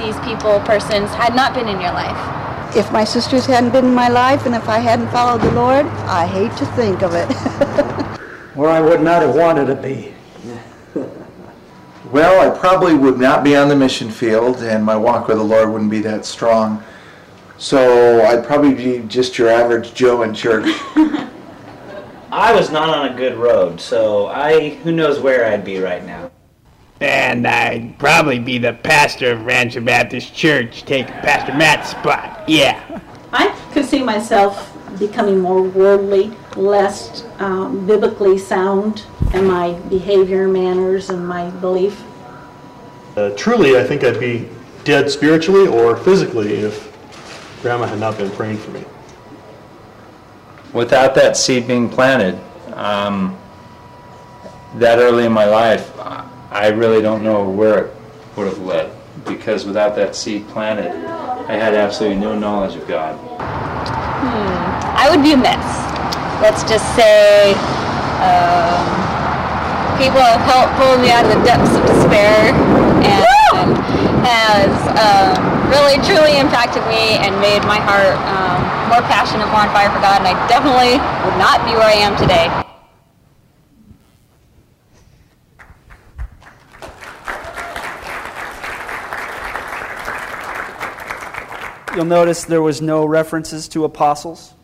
these 0.00 0.18
people, 0.24 0.58
persons, 0.60 1.10
had 1.10 1.36
not 1.36 1.52
been 1.52 1.68
in 1.68 1.80
your 1.80 1.92
life? 1.92 2.49
If 2.76 2.92
my 2.92 3.02
sisters 3.02 3.46
hadn't 3.46 3.70
been 3.70 3.84
in 3.84 3.94
my 3.94 4.08
life 4.08 4.46
and 4.46 4.54
if 4.54 4.68
I 4.68 4.78
hadn't 4.78 5.08
followed 5.10 5.40
the 5.40 5.50
Lord, 5.52 5.86
I 5.86 6.24
hate 6.26 6.56
to 6.58 6.66
think 6.76 7.02
of 7.02 7.14
it. 7.14 7.26
Where 8.54 8.70
I 8.70 8.80
would 8.80 9.02
not 9.02 9.22
have 9.22 9.34
wanted 9.34 9.66
to 9.66 9.74
be. 9.74 10.14
Well, 12.12 12.40
I 12.40 12.58
probably 12.58 12.94
would 12.94 13.20
not 13.20 13.44
be 13.44 13.54
on 13.54 13.68
the 13.68 13.76
mission 13.76 14.10
field, 14.10 14.64
and 14.64 14.84
my 14.84 14.96
walk 14.96 15.28
with 15.28 15.36
the 15.36 15.44
Lord 15.44 15.70
wouldn't 15.70 15.92
be 15.92 16.00
that 16.00 16.24
strong. 16.24 16.82
So 17.56 18.24
I'd 18.24 18.44
probably 18.44 18.74
be 18.74 19.06
just 19.06 19.38
your 19.38 19.48
average 19.48 19.94
Joe 19.94 20.22
in 20.22 20.34
church. 20.34 20.66
I 22.32 22.52
was 22.52 22.72
not 22.72 22.88
on 22.88 23.12
a 23.12 23.16
good 23.16 23.36
road, 23.36 23.80
so 23.80 24.26
I 24.26 24.70
who 24.82 24.90
knows 24.90 25.20
where 25.20 25.46
I'd 25.46 25.64
be 25.64 25.78
right 25.78 26.04
now. 26.04 26.32
And 27.00 27.46
I'd 27.46 27.98
probably 27.98 28.38
be 28.38 28.58
the 28.58 28.74
pastor 28.74 29.32
of 29.32 29.46
Rancho 29.46 29.80
Baptist 29.80 30.34
Church, 30.34 30.82
taking 30.84 31.14
Pastor 31.14 31.54
Matt's 31.54 31.90
spot. 31.90 32.44
Yeah. 32.46 33.00
I 33.32 33.48
could 33.72 33.86
see 33.86 34.02
myself 34.02 34.76
becoming 34.98 35.40
more 35.40 35.62
worldly, 35.62 36.32
less 36.56 37.24
um, 37.38 37.86
biblically 37.86 38.36
sound 38.36 39.04
in 39.32 39.46
my 39.46 39.72
behavior, 39.88 40.46
manners, 40.46 41.08
and 41.08 41.26
my 41.26 41.48
belief. 41.50 42.02
Uh, 43.16 43.30
truly, 43.30 43.78
I 43.78 43.84
think 43.84 44.04
I'd 44.04 44.20
be 44.20 44.48
dead 44.84 45.10
spiritually 45.10 45.66
or 45.66 45.96
physically 45.96 46.54
if 46.54 46.90
Grandma 47.62 47.86
had 47.86 47.98
not 47.98 48.18
been 48.18 48.30
praying 48.32 48.58
for 48.58 48.72
me. 48.72 48.84
Without 50.72 51.14
that 51.14 51.36
seed 51.36 51.66
being 51.66 51.88
planted, 51.88 52.38
um, 52.74 53.38
that 54.76 54.98
early 54.98 55.24
in 55.24 55.32
my 55.32 55.46
life, 55.46 55.90
I 56.50 56.68
really 56.68 57.00
don't 57.00 57.22
know 57.22 57.48
where 57.48 57.86
it 57.86 57.94
would 58.36 58.48
have 58.48 58.58
led. 58.58 58.90
Because 59.24 59.64
without 59.64 59.94
that 59.96 60.16
seed 60.16 60.48
planted, 60.48 60.90
I 60.90 61.54
had 61.54 61.74
absolutely 61.74 62.18
no 62.18 62.36
knowledge 62.36 62.74
of 62.74 62.86
God. 62.88 63.14
Hmm. 63.14 64.60
I 64.98 65.06
would 65.10 65.22
be 65.22 65.32
a 65.32 65.36
mess. 65.36 65.62
Let's 66.42 66.66
just 66.66 66.82
say 66.98 67.54
um, 68.18 68.82
people 69.94 70.18
have 70.18 70.42
helped 70.42 70.74
pull 70.74 70.98
me 70.98 71.14
out 71.14 71.22
of 71.22 71.38
the 71.38 71.42
depths 71.46 71.70
of 71.76 71.86
despair 71.86 72.50
and 73.06 73.78
has 74.26 74.74
um, 74.98 75.38
really 75.70 76.02
truly 76.02 76.38
impacted 76.38 76.82
me 76.90 77.14
and 77.22 77.30
made 77.38 77.62
my 77.62 77.78
heart 77.78 78.18
um, 78.26 78.58
more 78.90 79.06
passionate, 79.06 79.46
more 79.54 79.62
on 79.62 79.70
fire 79.70 79.90
for 79.94 80.02
God. 80.02 80.18
And 80.18 80.26
I 80.26 80.34
definitely 80.50 80.98
would 80.98 81.38
not 81.38 81.62
be 81.62 81.78
where 81.78 81.86
I 81.86 81.98
am 82.02 82.18
today. 82.18 82.50
You'll 91.96 92.04
notice 92.04 92.44
there 92.44 92.62
was 92.62 92.80
no 92.80 93.04
references 93.04 93.66
to 93.68 93.84
apostles. 93.84 94.54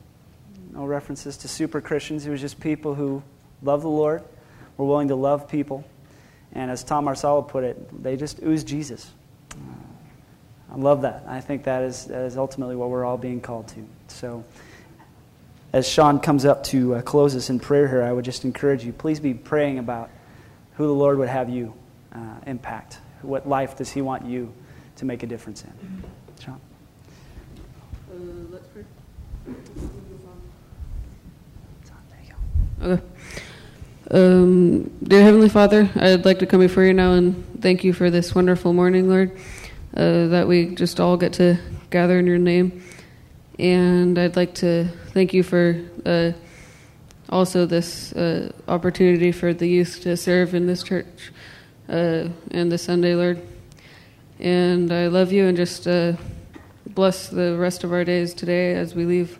no 0.70 0.84
references 0.84 1.36
to 1.38 1.48
super 1.48 1.80
Christians. 1.80 2.24
It 2.24 2.30
was 2.30 2.40
just 2.40 2.60
people 2.60 2.94
who 2.94 3.22
love 3.62 3.82
the 3.82 3.88
Lord, 3.88 4.22
were 4.76 4.86
willing 4.86 5.08
to 5.08 5.16
love 5.16 5.48
people. 5.48 5.84
And 6.52 6.70
as 6.70 6.84
Tom 6.84 7.04
Marsala 7.04 7.42
put 7.42 7.64
it, 7.64 8.02
they 8.02 8.16
just 8.16 8.40
ooze 8.42 8.62
Jesus. 8.62 9.12
I 10.70 10.76
love 10.76 11.02
that. 11.02 11.24
I 11.26 11.40
think 11.40 11.64
that 11.64 11.82
is, 11.82 12.04
that 12.04 12.22
is 12.22 12.36
ultimately 12.36 12.76
what 12.76 12.90
we're 12.90 13.04
all 13.04 13.18
being 13.18 13.40
called 13.40 13.68
to. 13.68 13.84
So, 14.06 14.44
as 15.72 15.88
Sean 15.88 16.20
comes 16.20 16.44
up 16.44 16.62
to 16.64 16.94
uh, 16.94 17.02
close 17.02 17.34
us 17.34 17.50
in 17.50 17.58
prayer 17.58 17.88
here, 17.88 18.02
I 18.02 18.12
would 18.12 18.24
just 18.24 18.44
encourage 18.44 18.84
you 18.84 18.92
please 18.92 19.18
be 19.18 19.34
praying 19.34 19.78
about 19.78 20.10
who 20.74 20.86
the 20.86 20.92
Lord 20.92 21.18
would 21.18 21.28
have 21.28 21.48
you 21.48 21.74
uh, 22.12 22.18
impact. 22.46 22.98
What 23.22 23.48
life 23.48 23.76
does 23.76 23.90
He 23.90 24.00
want 24.00 24.26
you 24.26 24.52
to 24.96 25.04
make 25.04 25.22
a 25.22 25.26
difference 25.26 25.64
in? 25.64 26.04
Sean? 26.40 26.60
Okay. 32.82 33.02
Um, 34.10 34.84
dear 35.02 35.22
Heavenly 35.22 35.48
Father, 35.48 35.90
I'd 35.96 36.24
like 36.24 36.38
to 36.38 36.46
come 36.46 36.60
before 36.60 36.84
you 36.84 36.92
now 36.92 37.14
and 37.14 37.44
thank 37.60 37.82
you 37.82 37.92
for 37.92 38.10
this 38.10 38.34
wonderful 38.34 38.72
morning, 38.72 39.08
Lord, 39.08 39.36
uh, 39.96 40.28
that 40.28 40.46
we 40.46 40.74
just 40.74 41.00
all 41.00 41.16
get 41.16 41.32
to 41.34 41.58
gather 41.90 42.18
in 42.18 42.26
your 42.26 42.38
name. 42.38 42.84
And 43.58 44.18
I'd 44.18 44.36
like 44.36 44.54
to 44.56 44.84
thank 45.12 45.34
you 45.34 45.42
for 45.42 45.82
uh, 46.04 46.32
also 47.28 47.66
this 47.66 48.12
uh, 48.12 48.52
opportunity 48.68 49.32
for 49.32 49.52
the 49.52 49.66
youth 49.66 50.02
to 50.02 50.16
serve 50.16 50.54
in 50.54 50.66
this 50.66 50.82
church 50.82 51.32
uh, 51.88 52.28
and 52.52 52.70
this 52.70 52.82
Sunday, 52.82 53.14
Lord. 53.14 53.40
And 54.38 54.92
I 54.92 55.08
love 55.08 55.32
you 55.32 55.46
and 55.46 55.56
just 55.56 55.88
uh, 55.88 56.12
bless 56.94 57.28
the 57.28 57.56
rest 57.56 57.84
of 57.84 57.92
our 57.92 58.04
days 58.04 58.34
today 58.34 58.74
as 58.74 58.94
we 58.94 59.04
leave. 59.04 59.38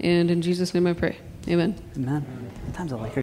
And 0.00 0.30
in 0.30 0.42
Jesus' 0.42 0.74
name 0.74 0.86
I 0.86 0.92
pray. 0.92 1.18
Amen. 1.48 1.76
Amen. 1.96 2.50
Sometimes 2.64 2.92
I 2.92 2.96
like 2.96 3.12
her. 3.12 3.14